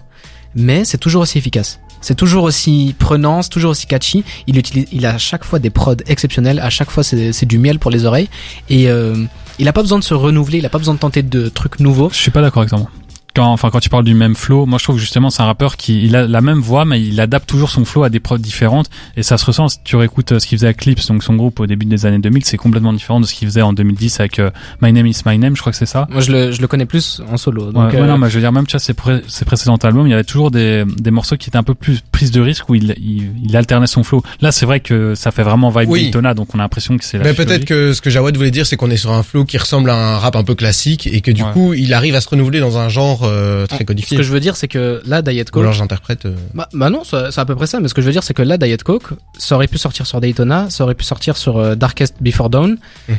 mais 0.54 0.84
c'est 0.84 0.98
toujours 0.98 1.22
aussi 1.22 1.36
efficace. 1.36 1.78
C'est 2.00 2.14
toujours 2.14 2.44
aussi 2.44 2.94
prenant, 2.98 3.42
c'est 3.42 3.50
toujours 3.50 3.72
aussi 3.72 3.86
catchy. 3.86 4.24
Il 4.46 4.56
utilise, 4.56 4.86
il 4.92 5.04
a 5.04 5.14
à 5.14 5.18
chaque 5.18 5.44
fois 5.44 5.58
des 5.58 5.68
prods 5.70 5.96
exceptionnels. 6.06 6.60
À 6.60 6.70
chaque 6.70 6.90
fois, 6.90 7.02
c'est 7.02 7.32
c'est 7.32 7.44
du 7.46 7.58
miel 7.58 7.78
pour 7.78 7.90
les 7.90 8.04
oreilles. 8.04 8.28
Et 8.70 8.88
euh, 8.88 9.16
il 9.58 9.66
a 9.68 9.72
pas 9.72 9.82
besoin 9.82 9.98
de 9.98 10.04
se 10.04 10.14
renouveler. 10.14 10.58
Il 10.58 10.66
a 10.66 10.68
pas 10.68 10.78
besoin 10.78 10.94
de 10.94 11.00
tenter 11.00 11.22
de 11.22 11.48
trucs 11.48 11.80
nouveaux. 11.80 12.08
Je 12.10 12.16
suis 12.16 12.30
pas 12.30 12.40
d'accord 12.40 12.62
avec 12.62 12.70
toi. 12.70 12.88
Quand, 13.34 13.52
enfin, 13.52 13.70
quand 13.70 13.78
tu 13.80 13.88
parles 13.88 14.04
du 14.04 14.14
même 14.14 14.34
flow, 14.34 14.66
moi 14.66 14.78
je 14.78 14.84
trouve 14.84 14.96
que 14.96 15.00
justement 15.00 15.30
c'est 15.30 15.42
un 15.42 15.46
rappeur 15.46 15.76
qui 15.76 16.02
il 16.04 16.16
a 16.16 16.26
la 16.26 16.40
même 16.40 16.58
voix, 16.60 16.84
mais 16.84 17.00
il 17.00 17.20
adapte 17.20 17.48
toujours 17.48 17.70
son 17.70 17.84
flow 17.84 18.02
à 18.02 18.10
des 18.10 18.18
prods 18.18 18.38
différentes 18.38 18.90
et 19.16 19.22
ça 19.22 19.38
se 19.38 19.44
ressent. 19.44 19.68
Si 19.68 19.78
tu 19.84 19.94
réécoutes 19.96 20.32
euh, 20.32 20.38
ce 20.40 20.46
qu'il 20.46 20.58
faisait 20.58 20.66
à 20.68 20.74
Clips, 20.74 21.06
donc 21.06 21.22
son 21.22 21.34
groupe 21.36 21.60
au 21.60 21.66
début 21.66 21.86
des 21.86 22.04
années 22.06 22.18
2000, 22.18 22.44
c'est 22.44 22.56
complètement 22.56 22.92
différent 22.92 23.20
de 23.20 23.26
ce 23.26 23.34
qu'il 23.34 23.46
faisait 23.46 23.62
en 23.62 23.72
2010 23.72 24.18
avec 24.20 24.38
euh, 24.40 24.50
My 24.82 24.92
Name 24.92 25.06
Is 25.06 25.18
My 25.24 25.38
Name, 25.38 25.54
je 25.54 25.60
crois 25.60 25.70
que 25.72 25.78
c'est 25.78 25.86
ça. 25.86 26.08
Moi, 26.10 26.20
je 26.20 26.32
le, 26.32 26.50
je 26.52 26.60
le 26.60 26.66
connais 26.66 26.86
plus 26.86 27.22
en 27.30 27.36
solo. 27.36 27.70
Donc, 27.70 27.90
ouais, 27.92 27.96
ouais, 27.96 28.02
euh, 28.02 28.06
non, 28.08 28.18
mais 28.18 28.28
je 28.28 28.34
veux 28.34 28.40
dire 28.40 28.50
même 28.50 28.66
tu 28.66 28.72
vois, 28.72 28.80
ses, 28.80 28.94
pré- 28.94 29.22
ses 29.28 29.44
précédents 29.44 29.76
albums, 29.76 30.06
il 30.06 30.10
y 30.10 30.14
avait 30.14 30.24
toujours 30.24 30.50
des, 30.50 30.84
des 30.96 31.10
morceaux 31.12 31.36
qui 31.36 31.48
étaient 31.48 31.58
un 31.58 31.62
peu 31.62 31.74
plus 31.74 32.00
prise 32.10 32.32
de 32.32 32.40
risque 32.40 32.68
où 32.68 32.74
il, 32.74 32.94
il, 32.98 33.30
il 33.44 33.56
alternait 33.56 33.86
son 33.86 34.02
flow. 34.02 34.22
Là, 34.40 34.50
c'est 34.50 34.66
vrai 34.66 34.80
que 34.80 35.14
ça 35.14 35.30
fait 35.30 35.42
vraiment 35.44 35.70
vibe 35.70 35.88
Oui. 35.90 36.02
Daytona, 36.04 36.34
donc 36.34 36.54
on 36.54 36.58
a 36.58 36.62
l'impression 36.62 36.96
que 36.98 37.04
c'est. 37.04 37.18
la 37.18 37.24
Mais 37.24 37.34
peut-être 37.34 37.64
que 37.66 37.92
ce 37.92 38.00
que 38.00 38.10
Jawad 38.10 38.36
voulait 38.36 38.50
dire, 38.50 38.66
c'est 38.66 38.76
qu'on 38.76 38.90
est 38.90 38.96
sur 38.96 39.12
un 39.12 39.22
flow 39.22 39.44
qui 39.44 39.58
ressemble 39.58 39.90
à 39.90 39.94
un 40.14 40.18
rap 40.18 40.34
un 40.34 40.44
peu 40.44 40.54
classique 40.56 41.06
et 41.06 41.20
que 41.20 41.30
du 41.30 41.42
Ouais. 41.42 41.52
coup, 41.52 41.72
il 41.74 41.94
arrive 41.94 42.16
à 42.16 42.20
se 42.20 42.28
renouveler 42.28 42.58
dans 42.58 42.78
un 42.78 42.88
genre 42.88 43.17
euh, 43.24 43.66
très 43.66 43.78
ce 43.78 43.84
codifié. 43.84 44.16
que 44.16 44.22
je 44.22 44.32
veux 44.32 44.40
dire, 44.40 44.56
c'est 44.56 44.68
que 44.68 45.00
là, 45.06 45.22
Diet 45.22 45.48
Ou 45.48 45.52
Coke, 45.52 45.62
alors 45.62 45.72
j'interprète. 45.72 46.26
euh, 46.26 46.34
Bah, 46.54 46.68
bah 46.72 46.90
non, 46.90 47.02
c'est 47.04 47.38
à 47.38 47.44
peu 47.44 47.54
près 47.56 47.66
ça. 47.66 47.80
Mais 47.80 47.88
ce 47.88 47.94
que 47.94 48.00
je 48.00 48.06
veux 48.06 48.12
dire, 48.12 48.22
c'est 48.22 48.34
que 48.34 48.42
là, 48.42 48.58
Diet 48.58 48.82
Coke, 48.82 49.10
ça 49.38 49.54
aurait 49.56 49.68
pu 49.68 49.78
sortir 49.78 50.06
sur 50.06 50.20
Daytona, 50.20 50.70
ça 50.70 50.84
aurait 50.84 50.94
pu 50.94 51.04
sortir 51.04 51.36
sur 51.36 51.56
euh, 51.58 51.74
Darkest 51.74 52.14
Before 52.20 52.50
Dawn. 52.50 52.78
Mhm. 53.08 53.16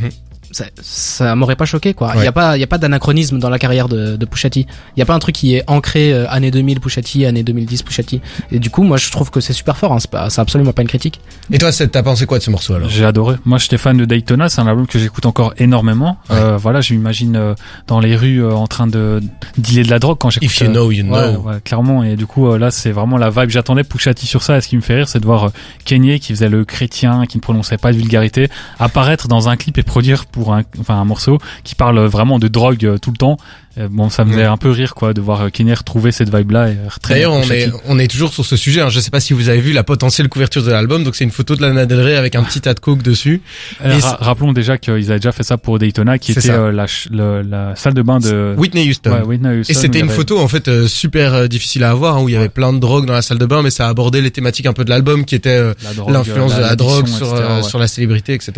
Ça, 0.52 0.66
ça 0.82 1.36
m'aurait 1.36 1.56
pas 1.56 1.66
choqué, 1.66 1.94
quoi. 1.94 2.12
Il 2.16 2.20
Ouais. 2.20 2.26
y 2.26 2.28
a 2.28 2.32
pas, 2.32 2.58
il 2.58 2.60
y 2.60 2.64
a 2.64 2.68
pas 2.68 2.78
d'anachronisme 2.78 3.38
dans 3.40 3.50
la 3.50 3.60
carrière 3.60 3.88
de, 3.88 4.16
de 4.16 4.26
Pusha 4.26 4.50
T. 4.50 4.62
Il 4.96 5.00
y 5.00 5.02
a 5.02 5.06
pas 5.06 5.14
un 5.14 5.20
truc 5.20 5.36
qui 5.36 5.56
est 5.56 5.64
ancré 5.68 6.12
euh, 6.14 6.26
année 6.30 6.50
2000 6.52 6.80
Pusha 6.80 7.02
T, 7.02 7.26
année 7.26 7.44
2010 7.44 7.84
Pusha 7.84 8.04
T. 8.04 8.22
Et 8.52 8.60
du 8.60 8.70
coup, 8.70 8.84
moi, 8.84 8.98
je 8.98 9.12
trouve 9.12 9.30
que 9.32 9.40
c'est 9.42 9.54
super 9.54 9.78
fort. 9.78 9.94
Hein. 9.94 10.00
C'est 10.00 10.10
pas, 10.10 10.30
c'est 10.30 10.42
absolument 10.42 10.74
pas 10.74 10.82
une 10.82 10.88
critique. 10.88 11.20
Et 11.52 11.58
toi, 11.58 11.72
t'as 11.72 12.04
pensé 12.04 12.26
quoi 12.26 12.40
de 12.40 12.44
ce 12.44 12.50
morceau 12.50 12.74
alors? 12.74 12.90
J'ai 12.90 13.06
adoré. 13.06 13.36
Moi, 13.46 13.58
j'étais 13.60 13.78
fan 13.78 13.96
de 13.98 14.06
Daytona. 14.06 14.50
C'est 14.50 14.62
un 14.62 14.68
album 14.68 14.88
que 14.88 14.98
j'écoute 15.00 15.26
encore 15.26 15.54
énormément. 15.58 16.18
Euh, 16.32 16.58
voilà, 16.58 16.82
je 16.82 16.94
m'imagine 16.94 17.36
euh, 17.36 17.54
dans 17.88 18.00
les 18.00 18.16
rues 18.16 18.44
euh, 18.44 18.52
en 18.54 18.68
train 18.68 18.88
de 18.88 19.22
dealer 19.58 19.86
de 19.86 19.90
la 19.92 20.00
drogue 20.00 20.18
quand 20.20 20.30
j'écoute. 20.30 20.50
If 20.50 20.60
you 20.62 20.68
euh, 20.68 20.72
know, 20.72 20.92
you 20.92 21.04
know. 21.04 21.16
ouais, 21.16 21.60
clairement. 21.64 22.04
Et 22.04 22.16
du 22.16 22.26
coup, 22.26 22.48
euh, 22.50 22.58
là, 22.58 22.72
c'est 22.72 22.92
vraiment 22.92 23.18
la 23.18 23.30
vibe. 23.30 23.50
J'attendais 23.50 23.84
Pusha 23.84 24.14
T 24.14 24.26
sur 24.26 24.42
ça. 24.42 24.58
Et 24.58 24.62
ce 24.62 24.68
qui 24.68 24.76
me 24.76 24.82
fait 24.82 24.96
rire, 24.96 25.08
c'est 25.08 25.20
de 25.20 25.26
voir 25.26 25.44
euh, 25.46 25.50
Kanye, 25.86 26.20
qui 26.20 26.34
faisait 26.34 26.50
le 26.50 26.66
chrétien, 26.66 27.26
qui 27.28 27.38
ne 27.38 27.42
prononçait 27.42 27.78
pas 27.78 27.92
de 27.92 27.98
vulgarité, 27.98 28.50
apparaître 28.80 29.28
dans 29.28 29.50
un 29.50 29.56
clip 29.58 29.78
et 29.78 29.84
produire 29.84 30.26
pour 30.26 30.39
un, 30.54 30.64
enfin 30.80 30.96
un 30.96 31.06
morceau 31.06 31.38
qui 31.64 31.76
parle 31.76 32.00
vraiment 32.06 32.40
de 32.40 32.48
drogue 32.48 32.86
euh, 32.86 32.98
tout 32.98 33.12
le 33.12 33.18
temps. 33.18 33.38
Euh, 33.78 33.88
bon, 33.90 34.10
ça 34.10 34.26
me 34.26 34.32
faisait 34.32 34.46
un 34.46 34.58
peu 34.58 34.72
rire 34.72 34.96
quoi 34.96 35.14
de 35.14 35.22
voir 35.22 35.42
euh, 35.42 35.50
Kenny 35.50 35.74
retrouver 35.74 36.12
cette 36.12 36.36
vibe-là. 36.36 36.70
D'ailleurs, 37.08 37.34
on 37.34 37.44
est, 37.52 37.72
on 37.88 38.00
est 38.00 38.08
toujours 38.08 38.34
sur 38.34 38.44
ce 38.46 38.58
sujet. 38.58 38.82
Hein. 38.82 38.90
Je 38.90 39.00
sais 39.00 39.12
pas 39.12 39.20
si 39.20 39.34
vous 39.34 39.48
avez 39.48 39.62
vu 39.62 39.72
la 39.74 39.84
potentielle 39.84 40.28
couverture 40.28 40.64
de 40.64 40.72
l'album. 40.72 41.04
Donc, 41.04 41.16
c'est 41.16 41.24
une 41.24 41.32
photo 41.32 41.56
de 41.56 41.62
Lana 41.62 41.86
Del 41.86 42.02
Rey 42.02 42.16
avec 42.16 42.36
un 42.36 42.44
petit 42.44 42.60
tas 42.62 42.74
de 42.74 42.80
coke 42.80 43.04
dessus. 43.04 43.42
Euh, 43.86 43.96
ra- 44.02 44.18
rappelons 44.20 44.54
déjà 44.54 44.78
qu'ils 44.80 44.92
avaient 45.12 45.20
déjà 45.20 45.32
fait 45.32 45.44
ça 45.44 45.58
pour 45.58 45.78
Daytona, 45.80 46.18
qui 46.18 46.32
était 46.32 46.50
euh, 46.50 46.72
la, 46.72 46.88
ch- 46.88 47.08
le- 47.12 47.42
la 47.44 47.76
salle 47.76 47.94
de 47.94 48.02
bain 48.02 48.18
de 48.20 48.56
Whitney 48.58 48.90
Houston. 48.90 49.12
Ouais, 49.12 49.22
Whitney 49.22 49.60
Houston, 49.60 49.72
Et 49.72 49.76
c'était 49.76 50.00
une 50.00 50.06
avait- 50.08 50.16
photo 50.16 50.40
en 50.40 50.48
fait 50.48 50.68
euh, 50.68 50.88
super 50.88 51.48
difficile 51.48 51.84
à 51.84 51.92
avoir 51.92 52.18
hein, 52.18 52.24
où 52.24 52.28
il 52.30 52.34
y 52.34 52.38
avait 52.38 52.50
plein 52.50 52.74
de 52.74 52.80
drogue 52.80 53.06
dans 53.06 53.14
la 53.14 53.22
salle 53.22 53.38
de 53.38 53.46
bain, 53.46 53.62
mais 53.62 53.70
ça 53.70 53.88
abordait 53.88 54.22
les 54.22 54.32
thématiques 54.32 54.66
un 54.66 54.74
peu 54.74 54.84
de 54.84 54.90
l'album 54.90 55.26
qui 55.26 55.36
était 55.36 55.62
la 55.62 55.74
l'influence 56.12 56.56
de 56.56 56.62
la 56.62 56.76
drogue 56.76 57.08
sur, 57.08 57.28
etc., 57.34 57.48
ouais. 57.58 57.64
sur 57.64 57.78
la 57.80 57.88
célébrité, 57.88 58.34
etc. 58.34 58.52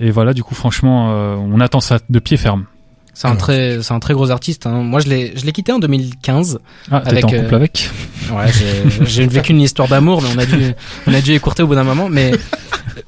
Et 0.00 0.10
voilà, 0.10 0.34
du 0.34 0.42
coup, 0.42 0.54
franchement, 0.54 1.10
euh, 1.12 1.36
on 1.36 1.60
attend 1.60 1.80
ça 1.80 1.98
de 2.08 2.18
pied 2.18 2.36
ferme. 2.36 2.64
C'est 3.14 3.26
un 3.26 3.30
Alors. 3.30 3.38
très, 3.40 3.78
c'est 3.82 3.94
un 3.94 3.98
très 4.00 4.12
gros 4.12 4.30
artiste. 4.30 4.66
Hein. 4.66 4.82
Moi, 4.82 5.00
je 5.00 5.08
l'ai, 5.08 5.32
je 5.36 5.46
l'ai 5.46 5.52
quitté 5.52 5.72
en 5.72 5.78
2015. 5.78 6.58
Ah, 6.90 6.98
Avec, 7.06 7.24
en 7.24 7.28
couple 7.28 7.54
euh, 7.54 7.56
avec 7.56 7.90
Ouais, 8.30 8.44
j'ai, 8.52 9.04
j'ai 9.06 9.26
vécu 9.26 9.52
une 9.52 9.62
histoire 9.62 9.88
d'amour, 9.88 10.20
mais 10.22 10.28
on 10.36 10.38
a 10.38 10.44
dû, 10.44 10.72
on 11.06 11.14
a 11.14 11.20
dû 11.22 11.32
écourter 11.32 11.62
au 11.62 11.66
bout 11.66 11.74
d'un 11.76 11.84
moment. 11.84 12.10
Mais 12.10 12.32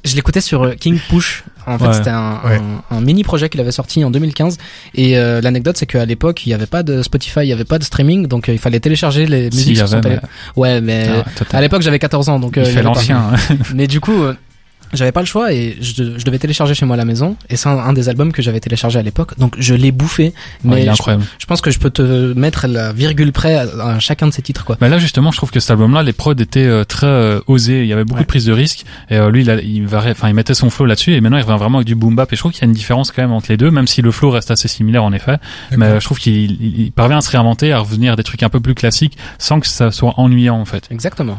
je 0.06 0.14
l'écoutais 0.16 0.40
sur 0.40 0.62
euh, 0.64 0.74
King 0.74 0.98
Push. 1.10 1.44
En 1.66 1.78
fait, 1.78 1.88
Ouais. 1.88 1.92
c'était 1.92 2.08
un, 2.08 2.40
Ouais. 2.42 2.58
un, 2.90 2.96
un 2.96 3.00
mini 3.02 3.22
projet 3.22 3.50
qu'il 3.50 3.60
avait 3.60 3.70
sorti 3.70 4.02
en 4.02 4.10
2015. 4.10 4.56
Et 4.94 5.18
euh, 5.18 5.42
l'anecdote, 5.42 5.76
c'est 5.76 5.84
qu'à 5.84 6.06
l'époque, 6.06 6.46
il 6.46 6.48
n'y 6.48 6.54
avait 6.54 6.64
pas 6.64 6.82
de 6.82 7.02
Spotify, 7.02 7.40
il 7.42 7.46
n'y 7.48 7.52
avait 7.52 7.64
pas 7.66 7.78
de 7.78 7.84
streaming, 7.84 8.26
donc 8.28 8.48
euh, 8.48 8.54
il 8.54 8.58
fallait 8.58 8.80
télécharger 8.80 9.26
les 9.26 9.50
Si, 9.50 9.58
musiques 9.58 9.76
son 9.86 9.92
avait, 9.92 10.00
téléphone. 10.00 10.28
Ouais, 10.56 10.80
mais 10.80 11.06
Ah, 11.52 11.56
à 11.56 11.60
l'époque, 11.60 11.82
j'avais 11.82 11.98
14 11.98 12.30
ans, 12.30 12.40
donc 12.40 12.54
il 12.56 12.64
fait 12.64 12.80
l'ancien. 12.80 13.32
hein. 13.34 13.56
Mais 13.74 13.86
du 13.86 14.00
coup, 14.00 14.22
euh, 14.22 14.32
j'avais 14.92 15.12
pas 15.12 15.20
le 15.20 15.26
choix 15.26 15.52
et 15.52 15.76
je, 15.80 16.18
je 16.18 16.24
devais 16.24 16.38
télécharger 16.38 16.74
chez 16.74 16.86
moi 16.86 16.94
à 16.94 16.96
la 16.96 17.04
maison. 17.04 17.36
Et 17.50 17.56
c'est 17.56 17.68
un, 17.68 17.78
un 17.78 17.92
des 17.92 18.08
albums 18.08 18.32
que 18.32 18.42
j'avais 18.42 18.60
téléchargé 18.60 18.98
à 18.98 19.02
l'époque. 19.02 19.38
Donc 19.38 19.54
je 19.58 19.74
l'ai 19.74 19.92
bouffé. 19.92 20.24
Ouais, 20.24 20.32
Mais 20.64 20.76
il 20.76 20.82
est 20.82 20.86
je, 20.86 20.90
incroyable. 20.92 21.24
je 21.38 21.46
pense 21.46 21.60
que 21.60 21.70
je 21.70 21.78
peux 21.78 21.90
te 21.90 22.32
mettre 22.34 22.66
la 22.66 22.92
virgule 22.92 23.32
près 23.32 23.56
à, 23.56 23.62
à 23.94 23.98
chacun 23.98 24.26
de 24.26 24.32
ces 24.32 24.42
titres, 24.42 24.64
quoi. 24.64 24.76
Bah 24.80 24.88
là 24.88 24.98
justement, 24.98 25.30
je 25.30 25.36
trouve 25.36 25.50
que 25.50 25.60
cet 25.60 25.70
album-là, 25.70 26.02
les 26.02 26.12
prods 26.12 26.32
étaient 26.32 26.64
euh, 26.66 26.84
très 26.84 27.06
euh, 27.06 27.40
osés. 27.46 27.82
Il 27.82 27.86
y 27.88 27.92
avait 27.92 28.04
beaucoup 28.04 28.18
Ouais. 28.18 28.22
de 28.24 28.28
prises 28.28 28.46
de 28.46 28.52
risques. 28.52 28.84
Et 29.10 29.16
euh, 29.16 29.30
lui, 29.30 29.42
il, 29.42 29.50
a- 29.50 29.60
il, 29.60 29.86
varie- 29.86 30.10
enfin, 30.12 30.28
il 30.28 30.34
mettait 30.34 30.54
son 30.54 30.70
flow 30.70 30.86
là-dessus. 30.86 31.12
Et 31.14 31.20
maintenant, 31.20 31.38
il 31.38 31.42
revient 31.44 31.58
vraiment 31.58 31.78
avec 31.78 31.86
du 31.86 31.94
boom 31.94 32.16
bap. 32.16 32.32
Et 32.32 32.36
je 32.36 32.40
trouve 32.40 32.52
qu'il 32.52 32.62
y 32.62 32.64
a 32.64 32.68
une 32.68 32.72
différence 32.72 33.12
quand 33.12 33.22
même 33.22 33.32
entre 33.32 33.46
les 33.50 33.56
deux, 33.56 33.70
même 33.70 33.86
si 33.86 34.02
le 34.02 34.10
flow 34.10 34.30
reste 34.30 34.50
assez 34.50 34.68
similaire 34.68 35.04
en 35.04 35.12
effet. 35.12 35.36
Mais 35.76 35.86
euh, 35.86 36.00
je 36.00 36.04
trouve 36.04 36.18
qu'il 36.18 36.32
il- 36.52 36.80
il 36.80 36.92
parvient 36.92 37.18
à 37.18 37.20
se 37.20 37.30
réinventer, 37.30 37.72
à 37.72 37.78
revenir 37.80 38.14
à 38.14 38.16
des 38.16 38.22
trucs 38.22 38.42
un 38.42 38.48
peu 38.48 38.60
plus 38.60 38.74
classiques, 38.74 39.16
sans 39.38 39.60
que 39.60 39.66
ça 39.66 39.90
soit 39.90 40.14
ennuyant 40.18 40.56
en 40.58 40.64
fait. 40.64 40.88
Exactement. 40.90 41.38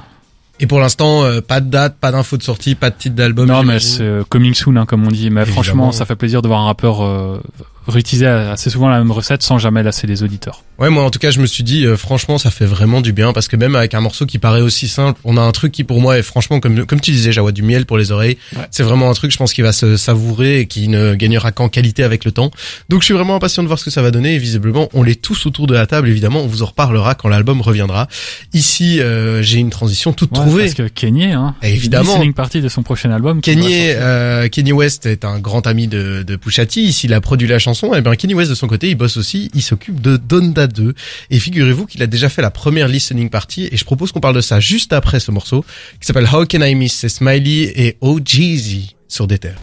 Et 0.59 0.67
pour 0.67 0.79
l'instant, 0.79 1.23
euh, 1.23 1.41
pas 1.41 1.61
de 1.61 1.69
date, 1.69 1.95
pas 1.99 2.11
d'info 2.11 2.35
de 2.37 2.43
sortie, 2.43 2.75
pas 2.75 2.89
de 2.89 2.95
titre 2.95 3.15
d'album. 3.15 3.47
non, 3.47 3.63
mais 3.63 3.79
c'est 3.79 4.03
euh, 4.03 4.23
coming 4.27 4.53
soon, 4.53 4.75
hein, 4.75 4.85
comme 4.85 5.05
on 5.05 5.09
dit. 5.09 5.29
Mais 5.29 5.41
Évidemment. 5.41 5.63
franchement, 5.63 5.91
ça 5.91 6.05
fait 6.05 6.15
plaisir 6.15 6.41
de 6.41 6.47
voir 6.47 6.61
un 6.61 6.65
rappeur 6.65 7.01
euh, 7.01 7.41
réutiliser 7.87 8.27
assez 8.27 8.69
souvent 8.69 8.89
la 8.89 8.97
même 8.99 9.11
recette 9.11 9.41
sans 9.41 9.57
jamais 9.57 9.83
lasser 9.83 10.05
les 10.05 10.21
auditeurs. 10.23 10.63
Ouais, 10.79 10.89
moi 10.89 11.03
en 11.03 11.09
tout 11.09 11.19
cas, 11.19 11.29
je 11.31 11.39
me 11.41 11.45
suis 11.45 11.63
dit, 11.63 11.85
euh, 11.85 11.97
franchement, 11.97 12.37
ça 12.37 12.51
fait 12.51 12.65
vraiment 12.65 13.01
du 13.01 13.11
bien 13.11 13.33
parce 13.33 13.47
que 13.49 13.55
même 13.57 13.75
avec 13.75 13.93
un 13.93 13.99
morceau 13.99 14.25
qui 14.25 14.39
paraît 14.39 14.61
aussi 14.61 14.87
simple, 14.87 15.19
on 15.25 15.35
a 15.35 15.41
un 15.41 15.51
truc 15.51 15.73
qui 15.73 15.83
pour 15.83 15.99
moi 15.99 16.17
est 16.17 16.21
franchement, 16.23 16.59
comme 16.61 16.85
comme 16.85 17.01
tu 17.01 17.11
disais, 17.11 17.31
Jawad, 17.33 17.53
du 17.53 17.63
miel 17.63 17.85
pour 17.85 17.97
les 17.97 18.11
oreilles. 18.11 18.37
Ouais. 18.55 18.63
C'est 18.71 18.83
vraiment 18.83 19.09
un 19.09 19.13
truc, 19.13 19.31
je 19.31 19.37
pense, 19.37 19.51
qui 19.53 19.61
va 19.61 19.73
se 19.73 19.97
savourer 19.97 20.61
et 20.61 20.65
qui 20.67 20.87
ne 20.87 21.15
gagnera 21.15 21.51
qu'en 21.51 21.67
qualité 21.67 22.03
avec 22.03 22.23
le 22.23 22.31
temps. 22.31 22.49
Donc, 22.87 23.01
je 23.01 23.05
suis 23.05 23.13
vraiment 23.13 23.35
impatient 23.35 23.61
de 23.61 23.67
voir 23.67 23.77
ce 23.77 23.83
que 23.85 23.91
ça 23.91 24.01
va 24.01 24.09
donner. 24.11 24.35
Et 24.35 24.37
visiblement, 24.37 24.87
on 24.93 25.03
l'est 25.03 25.21
tous 25.21 25.45
autour 25.45 25.67
de 25.67 25.73
la 25.73 25.85
table. 25.85 26.07
Évidemment, 26.07 26.41
on 26.41 26.47
vous 26.47 26.63
en 26.63 26.67
reparlera 26.67 27.13
quand 27.13 27.27
l'album 27.27 27.59
reviendra. 27.59 28.07
Ici, 28.53 29.01
euh, 29.01 29.41
j'ai 29.43 29.59
une 29.59 29.69
transition 29.71 30.13
toute 30.13 30.31
Ouais, 30.31 30.43
trouvée. 30.45 30.63
Parce 30.63 30.75
que 30.75 30.87
Kanye, 30.87 31.33
hein, 31.33 31.55
Évidemment. 31.61 32.13
listening 32.13 32.33
party 32.33 32.61
de 32.61 32.69
son 32.69 32.83
prochain 32.83 33.11
album. 33.11 33.41
Kanye, 33.41 33.91
euh, 33.95 34.47
Kanye 34.47 34.71
West 34.71 35.05
est 35.05 35.25
un 35.25 35.39
grand 35.39 35.67
ami 35.67 35.87
de, 35.89 36.23
de 36.23 36.35
Pusha 36.37 36.65
T. 36.65 36.79
Ici, 36.79 37.07
il 37.07 37.13
a 37.13 37.19
produit 37.19 37.47
la 37.49 37.59
chanson. 37.59 37.93
Et 37.93 38.01
bien, 38.01 38.15
Kanye 38.15 38.33
West, 38.33 38.49
de 38.49 38.55
son 38.55 38.67
côté, 38.67 38.89
il 38.89 38.95
bosse 38.95 39.17
aussi. 39.17 39.51
Il 39.53 39.61
s'occupe 39.61 39.99
de 39.99 40.15
Donda 40.15 40.68
2. 40.69 40.93
Et 41.29 41.39
figurez-vous 41.39 41.85
qu'il 41.85 42.01
a 42.03 42.07
déjà 42.07 42.29
fait 42.29 42.41
la 42.41 42.51
première 42.51 42.87
listening 42.87 43.29
party. 43.29 43.67
Et 43.71 43.77
je 43.77 43.85
propose 43.85 44.11
qu'on 44.11 44.19
parle 44.19 44.35
de 44.35 44.41
ça 44.41 44.59
juste 44.59 44.93
après 44.93 45.19
ce 45.19 45.31
morceau, 45.31 45.65
qui 45.99 46.05
s'appelle 46.05 46.27
How 46.31 46.45
Can 46.45 46.61
I 46.61 46.75
Miss? 46.75 46.93
C'est 46.93 47.09
Smiley 47.09 47.73
et 47.75 47.97
OGZ 48.01 48.98
sur 49.09 49.27
des 49.27 49.39
terres. 49.39 49.59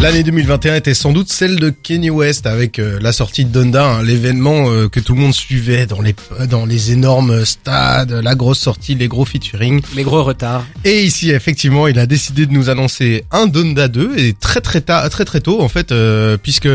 L'année 0.00 0.22
2021 0.22 0.74
était 0.74 0.94
sans 0.94 1.12
doute 1.12 1.30
celle 1.30 1.56
de 1.56 1.70
Kanye 1.70 2.10
West 2.10 2.46
avec 2.46 2.78
euh, 2.78 2.98
la 3.00 3.12
sortie 3.12 3.44
de 3.44 3.50
Donda, 3.50 3.84
hein, 3.84 4.02
l'événement 4.02 4.68
euh, 4.68 4.88
que 4.88 4.98
tout 4.98 5.14
le 5.14 5.20
monde 5.20 5.34
suivait 5.34 5.86
dans 5.86 6.00
les 6.00 6.14
dans 6.48 6.66
les 6.66 6.92
énormes 6.92 7.44
stades, 7.44 8.12
la 8.12 8.34
grosse 8.34 8.58
sortie, 8.58 8.94
les 8.94 9.08
gros 9.08 9.24
featuring. 9.24 9.80
Les 9.94 10.02
gros 10.02 10.24
retards. 10.24 10.66
Et 10.84 11.04
ici, 11.04 11.30
effectivement, 11.30 11.86
il 11.86 11.98
a 11.98 12.06
décidé 12.06 12.46
de 12.46 12.52
nous 12.52 12.68
annoncer 12.68 13.24
un 13.30 13.46
Donda 13.46 13.88
2 13.88 14.18
et 14.18 14.32
très 14.32 14.60
très 14.60 14.80
tard, 14.80 15.08
très 15.08 15.24
très 15.24 15.40
tôt 15.40 15.60
en 15.60 15.68
fait, 15.68 15.92
euh, 15.92 16.36
puisque 16.36 16.68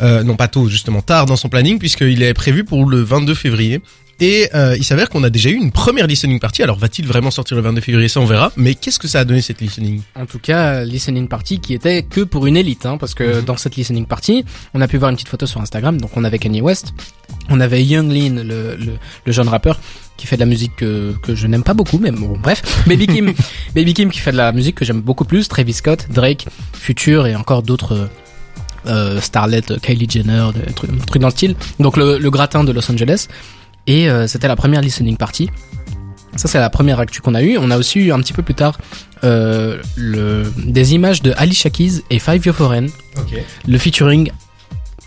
non 0.00 0.36
pas 0.36 0.48
tôt, 0.48 0.68
justement 0.68 1.02
tard 1.02 1.26
dans 1.26 1.36
son 1.36 1.48
planning, 1.48 1.78
puisqu'il 1.78 2.22
est 2.22 2.34
prévu 2.34 2.64
pour 2.64 2.86
le 2.86 3.02
22 3.02 3.34
février. 3.34 3.82
Et 4.20 4.48
euh, 4.54 4.76
il 4.76 4.84
s'avère 4.84 5.08
qu'on 5.08 5.22
a 5.22 5.30
déjà 5.30 5.48
eu 5.50 5.54
une 5.54 5.70
première 5.70 6.06
listening 6.06 6.40
party. 6.40 6.62
Alors 6.62 6.76
va-t-il 6.76 7.06
vraiment 7.06 7.30
sortir 7.30 7.56
le 7.56 7.62
22 7.62 7.80
février? 7.80 8.08
Ça 8.08 8.20
on 8.20 8.24
verra. 8.24 8.52
Mais 8.56 8.74
qu'est-ce 8.74 8.98
que 8.98 9.06
ça 9.06 9.20
a 9.20 9.24
donné 9.24 9.40
cette 9.42 9.60
listening? 9.60 10.02
En 10.16 10.26
tout 10.26 10.40
cas, 10.40 10.84
listening 10.84 11.28
party 11.28 11.60
qui 11.60 11.74
était 11.74 12.02
que 12.02 12.22
pour 12.22 12.46
une 12.46 12.56
élite, 12.56 12.84
hein, 12.86 12.96
parce 12.98 13.14
que 13.14 13.40
dans 13.40 13.56
cette 13.56 13.76
listening 13.76 14.06
party, 14.06 14.44
on 14.74 14.80
a 14.80 14.88
pu 14.88 14.96
voir 14.96 15.10
une 15.10 15.16
petite 15.16 15.28
photo 15.28 15.46
sur 15.46 15.60
Instagram. 15.60 16.00
Donc 16.00 16.16
on 16.16 16.24
avait 16.24 16.38
Kanye 16.38 16.60
West, 16.60 16.94
on 17.48 17.60
avait 17.60 17.84
Young 17.84 18.10
Lean, 18.10 18.42
le, 18.42 18.74
le, 18.76 18.98
le 19.24 19.32
jeune 19.32 19.48
rappeur 19.48 19.78
qui 20.16 20.26
fait 20.26 20.36
de 20.36 20.40
la 20.40 20.46
musique 20.46 20.74
que, 20.74 21.14
que 21.22 21.36
je 21.36 21.46
n'aime 21.46 21.62
pas 21.62 21.74
beaucoup, 21.74 21.98
mais 21.98 22.10
bon, 22.10 22.36
bref. 22.36 22.62
Baby 22.88 23.06
Kim, 23.06 23.32
Baby 23.74 23.94
Kim 23.94 24.10
qui 24.10 24.18
fait 24.18 24.32
de 24.32 24.36
la 24.36 24.50
musique 24.50 24.74
que 24.74 24.84
j'aime 24.84 25.00
beaucoup 25.00 25.24
plus, 25.24 25.46
Travis 25.46 25.74
Scott, 25.74 26.08
Drake, 26.10 26.46
Future 26.72 27.28
et 27.28 27.36
encore 27.36 27.62
d'autres 27.62 28.08
euh, 28.86 29.20
starlets, 29.20 29.62
Kylie 29.80 30.08
Jenner, 30.10 30.48
des 30.54 30.72
trucs, 30.72 30.90
des 30.90 31.06
trucs 31.06 31.22
dans 31.22 31.28
le 31.28 31.32
style. 31.32 31.54
Donc 31.78 31.96
le, 31.96 32.18
le 32.18 32.30
gratin 32.30 32.64
de 32.64 32.72
Los 32.72 32.90
Angeles. 32.90 33.28
Et 33.88 34.08
euh, 34.08 34.28
c'était 34.28 34.46
la 34.48 34.54
première 34.54 34.80
listening 34.80 35.16
party. 35.16 35.50
Ça, 36.36 36.46
c'est 36.46 36.60
la 36.60 36.70
première 36.70 37.00
actu 37.00 37.20
qu'on 37.20 37.34
a 37.34 37.42
eue. 37.42 37.58
On 37.58 37.70
a 37.72 37.76
aussi 37.78 37.98
eu 37.98 38.12
un 38.12 38.20
petit 38.20 38.32
peu 38.34 38.42
plus 38.42 38.54
tard 38.54 38.78
euh, 39.24 39.78
le, 39.96 40.52
des 40.56 40.94
images 40.94 41.20
de 41.22 41.32
Alicia 41.36 41.70
Keys 41.70 42.02
et 42.10 42.20
Five 42.20 42.46
Yo 42.46 42.52
Foreign. 42.52 42.88
Le 43.66 43.78
featuring 43.78 44.30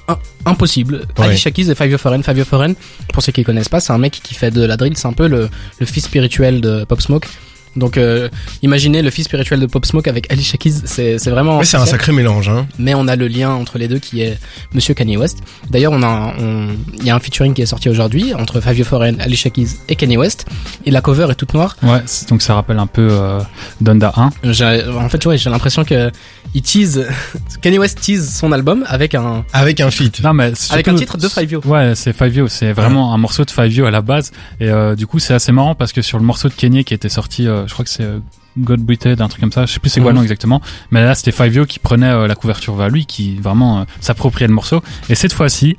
im- 0.10 0.18
impossible. 0.46 1.06
Ouais. 1.18 1.28
Alicia 1.28 1.52
Keys 1.52 1.70
et 1.70 1.76
Five 1.76 1.90
Yo 1.92 1.98
Foreign. 1.98 2.22
Five 2.24 2.38
Yo 2.40 2.44
Foreign, 2.44 2.74
pour 3.14 3.24
ceux 3.24 3.32
qui 3.32 3.44
connaissent 3.44 3.70
pas, 3.70 3.80
c'est 3.80 3.94
un 3.94 3.98
mec 3.98 4.20
qui 4.22 4.34
fait 4.34 4.52
de 4.52 4.66
la 4.66 4.76
drill. 4.76 4.98
C'est 4.98 5.08
un 5.08 5.14
peu 5.14 5.28
le, 5.28 5.48
le 5.80 5.86
fils 5.86 6.06
spirituel 6.06 6.60
de 6.60 6.84
Pop 6.84 7.00
Smoke. 7.02 7.28
Donc, 7.76 7.98
euh, 7.98 8.28
imaginez 8.62 9.02
le 9.02 9.10
fils 9.10 9.26
spirituel 9.26 9.60
de 9.60 9.66
Pop 9.66 9.86
Smoke 9.86 10.08
avec 10.10 10.32
Alicia 10.32 10.58
Keys. 10.58 10.82
C'est 10.86 11.18
c'est 11.20 11.30
vraiment. 11.30 11.58
Ouais, 11.60 11.66
c'est 11.66 11.78
un 11.78 11.86
sacré 11.86 12.12
mélange. 12.12 12.50
Hein. 12.50 12.68
mais 12.78 12.94
on 12.96 13.08
a 13.08 13.16
le 13.16 13.28
lien 13.28 13.52
entre 13.52 13.78
les 13.78 13.88
deux 13.88 14.00
qui 14.00 14.22
est 14.22 14.38
Monsieur 14.74 14.94
Kanye 14.94 15.18
West. 15.18 15.40
D'ailleurs, 15.70 15.92
on 15.94 16.02
a, 16.04 16.08
un- 16.08 16.34
on, 16.40 16.68
il 16.98 17.06
y 17.06 17.10
a 17.10 17.16
un 17.16 17.20
featuring 17.20 17.54
qui 17.54 17.62
est 17.62 17.66
sorti 17.66 17.90
aujourd'hui 17.90 18.34
entre 18.34 18.60
Fabio 18.62 18.84
Foreign, 18.84 19.20
Alicia 19.22 19.50
Keys 19.50 19.78
et 19.90 19.96
Kanye 19.96 20.18
West. 20.18 20.46
Et 20.86 20.92
la 20.92 21.02
cover 21.02 21.28
est 21.32 21.36
toute 21.36 21.54
noire. 21.54 21.78
Ouais, 21.84 22.02
c'est- 22.06 22.28
donc 22.30 22.42
ça 22.42 22.56
rappelle 22.56 22.80
un 22.80 22.88
peu 22.88 23.08
euh, 23.12 23.40
Donda 23.80 24.12
1. 24.16 24.30
J'ai- 24.52 24.84
En 24.98 25.08
fait, 25.10 25.26
ouais, 25.26 25.38
j'ai 25.38 25.50
l'impression 25.50 25.84
que 25.86 26.12
il 26.54 26.62
tease, 26.62 27.08
Kanye 27.62 27.80
West 27.80 28.02
tease 28.02 28.36
son 28.38 28.52
album 28.52 28.84
avec 28.88 29.16
un, 29.16 29.46
Avec 29.54 29.80
un 29.80 29.92
feat. 29.92 30.22
Non, 30.24 30.34
mais 30.34 30.52
avec 30.72 30.88
un 30.88 30.96
titre 30.96 31.18
de 31.18 31.28
Fabio. 31.30 31.62
Ouais, 31.66 31.94
c'est 31.96 32.12
Five 32.14 32.36
Yo, 32.36 32.48
c'est 32.48 32.74
vraiment 32.74 33.14
un 33.14 33.18
morceau 33.18 33.46
de 33.46 33.52
Five 33.52 33.72
Yo 33.74 33.86
à 33.86 33.92
la 33.92 34.02
base. 34.02 34.32
Et 34.60 34.70
euh, 34.70 34.96
du 34.96 35.08
coup, 35.08 35.20
c'est 35.20 35.34
assez 35.34 35.52
marrant 35.52 35.76
parce 35.76 35.94
que 35.94 36.02
sur 36.02 36.18
le 36.20 36.26
morceau 36.26 36.50
de 36.50 36.54
Kanye 36.54 36.84
qui 36.84 36.94
était 36.94 37.10
sorti, 37.10 37.48
euh, 37.48 37.61
je 37.68 37.74
crois 37.74 37.84
que 37.86 37.92
c'est 37.92 38.04
euh, 38.04 38.20
God 38.58 38.82
Breathed, 38.82 39.22
un 39.22 39.28
truc 39.28 39.42
comme 39.42 39.52
ça, 39.52 39.66
je 39.66 39.74
sais 39.74 39.80
plus 39.80 39.90
c'est 39.90 40.02
quoi 40.02 40.12
le 40.12 40.16
Mhm. 40.16 40.20
nom 40.20 40.24
exactement. 40.24 40.62
Mais 40.92 41.04
là, 41.04 41.16
c'était 41.16 41.32
Five 41.32 41.54
Yo 41.56 41.66
qui 41.66 41.80
prenait 41.80 42.10
euh, 42.10 42.28
la 42.28 42.36
couverture 42.36 42.76
vers 42.76 42.90
lui, 42.90 43.06
qui 43.06 43.38
vraiment 43.38 43.82
euh, 43.82 43.84
s'appropriait 44.02 44.48
le 44.48 44.54
morceau. 44.54 44.82
Et 45.10 45.16
cette 45.16 45.34
fois-ci, 45.34 45.78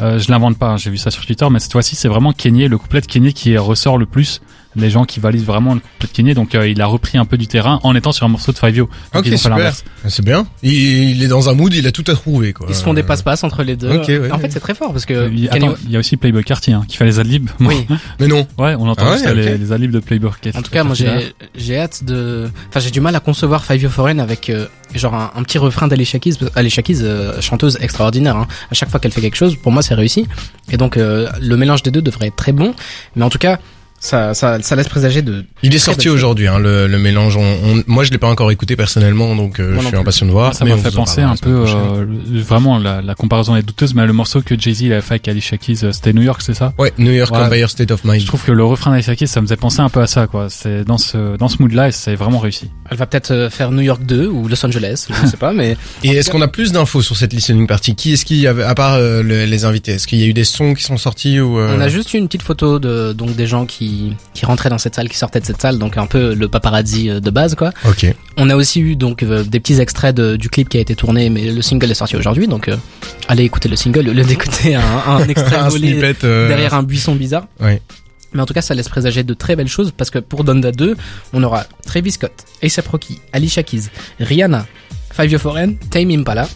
euh, 0.00 0.18
je 0.18 0.30
l'invente 0.30 0.58
pas, 0.58 0.70
hein, 0.70 0.76
j'ai 0.76 0.90
vu 0.90 0.96
ça 0.96 1.10
sur 1.10 1.24
Twitter, 1.24 1.46
mais 1.50 1.58
cette 1.60 1.72
fois-ci, 1.72 1.96
c'est 1.96 2.08
vraiment 2.08 2.32
Kanye, 2.32 2.68
le 2.68 2.78
couplet 2.78 3.00
de 3.00 3.06
Kanye 3.06 3.32
qui 3.32 3.56
ressort 3.56 3.98
le 3.98 4.06
plus. 4.06 4.40
Les 4.76 4.90
gens 4.90 5.04
qui 5.04 5.18
valident 5.18 5.44
vraiment 5.44 5.74
le 5.74 5.80
couplet 5.80 6.08
de 6.08 6.12
Kanye, 6.12 6.34
donc 6.34 6.54
euh, 6.54 6.68
il 6.68 6.80
a 6.82 6.86
repris 6.86 7.18
un 7.18 7.24
peu 7.24 7.36
du 7.38 7.46
terrain 7.46 7.80
en 7.82 7.94
étant 7.96 8.12
sur 8.12 8.26
un 8.26 8.28
morceau 8.28 8.52
de 8.52 8.58
Five 8.58 8.76
Yo. 8.76 8.84
Ok, 9.14 9.22
ils 9.24 9.28
ont 9.28 9.30
fait 9.32 9.36
super. 9.38 9.56
l'inverse. 9.56 9.84
C'est 10.08 10.24
bien. 10.24 10.46
Il, 10.62 10.72
il 10.72 11.22
est 11.22 11.26
dans 11.28 11.48
un 11.48 11.54
mood, 11.54 11.72
il 11.74 11.86
a 11.86 11.90
tout 11.92 12.04
à 12.06 12.12
trouver 12.14 12.52
quoi. 12.52 12.66
Ils 12.68 12.74
se 12.74 12.82
font 12.84 12.94
des 12.94 13.02
passe-passe 13.02 13.42
entre 13.44 13.62
les 13.62 13.76
deux. 13.76 13.90
ok, 13.96 14.06
ouais. 14.08 14.30
en 14.30 14.38
fait, 14.38 14.52
c'est 14.52 14.60
très 14.60 14.74
fort 14.74 14.92
parce 14.92 15.06
que 15.06 15.30
Il 15.32 15.40
y 15.40 15.48
a- 15.48 15.52
Kanye- 15.52 15.68
attends, 15.70 15.78
il 15.84 15.90
y 15.90 15.96
a 15.96 15.98
aussi 15.98 16.16
Playboy 16.16 16.44
Cartier 16.44 16.74
hein, 16.74 16.84
qui 16.86 16.96
fait 16.96 17.06
les 17.06 17.18
adlibs. 17.18 17.48
oui. 17.60 17.86
Mais 18.20 18.26
non. 18.28 18.46
Ouais, 18.58 18.74
on 18.78 18.88
entend 18.88 19.06
Ah 19.08 19.16
ouais, 19.16 19.34
les, 19.34 19.58
les 19.58 19.72
adlibs 19.72 19.90
de 19.90 20.00
Playboy 20.00 20.30
Cartier. 20.30 20.52
En 20.56 20.62
tout 20.62 20.70
cas, 20.70 20.84
moi 20.84 20.94
j'ai 20.94 21.32
j'ai 21.56 21.78
hâte 21.78 22.04
de. 22.04 22.48
Enfin, 22.68 22.80
j'ai 22.80 22.90
du 22.90 23.00
mal 23.00 23.16
à 23.16 23.20
concevoir 23.20 23.64
Five 23.64 23.82
Yo 23.82 23.88
Foreign 23.88 24.20
avec 24.20 24.50
euh, 24.50 24.66
genre 24.94 25.14
un, 25.14 25.30
un 25.34 25.42
petit 25.42 25.58
refrain. 25.58 25.88
Alicia 25.88 26.18
Keys, 26.18 27.02
euh, 27.02 27.40
chanteuse 27.40 27.78
extraordinaire. 27.80 28.36
Hein. 28.36 28.46
À 28.70 28.74
chaque 28.74 28.90
fois 28.90 29.00
qu'elle 29.00 29.12
fait 29.12 29.20
quelque 29.22 29.36
chose, 29.36 29.56
pour 29.56 29.72
moi, 29.72 29.82
c'est 29.82 29.94
réussi. 29.94 30.26
Et 30.70 30.76
donc 30.76 30.96
euh, 30.96 31.28
le 31.40 31.56
mélange 31.56 31.82
des 31.82 31.90
deux 31.90 32.02
devrait 32.02 32.26
être 32.28 32.36
très 32.36 32.52
bon. 32.52 32.74
Mais 33.16 33.24
en 33.24 33.30
tout 33.30 33.38
cas, 33.38 33.58
Ça, 34.00 34.32
ça, 34.34 34.58
ça 34.62 34.76
laisse 34.76 34.88
présager 34.88 35.22
de. 35.22 35.44
Il 35.62 35.74
est 35.74 35.78
sorti 35.78 36.08
aujourd'hui, 36.08 36.46
hein, 36.46 36.58
le, 36.58 36.86
le 36.86 36.98
mélange. 36.98 37.36
On, 37.36 37.40
on- 37.42 37.82
moi, 37.86 38.04
je 38.04 38.10
l'ai 38.12 38.18
pas 38.18 38.28
encore 38.28 38.50
écouté 38.50 38.76
personnellement, 38.76 39.34
donc 39.34 39.58
euh, 39.58 39.76
je 39.80 39.86
suis 39.86 39.96
impatient 39.96 40.26
de 40.26 40.30
voir. 40.30 40.54
Ça 40.54 40.64
m'a 40.64 40.76
fait 40.76 40.94
penser 40.94 41.20
un 41.22 41.36
peu, 41.36 41.64
euh, 41.66 42.04
vraiment 42.28 42.78
la, 42.78 43.02
la 43.02 43.14
comparaison 43.14 43.56
est 43.56 43.62
douteuse, 43.62 43.94
mais 43.94 44.06
le 44.06 44.12
morceau 44.12 44.40
que 44.40 44.58
Jay-Z 44.58 44.92
a 44.92 45.00
fait 45.00 45.14
avec 45.14 45.28
Alicia 45.28 45.56
Keys, 45.58 45.84
euh, 45.84 45.92
c'était 45.92 46.12
New 46.12 46.22
York, 46.22 46.42
c'est 46.42 46.54
ça? 46.54 46.72
Ouais, 46.78 46.92
New 46.98 47.12
York 47.12 47.32
Ouais. 47.32 47.38
Empire 47.42 47.68
State 47.70 47.90
of 47.90 48.04
Mind. 48.04 48.20
Je 48.20 48.26
trouve 48.26 48.42
que 48.44 48.52
le 48.52 48.64
refrain 48.64 48.90
d'Alicia 48.92 49.16
Keys, 49.16 49.26
ça 49.26 49.40
me 49.40 49.46
faisait 49.46 49.56
penser 49.56 49.80
un 49.80 49.88
peu 49.88 50.00
à 50.00 50.06
ça, 50.06 50.26
quoi. 50.26 50.46
C'est 50.48 50.84
dans 50.84 50.98
ce 50.98 51.36
dans 51.36 51.48
ce 51.48 51.60
mood-là 51.60 51.88
et 51.88 51.92
c'est 51.92 52.14
vraiment 52.14 52.38
réussi. 52.38 52.70
Elle 52.90 52.96
va 52.96 53.06
peut-être 53.06 53.32
euh, 53.32 53.50
faire 53.50 53.70
New 53.72 53.82
York 53.82 54.02
2 54.04 54.26
ou 54.28 54.48
Los 54.48 54.64
Angeles, 54.64 55.06
je 55.14 55.22
ne 55.24 55.28
sais 55.28 55.36
pas, 55.36 55.52
mais 55.52 55.76
Et 56.04 56.10
est-ce 56.10 56.30
qu'on 56.30 56.40
a 56.42 56.48
plus 56.48 56.72
d'infos 56.72 57.02
sur 57.02 57.16
cette 57.16 57.32
listening 57.32 57.66
party? 57.66 57.94
Qui 57.96 58.12
est-ce 58.12 58.24
qu'il 58.24 58.36
y 58.38 58.46
avait, 58.46 58.62
à 58.62 58.74
part 58.74 58.94
euh, 58.94 59.22
le- 59.22 59.44
les 59.44 59.64
invités? 59.64 59.92
Est-ce 59.92 60.06
qu'il 60.06 60.20
y 60.20 60.22
a 60.24 60.26
eu 60.26 60.32
des 60.34 60.44
sons 60.44 60.74
qui 60.74 60.84
sont 60.84 60.96
sortis 60.96 61.40
ou 61.40 61.58
euh, 61.58 61.74
on 61.76 61.80
a 61.80 61.88
juste 61.88 62.14
une 62.14 62.26
petite 62.26 62.42
photo 62.42 62.78
de 62.78 63.12
donc 63.12 63.34
des 63.34 63.46
gens 63.46 63.66
qui 63.66 63.87
qui 64.34 64.44
rentraient 64.46 64.68
dans 64.70 64.78
cette 64.78 64.94
salle, 64.94 65.08
qui 65.08 65.16
sortaient 65.16 65.40
de 65.40 65.46
cette 65.46 65.60
salle, 65.60 65.78
donc 65.78 65.96
un 65.96 66.06
peu 66.06 66.34
le 66.34 66.48
paparazzi 66.48 67.08
euh, 67.10 67.20
de 67.20 67.30
base 67.30 67.54
quoi. 67.54 67.70
Ok. 67.88 68.06
On 68.36 68.50
a 68.50 68.56
aussi 68.56 68.80
eu 68.80 68.96
donc 68.96 69.22
euh, 69.22 69.42
des 69.44 69.60
petits 69.60 69.80
extraits 69.80 70.14
de- 70.14 70.36
du 70.36 70.48
clip 70.48 70.68
qui 70.68 70.78
a 70.78 70.80
été 70.80 70.94
tourné, 70.94 71.30
mais 71.30 71.50
le 71.50 71.62
single 71.62 71.90
est 71.90 71.94
sorti 71.94 72.16
aujourd'hui, 72.16 72.46
donc 72.48 72.68
euh, 72.68 72.76
allez 73.28 73.44
écouter 73.44 73.68
le 73.68 73.76
single 73.76 74.08
au 74.08 74.12
lieu 74.12 74.24
d'écouter 74.24 74.74
un, 74.74 74.82
un 75.06 75.28
extrait 75.28 75.56
un 75.56 75.68
volé 75.68 75.90
snippet. 75.92 76.16
euh, 76.24 76.48
derrière 76.48 76.74
un 76.74 76.82
buisson 76.82 77.14
bizarre. 77.14 77.46
Mais 78.34 78.42
en 78.42 78.46
tout 78.46 78.52
cas, 78.52 78.60
ça 78.60 78.74
laisse 78.74 78.90
présager 78.90 79.22
de 79.24 79.32
très 79.32 79.56
belles 79.56 79.68
choses 79.68 79.90
parce 79.96 80.10
que 80.10 80.18
pour 80.18 80.44
Donda 80.44 80.70
2, 80.70 80.96
on 81.32 81.42
aura 81.42 81.64
Travis 81.86 82.12
Scott, 82.12 82.32
A$AP 82.62 82.86
Rocky, 82.88 83.18
Alicia 83.32 83.62
Keys, 83.62 83.84
Rihanna, 84.20 84.66
Five 85.12 85.30
Year 85.30 85.40
Foreign, 85.40 85.76
Tame 85.90 86.10
Impala, 86.10 86.46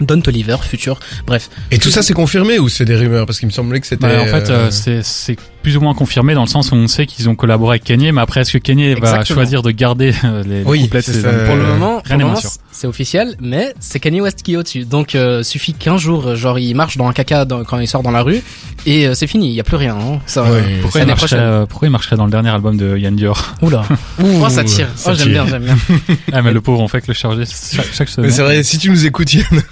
Don 0.00 0.20
Toliver, 0.20 0.56
Future, 0.62 0.98
bref. 1.26 1.50
Et 1.70 1.78
tout 1.78 1.90
ça, 1.90 2.02
c'est 2.02 2.14
confirmé 2.14 2.58
ou 2.58 2.68
c'est 2.68 2.84
des 2.84 2.96
rumeurs? 2.96 3.26
Parce 3.26 3.38
qu'il 3.38 3.46
me 3.48 3.52
semblait 3.52 3.80
que 3.80 3.86
c'était. 3.86 4.06
Bah, 4.06 4.20
en 4.20 4.26
fait, 4.26 4.50
euh, 4.50 4.66
euh, 4.66 4.70
c'est 4.70 5.02
c'est 5.04 5.36
plus 5.62 5.76
ou 5.76 5.80
moins 5.80 5.94
confirmé 5.94 6.34
dans 6.34 6.42
le 6.42 6.48
sens 6.48 6.72
où 6.72 6.74
on 6.74 6.88
sait 6.88 7.06
qu'ils 7.06 7.28
ont 7.28 7.34
collaboré 7.34 7.76
avec 7.76 7.84
Kanye, 7.84 8.12
mais 8.12 8.20
après 8.20 8.40
est-ce 8.40 8.52
que 8.52 8.58
Kanye 8.58 8.94
va 8.94 9.24
choisir 9.24 9.62
de 9.62 9.70
garder 9.70 10.12
euh, 10.24 10.42
les, 10.42 10.58
les 10.58 10.64
Oui, 10.64 10.82
couplets 10.82 11.00
Pour 11.46 11.56
le 11.56 11.62
moment, 11.64 12.00
pour 12.00 12.06
rien 12.06 12.16
le 12.16 12.18
n'est 12.18 12.24
moment, 12.24 12.32
moins 12.32 12.40
sûr. 12.40 12.50
C'est 12.76 12.88
officiel, 12.88 13.36
mais 13.40 13.72
c'est 13.78 14.00
Kanye 14.00 14.20
West 14.20 14.42
qui 14.42 14.54
est 14.54 14.56
au-dessus. 14.56 14.84
Donc, 14.84 15.14
euh, 15.14 15.44
suffit 15.44 15.74
qu'un 15.74 15.96
jour, 15.96 16.26
euh, 16.26 16.34
genre, 16.34 16.58
il 16.58 16.74
marche 16.74 16.96
dans 16.96 17.06
un 17.06 17.12
caca 17.12 17.44
dans- 17.44 17.62
quand 17.62 17.78
il 17.78 17.86
sort 17.86 18.02
dans 18.02 18.10
la 18.10 18.22
rue, 18.22 18.42
et 18.84 19.06
euh, 19.06 19.14
c'est 19.14 19.28
fini, 19.28 19.48
il 19.48 19.54
y 19.54 19.60
a 19.60 19.64
plus 19.64 19.76
rien. 19.76 19.94
Hein. 19.96 20.18
Ça, 20.26 20.42
Ouais. 20.42 20.80
Pourquoi 20.82 21.02
il, 21.02 21.06
marcherait, 21.06 21.36
euh, 21.38 21.66
pourquoi 21.66 21.86
il 21.86 21.92
marcherait 21.92 22.16
dans 22.16 22.24
le 22.24 22.32
dernier 22.32 22.48
album 22.50 22.76
de 22.76 22.96
Yann 22.98 23.14
Dior 23.14 23.54
Oula. 23.62 23.84
Oh, 24.22 24.48
ça 24.48 24.64
tire. 24.64 24.88
ça 24.96 25.12
oh, 25.12 25.14
j'aime 25.16 25.28
bien, 25.28 25.46
j'aime 25.46 25.62
bien. 25.64 25.76
Ah 26.32 26.42
mais 26.42 26.52
le 26.52 26.60
pauvre, 26.60 26.80
on 26.80 26.88
fait 26.88 27.00
que 27.00 27.06
le 27.08 27.14
charger 27.14 27.44
chaque, 27.46 27.86
chaque 27.92 28.08
Mais 28.08 28.12
semaine. 28.14 28.30
c'est 28.32 28.42
vrai, 28.42 28.62
si 28.64 28.78
tu 28.78 28.90
nous 28.90 29.06
écoutes, 29.06 29.32
Yann. 29.32 29.62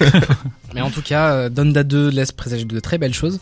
Mais 0.74 0.80
en 0.80 0.90
tout 0.90 1.02
cas, 1.02 1.48
Donda 1.48 1.82
2 1.82 2.08
laisse 2.10 2.30
présager 2.30 2.64
de 2.64 2.78
très 2.80 2.98
belles 2.98 3.14
choses. 3.14 3.40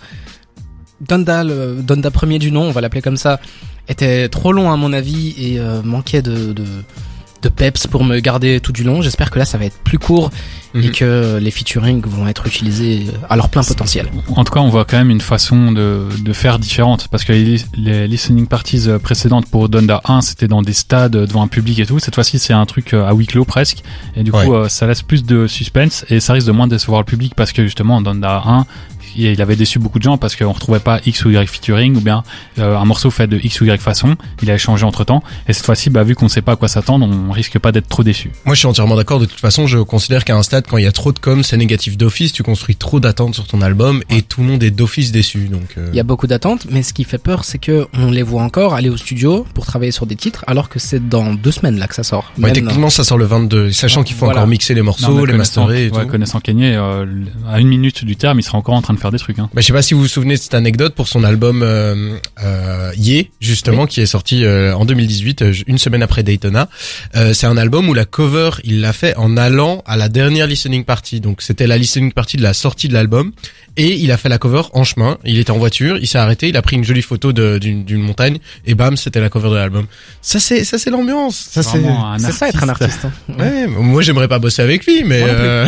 Donda, 1.01 1.45
le 1.45 1.77
Donda 1.83 2.11
premier 2.11 2.39
du 2.39 2.51
nom, 2.51 2.63
on 2.65 2.73
va 2.73 2.81
l'appeler 2.81 3.03
comme 3.03 3.17
ça, 3.17 3.41
était 3.89 4.29
trop 4.29 4.53
long 4.53 4.71
à 4.73 4.77
mon 4.77 4.93
avis 4.93 5.35
et 5.39 5.59
euh, 5.59 5.83
manquait 5.83 6.23
de, 6.23 6.53
de, 6.53 6.65
de 7.43 7.49
peps 7.49 7.87
pour 7.87 8.05
me 8.05 8.19
garder 8.21 8.61
tout 8.61 8.73
du 8.73 8.85
long. 8.85 9.03
J'espère 9.03 9.31
que 9.31 9.39
là, 9.39 9.45
ça 9.45 9.59
va 9.59 9.65
être 9.65 9.79
plus 9.79 9.99
court 9.99 10.31
et 10.75 10.79
Mhm. 10.87 10.91
que 10.93 11.39
les 11.41 11.51
featuring 11.51 12.01
vont 12.07 12.29
être 12.29 12.47
utilisés 12.47 13.07
à 13.29 13.35
leur 13.37 13.49
plein 13.49 13.63
potentiel. 13.65 14.07
En 14.37 14.45
tout 14.45 14.53
cas, 14.53 14.61
on 14.61 14.69
voit 14.69 14.85
quand 14.85 14.99
même 14.99 15.11
une 15.11 15.21
façon 15.21 15.73
de, 15.73 16.07
de 16.23 16.33
faire 16.33 16.59
différente 16.61 17.09
parce 17.09 17.25
que 17.25 17.33
les, 17.33 17.57
les 17.77 18.07
listening 18.07 18.47
parties 18.47 18.89
euh, 18.89 18.99
précédentes 19.01 19.47
pour 19.47 19.69
Donda 19.69 20.01
1, 20.05 20.21
c'était 20.21 20.47
dans 20.49 20.63
des 20.63 20.73
stades 20.75 21.17
euh, 21.17 21.27
devant 21.27 21.43
un 21.43 21.49
public 21.49 21.79
et 21.81 21.87
tout. 21.87 21.99
Cette 21.99 22.15
fois-ci, 22.15 22.39
c'est 22.39 22.53
un 22.53 22.67
truc 22.67 22.95
euh, 22.95 23.05
à 23.09 23.13
huis 23.15 23.27
clos 23.27 23.45
presque 23.45 23.83
et 24.15 24.23
du 24.23 24.31
coup, 24.31 24.39
Ouais. 24.39 24.69
ça 24.69 24.87
laisse 24.87 25.03
plus 25.03 25.25
de 25.25 25.47
suspense 25.49 26.05
et 26.09 26.21
ça 26.21 26.35
risque 26.35 26.47
de 26.47 26.53
moins 26.53 26.69
décevoir 26.69 27.01
le 27.01 27.07
public 27.07 27.35
parce 27.35 27.53
que 27.53 27.65
justement, 27.65 28.01
Donda 28.01 28.43
1, 28.47 28.67
il 29.17 29.41
avait 29.43 29.57
déçu 29.57 29.79
beaucoup 29.79 29.99
de 29.99 30.05
gens 30.05 30.19
parce 30.19 30.37
qu'on 30.37 30.53
retrouvait 30.53 30.81
pas 30.81 31.01
X 31.07 31.25
ou 31.25 31.31
Y 31.31 31.47
featuring 31.49 31.97
ou 31.97 32.01
bien 32.01 32.23
euh, 32.59 32.77
un 32.77 32.85
morceau 32.85 33.11
fait 33.11 33.27
de 33.27 33.39
X 33.39 33.61
ou 33.61 33.65
Y 33.67 33.81
façon. 33.81 34.17
Il 34.43 34.51
a 34.51 34.59
changé 34.59 34.85
entre 34.85 35.05
temps 35.05 35.23
et 35.49 35.53
cette 35.53 35.65
fois-ci, 35.67 35.91
bah, 35.91 36.03
vu 36.05 36.15
qu'on 36.15 36.29
sait 36.29 36.43
pas 36.43 36.53
à 36.53 36.57
quoi 36.57 36.69
s'attendre, 36.69 37.09
on 37.09 37.33
risque 37.33 37.59
pas 37.59 37.73
d'être 37.73 37.89
trop 37.89 38.03
déçu. 38.03 38.31
Moi, 38.45 38.55
je 38.55 38.61
suis 38.61 38.69
entièrement 38.69 38.97
d'accord. 38.97 39.21
De 39.21 39.27
toute 39.27 39.41
façon, 39.41 39.67
je 39.67 39.79
considère 39.79 40.25
qu'à 40.25 40.37
un 40.37 40.43
stade, 40.43 40.65
quand 40.69 40.77
il 40.79 40.85
y 40.85 40.87
a 40.87 40.93
trop 40.93 41.13
de 41.13 41.19
com, 41.19 41.43
c'est 41.43 41.57
négatif 41.57 41.97
d'office. 41.97 42.33
Tu 42.33 42.43
construis 42.43 42.77
trop 42.77 43.01
d'attentes 43.01 43.35
sur 43.35 43.47
ton 43.47 43.61
album 43.63 44.03
et 44.11 44.23
tout 44.23 44.41
le 44.43 44.47
monde 44.49 44.63
est 44.63 44.71
d'office 44.71 45.13
déçu. 45.13 45.49
Donc, 45.49 45.75
euh, 45.79 45.89
Il 45.93 45.97
y 45.97 46.01
a 46.01 46.05
beaucoup 46.05 46.27
d'attentes, 46.27 46.67
mais 46.71 46.83
ce 46.83 46.93
qui 46.93 47.05
fait 47.05 47.19
peur, 47.19 47.45
c'est 47.45 47.59
que 47.59 47.87
on 47.95 48.11
les 48.11 48.23
voit 48.23 48.43
encore 48.43 48.75
aller 48.75 48.89
au 48.89 48.97
studio 48.97 49.47
pour 49.55 49.67
travailler 49.67 49.93
sur 49.93 50.07
des 50.07 50.17
titres, 50.17 50.45
alors 50.47 50.69
que 50.69 50.79
c'est 50.79 51.09
dans 51.09 51.35
deux 51.35 51.51
semaines 51.53 51.79
là 51.79 51.87
que 51.87 51.95
ça 51.95 52.03
sort. 52.03 52.33
ouais, 52.39 52.45
Même- 52.45 52.53
techniquement, 52.53 52.91
ça 52.91 53.05
sort 53.05 53.19
le 53.19 53.25
22. 53.25 53.73
Sachant 53.73 54.03
qu'il 54.03 54.17
faut 54.17 54.25
Voilà. 54.27 54.41
encore 54.41 54.49
mixer 54.49 54.75
les 54.75 54.83
morceaux, 54.83 55.13
Non, 55.15 55.25
les 55.25 55.33
masterer 55.33 55.87
et 55.87 55.91
ouais, 55.91 56.05
tout. 56.05 56.11
connaissant 56.11 56.41
Kanye, 56.41 56.75
euh, 56.77 57.07
à 57.49 57.61
une 57.61 57.69
minute 57.69 58.05
du 58.05 58.17
terme, 58.17 58.39
il 58.39 58.43
sera 58.43 58.59
encore 58.59 58.75
en 58.75 58.83
train 58.83 58.95
de 58.95 58.99
faire 59.01 59.11
des 59.11 59.19
trucs. 59.19 59.39
Hein. 59.39 59.49
Bah, 59.55 59.61
je 59.61 59.67
sais 59.67 59.73
pas 59.73 59.83
si 59.83 59.95
vous 59.95 60.01
vous 60.01 60.09
souvenez 60.09 60.35
de 60.37 60.41
cette 60.41 60.55
anecdote 60.55 60.95
pour 60.95 61.09
son 61.09 61.25
album 61.25 61.63
euh, 61.63 62.17
euh, 62.45 62.93
Ye, 62.97 63.31
justement, 63.41 63.87
qui 63.87 64.01
est 64.01 64.07
sorti 64.07 64.45
euh, 64.45 64.75
en 64.75 64.85
2018, 64.85 65.43
euh, 65.43 65.53
une 65.67 65.79
semaine 65.79 66.03
après 66.03 66.23
Daytona. 66.23 66.69
Euh, 67.17 67.33
c'est 67.33 67.47
un 67.47 67.57
album 67.57 67.89
où 67.89 67.95
la 67.95 68.05
cover, 68.05 68.51
il 68.65 68.81
l'a 68.81 68.93
fait 68.93 69.17
en 69.17 69.37
allant 69.37 69.83
à 69.87 69.97
la 69.97 70.09
dernière 70.09 70.47
listening 70.47 70.85
party. 70.85 71.21
Donc 71.21 71.43
c'était 71.43 71.67
la 71.67 71.79
listening 71.79 72.13
party 72.13 72.37
de 72.37 72.43
la 72.43 72.55
sortie 72.55 72.89
de 72.89 72.95
l'album. 72.95 73.33
Et 73.77 73.95
il 73.97 74.11
a 74.13 74.17
fait 74.17 74.29
la 74.29 74.39
cover 74.39 74.63
en 74.73 74.85
chemin. 74.85 75.17
Il 75.25 75.39
était 75.39 75.53
en 75.53 75.59
voiture, 75.59 75.97
il 75.97 76.07
s'est 76.07 76.19
arrêté, 76.19 76.49
il 76.49 76.57
a 76.57 76.63
pris 76.63 76.77
une 76.77 76.85
jolie 76.85 77.03
photo 77.03 77.33
d'une 77.33 78.03
montagne 78.03 78.39
et 78.67 78.75
bam, 78.75 78.97
c'était 78.97 79.21
la 79.21 79.29
cover 79.29 79.49
de 79.51 79.55
l'album. 79.55 79.87
Ça 80.21 80.41
c'est 80.41 80.65
ça 80.65 80.77
c'est 80.77 80.91
l'ambiance. 80.91 81.37
Ça 81.51 81.63
c'est 81.63 81.79
Vraiment 81.79 82.13
un 82.13 82.19
C'est 82.19 82.33
ça 82.33 82.49
être 82.49 82.63
un 82.65 82.69
artiste. 82.69 83.05
hein. 83.05 83.13
Ouais, 83.39 83.67
moi 83.69 84.03
j'aimerais 84.03 84.29
pas 84.29 84.39
bosser 84.41 84.61
avec 84.63 84.85
lui, 84.87 85.05
mais 85.05 85.23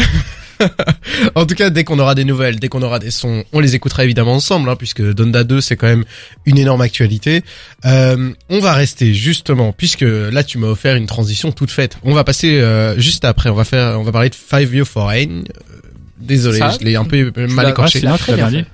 En 1.34 1.46
tout 1.46 1.54
cas, 1.54 1.70
dès 1.70 1.84
qu'on 1.84 1.98
aura 1.98 2.14
des 2.14 2.24
nouvelles, 2.24 2.58
dès 2.58 2.68
qu'on 2.68 2.82
aura 2.82 2.98
des 2.98 3.10
sons, 3.10 3.44
on 3.52 3.60
les 3.60 3.74
écoutera 3.74 4.04
évidemment 4.04 4.34
ensemble, 4.34 4.68
hein, 4.68 4.76
puisque 4.76 5.02
Donda 5.02 5.44
2 5.44 5.60
c'est 5.60 5.76
quand 5.76 5.86
même 5.86 6.04
une 6.46 6.58
énorme 6.58 6.80
actualité. 6.80 7.42
Euh, 7.84 8.32
on 8.48 8.60
va 8.60 8.72
rester 8.72 9.14
justement, 9.14 9.72
puisque 9.72 10.04
là 10.04 10.42
tu 10.44 10.58
m'as 10.58 10.68
offert 10.68 10.96
une 10.96 11.06
transition 11.06 11.52
toute 11.52 11.70
faite. 11.70 11.98
On 12.04 12.14
va 12.14 12.24
passer 12.24 12.60
euh, 12.60 12.98
juste 12.98 13.24
après, 13.24 13.50
on 13.50 13.54
va 13.54 13.64
faire, 13.64 13.98
on 13.98 14.02
va 14.02 14.12
parler 14.12 14.30
de 14.30 14.34
Five 14.34 14.74
Year 14.74 14.86
Foreign. 14.86 15.44
Euh, 15.48 15.78
Désolé, 16.18 16.58
Ça, 16.58 16.76
je 16.80 16.84
l'ai 16.84 16.94
un 16.94 17.04
peu 17.04 17.32
mal 17.48 17.70
écorché. 17.70 18.00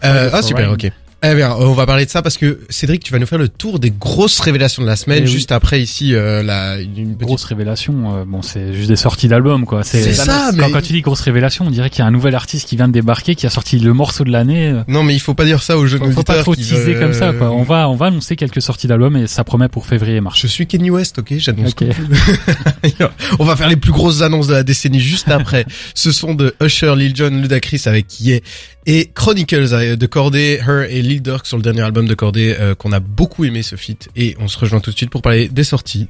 Euh, 0.04 0.30
ah 0.32 0.42
super, 0.42 0.70
ok. 0.70 0.90
Eh 1.20 1.34
bien, 1.34 1.52
on 1.58 1.72
va 1.72 1.84
parler 1.84 2.04
de 2.06 2.10
ça 2.10 2.22
parce 2.22 2.36
que 2.36 2.60
Cédric, 2.70 3.02
tu 3.02 3.12
vas 3.12 3.18
nous 3.18 3.26
faire 3.26 3.40
le 3.40 3.48
tour 3.48 3.80
des 3.80 3.90
grosses 3.90 4.38
révélations 4.38 4.82
de 4.82 4.86
la 4.86 4.94
semaine. 4.94 5.24
Eh 5.24 5.26
oui. 5.26 5.32
Juste 5.32 5.50
après 5.50 5.82
ici, 5.82 6.14
euh, 6.14 6.44
la 6.44 6.78
une 6.80 7.16
petite 7.16 7.18
Grosse 7.18 7.42
révélation, 7.42 8.14
euh, 8.20 8.24
bon 8.24 8.40
c'est 8.40 8.72
juste 8.72 8.88
des 8.88 8.94
sorties 8.94 9.26
d'albums 9.26 9.64
quoi. 9.66 9.82
C'est 9.82 10.12
ça, 10.14 10.50
quand, 10.52 10.56
mais- 10.56 10.70
quand 10.70 10.80
tu 10.80 10.92
dis 10.92 11.00
grosse 11.00 11.20
révélation, 11.22 11.66
on 11.66 11.70
dirait 11.70 11.90
qu'il 11.90 11.98
y 11.98 12.02
a 12.02 12.06
un 12.06 12.12
nouvel 12.12 12.36
artiste 12.36 12.68
qui 12.68 12.76
vient 12.76 12.86
de 12.86 12.92
débarquer, 12.92 13.34
qui 13.34 13.46
a 13.46 13.50
sorti 13.50 13.80
le 13.80 13.92
morceau 13.92 14.22
de 14.22 14.30
l'année. 14.30 14.68
euh, 14.68 14.82
Non, 14.86 15.02
mais 15.02 15.12
il 15.12 15.18
faut 15.18 15.34
pas 15.34 15.44
dire 15.44 15.60
ça 15.60 15.76
aux 15.76 15.86
jeunes 15.88 15.98
Faut, 15.98 16.10
faut 16.12 16.22
pas 16.22 16.34
auditeurs 16.34 16.42
trop 16.44 16.54
qui 16.54 16.62
teaser 16.62 16.94
comme 16.94 17.12
ça 17.12 17.32
quoi. 17.32 17.50
On 17.50 17.64
va 17.64 17.88
on 17.88 17.96
va 17.96 18.06
annoncer 18.06 18.36
quelques 18.36 18.62
sorties 18.62 18.86
d'albums 18.86 19.16
et 19.16 19.26
ça 19.26 19.42
promet 19.42 19.68
pour 19.68 19.86
février 19.86 20.16
et 20.16 20.20
mars. 20.20 20.38
Je 20.40 20.46
suis 20.46 20.68
Kenny 20.68 20.90
West, 20.90 21.18
ok 21.18 21.34
J'annonce 21.38 21.70
Ok. 21.72 21.84
tout. 21.88 23.02
On 23.40 23.44
va 23.44 23.56
faire 23.56 23.68
les 23.68 23.76
plus 23.76 23.92
grosses 23.92 24.22
annonces 24.22 24.46
de 24.46 24.52
la 24.54 24.62
décennie 24.62 25.00
juste 25.00 25.28
après. 25.30 25.66
Ce 25.94 26.12
sont 26.12 26.34
de 26.34 26.54
Usher, 26.62 26.94
Lil 26.96 27.14
Jon, 27.16 27.30
Ludacris 27.30 27.82
avec 27.86 28.20
Ye 28.20 28.40
et 28.88 29.10
Chronicles 29.14 29.74
euh, 29.74 29.96
de 29.96 30.06
Corday, 30.06 30.58
Her 30.66 30.90
et 30.90 31.02
Lil 31.02 31.22
Durk 31.22 31.46
sur 31.46 31.58
le 31.58 31.62
dernier 31.62 31.82
album 31.82 32.08
de 32.08 32.14
Corday 32.14 32.56
euh, 32.58 32.74
qu'on 32.74 32.90
a 32.92 33.00
beaucoup 33.00 33.44
aimé 33.44 33.62
ce 33.62 33.76
feat. 33.76 34.08
Et 34.16 34.34
on 34.40 34.48
se 34.48 34.58
rejoint 34.58 34.80
tout 34.80 34.90
de 34.90 34.96
suite 34.96 35.10
pour 35.10 35.20
parler 35.20 35.48
des 35.48 35.62
sorties 35.62 36.08